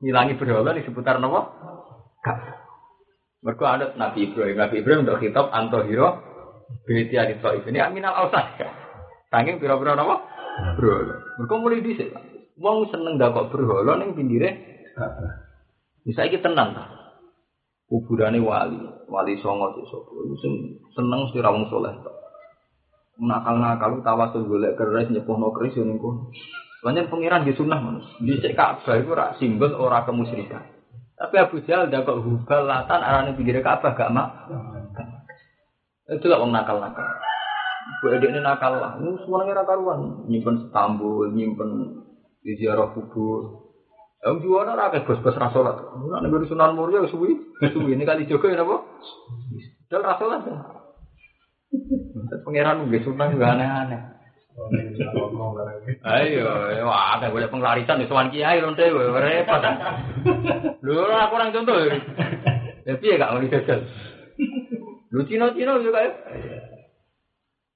[0.00, 1.40] Ngilangi berhala di seputar apa?
[2.24, 2.38] Kak.
[3.40, 6.18] Mereka ada Nabi Ibrahim, Nabi Ibrahim untuk kitab anto hiro
[6.88, 8.56] beti alito ini aminal ausad.
[9.30, 10.16] Saking pira-pira apa?
[10.80, 11.16] Berhala.
[11.38, 12.10] Mereka mulai dhisik.
[12.56, 14.60] Wong seneng dakok berhala ning pinggire
[16.10, 16.90] Bisa iki tenang ta.
[17.90, 19.78] kuburane wali, wali songo.
[19.78, 20.52] Iku sing
[20.94, 22.16] seneng mesti ra wong saleh tok.
[23.18, 25.98] Nakal-nakal tawasul golek keris nyepuhno keris yo ning.
[26.80, 28.08] Banyak pangeran di sunnah manus.
[28.18, 30.64] Di Ka'bah itu rak simbol ora kemusyrikan.
[31.14, 34.48] Tapi Abu Jahal ndak kok hubal latan arane pinggir Ka'bah gak mak.
[36.08, 37.06] Itu lah wong nakal-nakal.
[38.00, 38.96] Bu edek ini nakal lah.
[38.96, 40.00] Ini semuanya nakal karuan.
[40.26, 41.70] Nyimpen Istanbul, nyimpen
[42.40, 43.69] di ziarah kubur.
[44.20, 45.80] Yang juara rakyat bos-bos rasolat.
[45.96, 48.84] Nah, negeri Sunan Muria suwi, suwi ini kali Joko ya apa?
[49.88, 50.44] Dal rasolat.
[52.44, 54.00] Pangeran nggak Sunan nggak aneh-aneh.
[56.04, 56.44] Ayo,
[56.84, 59.62] wah, ada boleh penglarisan di Suwan Kiai lonte, repot.
[60.84, 61.80] Lu aku orang contoh.
[62.84, 63.80] Tapi ya gak mau dijajal.
[65.16, 66.12] Lu Cina-Cina juga ya.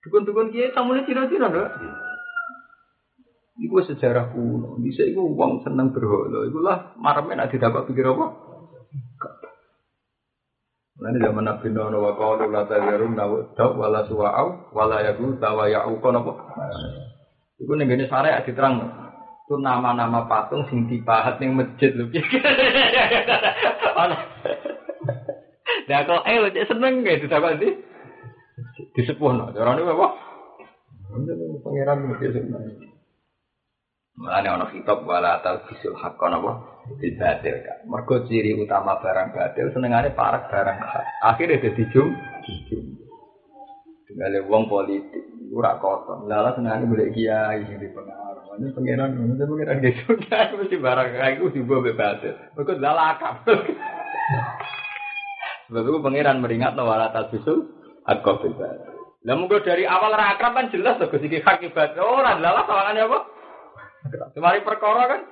[0.05, 1.73] Dukun-dukun Kiai tamunya Cina-Cina dong.
[3.55, 4.75] Iku sejarah kuno.
[4.83, 6.43] Bisa iku uang seneng berhala.
[6.51, 8.27] Ikulah maremnya nak didapat pikir apa?
[10.95, 16.23] Nanti zaman Nabi Nuh wa qalu la tazarun daw wala suwa'au wala yagu tawa kono
[16.23, 16.33] apa?
[17.63, 18.83] Iku ning gene syariat diterang
[19.45, 22.11] itu nama-nama patung sing dipahat ning masjid lho.
[24.01, 24.17] Ana.
[25.85, 27.69] Lah kok eh cek seneng ge didapat di
[28.99, 29.53] disepuhno.
[29.55, 30.09] Carane apa?
[31.63, 32.94] Pangeran mesti seneng.
[34.15, 36.53] Mulane ana kitab wala talbisul haqqan apa
[37.03, 37.57] bil batil.
[37.91, 41.05] Mergo ciri utama barang batil senengane parek barang hak.
[41.35, 42.15] Akhire dadi jum.
[44.07, 45.19] Tinggal wong politik
[45.51, 46.31] ora kotor.
[46.31, 48.55] Lala senengane golek kiai sing dipengaruh.
[48.55, 50.15] Ini pangeran ngono te pangeran gitu.
[50.63, 52.35] Mesti barang iku dibawa be batil.
[52.55, 53.43] Mergo lala akap.
[55.67, 57.67] Sebab itu pangeran meringat wala talbisul
[58.07, 58.95] haqqan bil batil.
[59.25, 61.99] Lah mungkin dari awal ra akrab kan jelas to Gusti hak ibadah.
[61.99, 63.19] Ora lala apa?
[64.13, 65.23] Kemari perkara kan.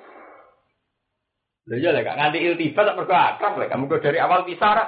[1.62, 4.86] Lha iya lek nganti iltibat tak perkara akrab lek kamu dari awal pisah ora.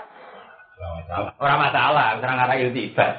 [1.39, 3.15] Ora masalah, ora ngara iltibat.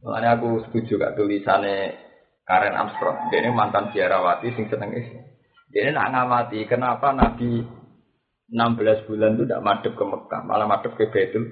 [0.00, 1.96] Makanya aku setuju kak tulisannya
[2.44, 3.30] Karen Armstrong.
[3.30, 5.24] Dia ini mantan biarawati sing seneng Islam.
[5.70, 7.62] Dia ini nak ngamati kenapa Nabi
[8.50, 11.46] 16 bulan itu tidak madep ke Mekah, malah madep ke Betul.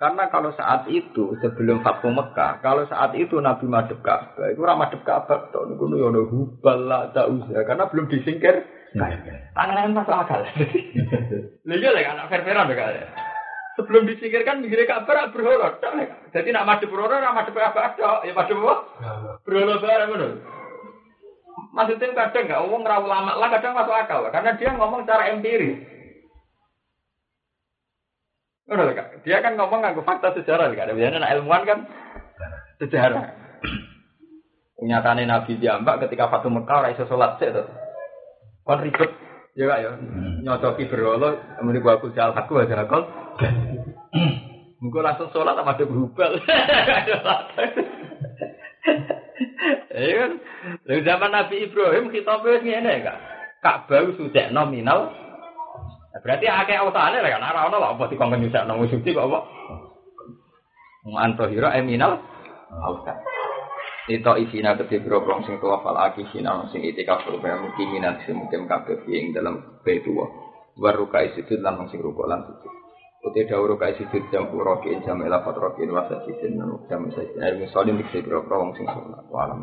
[0.00, 4.72] Karena kalau saat itu sebelum Fathu Mekah, kalau saat itu Nabi madhep Ka'bah, itu ora
[4.72, 8.64] madhep Ka'bah tok niku yo ono hubal la usah karena belum disingkir.
[9.52, 10.40] Tangan masuk akal.
[11.68, 13.12] Lha iya lek anak fair-fairan kan.
[13.76, 15.76] Sebelum disingkirkan mikirnya Ka'bah berhoror.
[16.32, 18.74] Jadi nak madhep berhoror ora madhep Ka'bah tok, ya madhep apa?
[19.44, 20.28] Berhoror bareng ngono.
[21.76, 25.99] Maksudnya kadang nggak ngomong ra ulama lah kadang masuk akal karena dia ngomong secara empiris.
[29.26, 30.94] Dia kan ngomong nganggo fakta sejarah kan.
[30.94, 31.78] Biasanya anak ilmuwan kan
[32.78, 33.34] sejarah.
[34.80, 37.66] Nyatane Nabi Jambak ketika Fatu Mekah ora iso salat sik to.
[38.62, 39.10] Kon ribet
[39.58, 39.90] ya kak ya.
[40.46, 43.04] Nyocoki berolo kemudian gua aku jal aku aja kon.
[44.80, 46.30] Mungkin langsung sholat sama ada berubah.
[49.90, 50.32] Iya kan.
[50.86, 53.18] Dari zaman Nabi Ibrahim kita wis ngene kak.
[53.60, 55.29] Ka'bah sudah nominal Nah,
[56.18, 59.40] berarti akeh ausane lah kan ora ono apa dikongkon nyusakno suci kok apa.
[61.22, 62.18] Antohira eminal
[62.82, 63.14] ausa.
[64.10, 68.42] Itu isina ketibro prong sing tua fal aki sina sing itikaf berbagai mungkin minat sing
[68.42, 70.26] mungkin kabeh ing dalam baitua.
[70.74, 72.72] Waru kai sujud lan sing rukuk lan sujud.
[73.20, 76.58] Uti dawuh kai sujud jam rokin jam elafat rokin wasa sisin
[76.90, 77.38] jam sajid.
[77.38, 79.22] Ayo misalnya dikse biro prong sing salat.
[79.30, 79.62] Walam.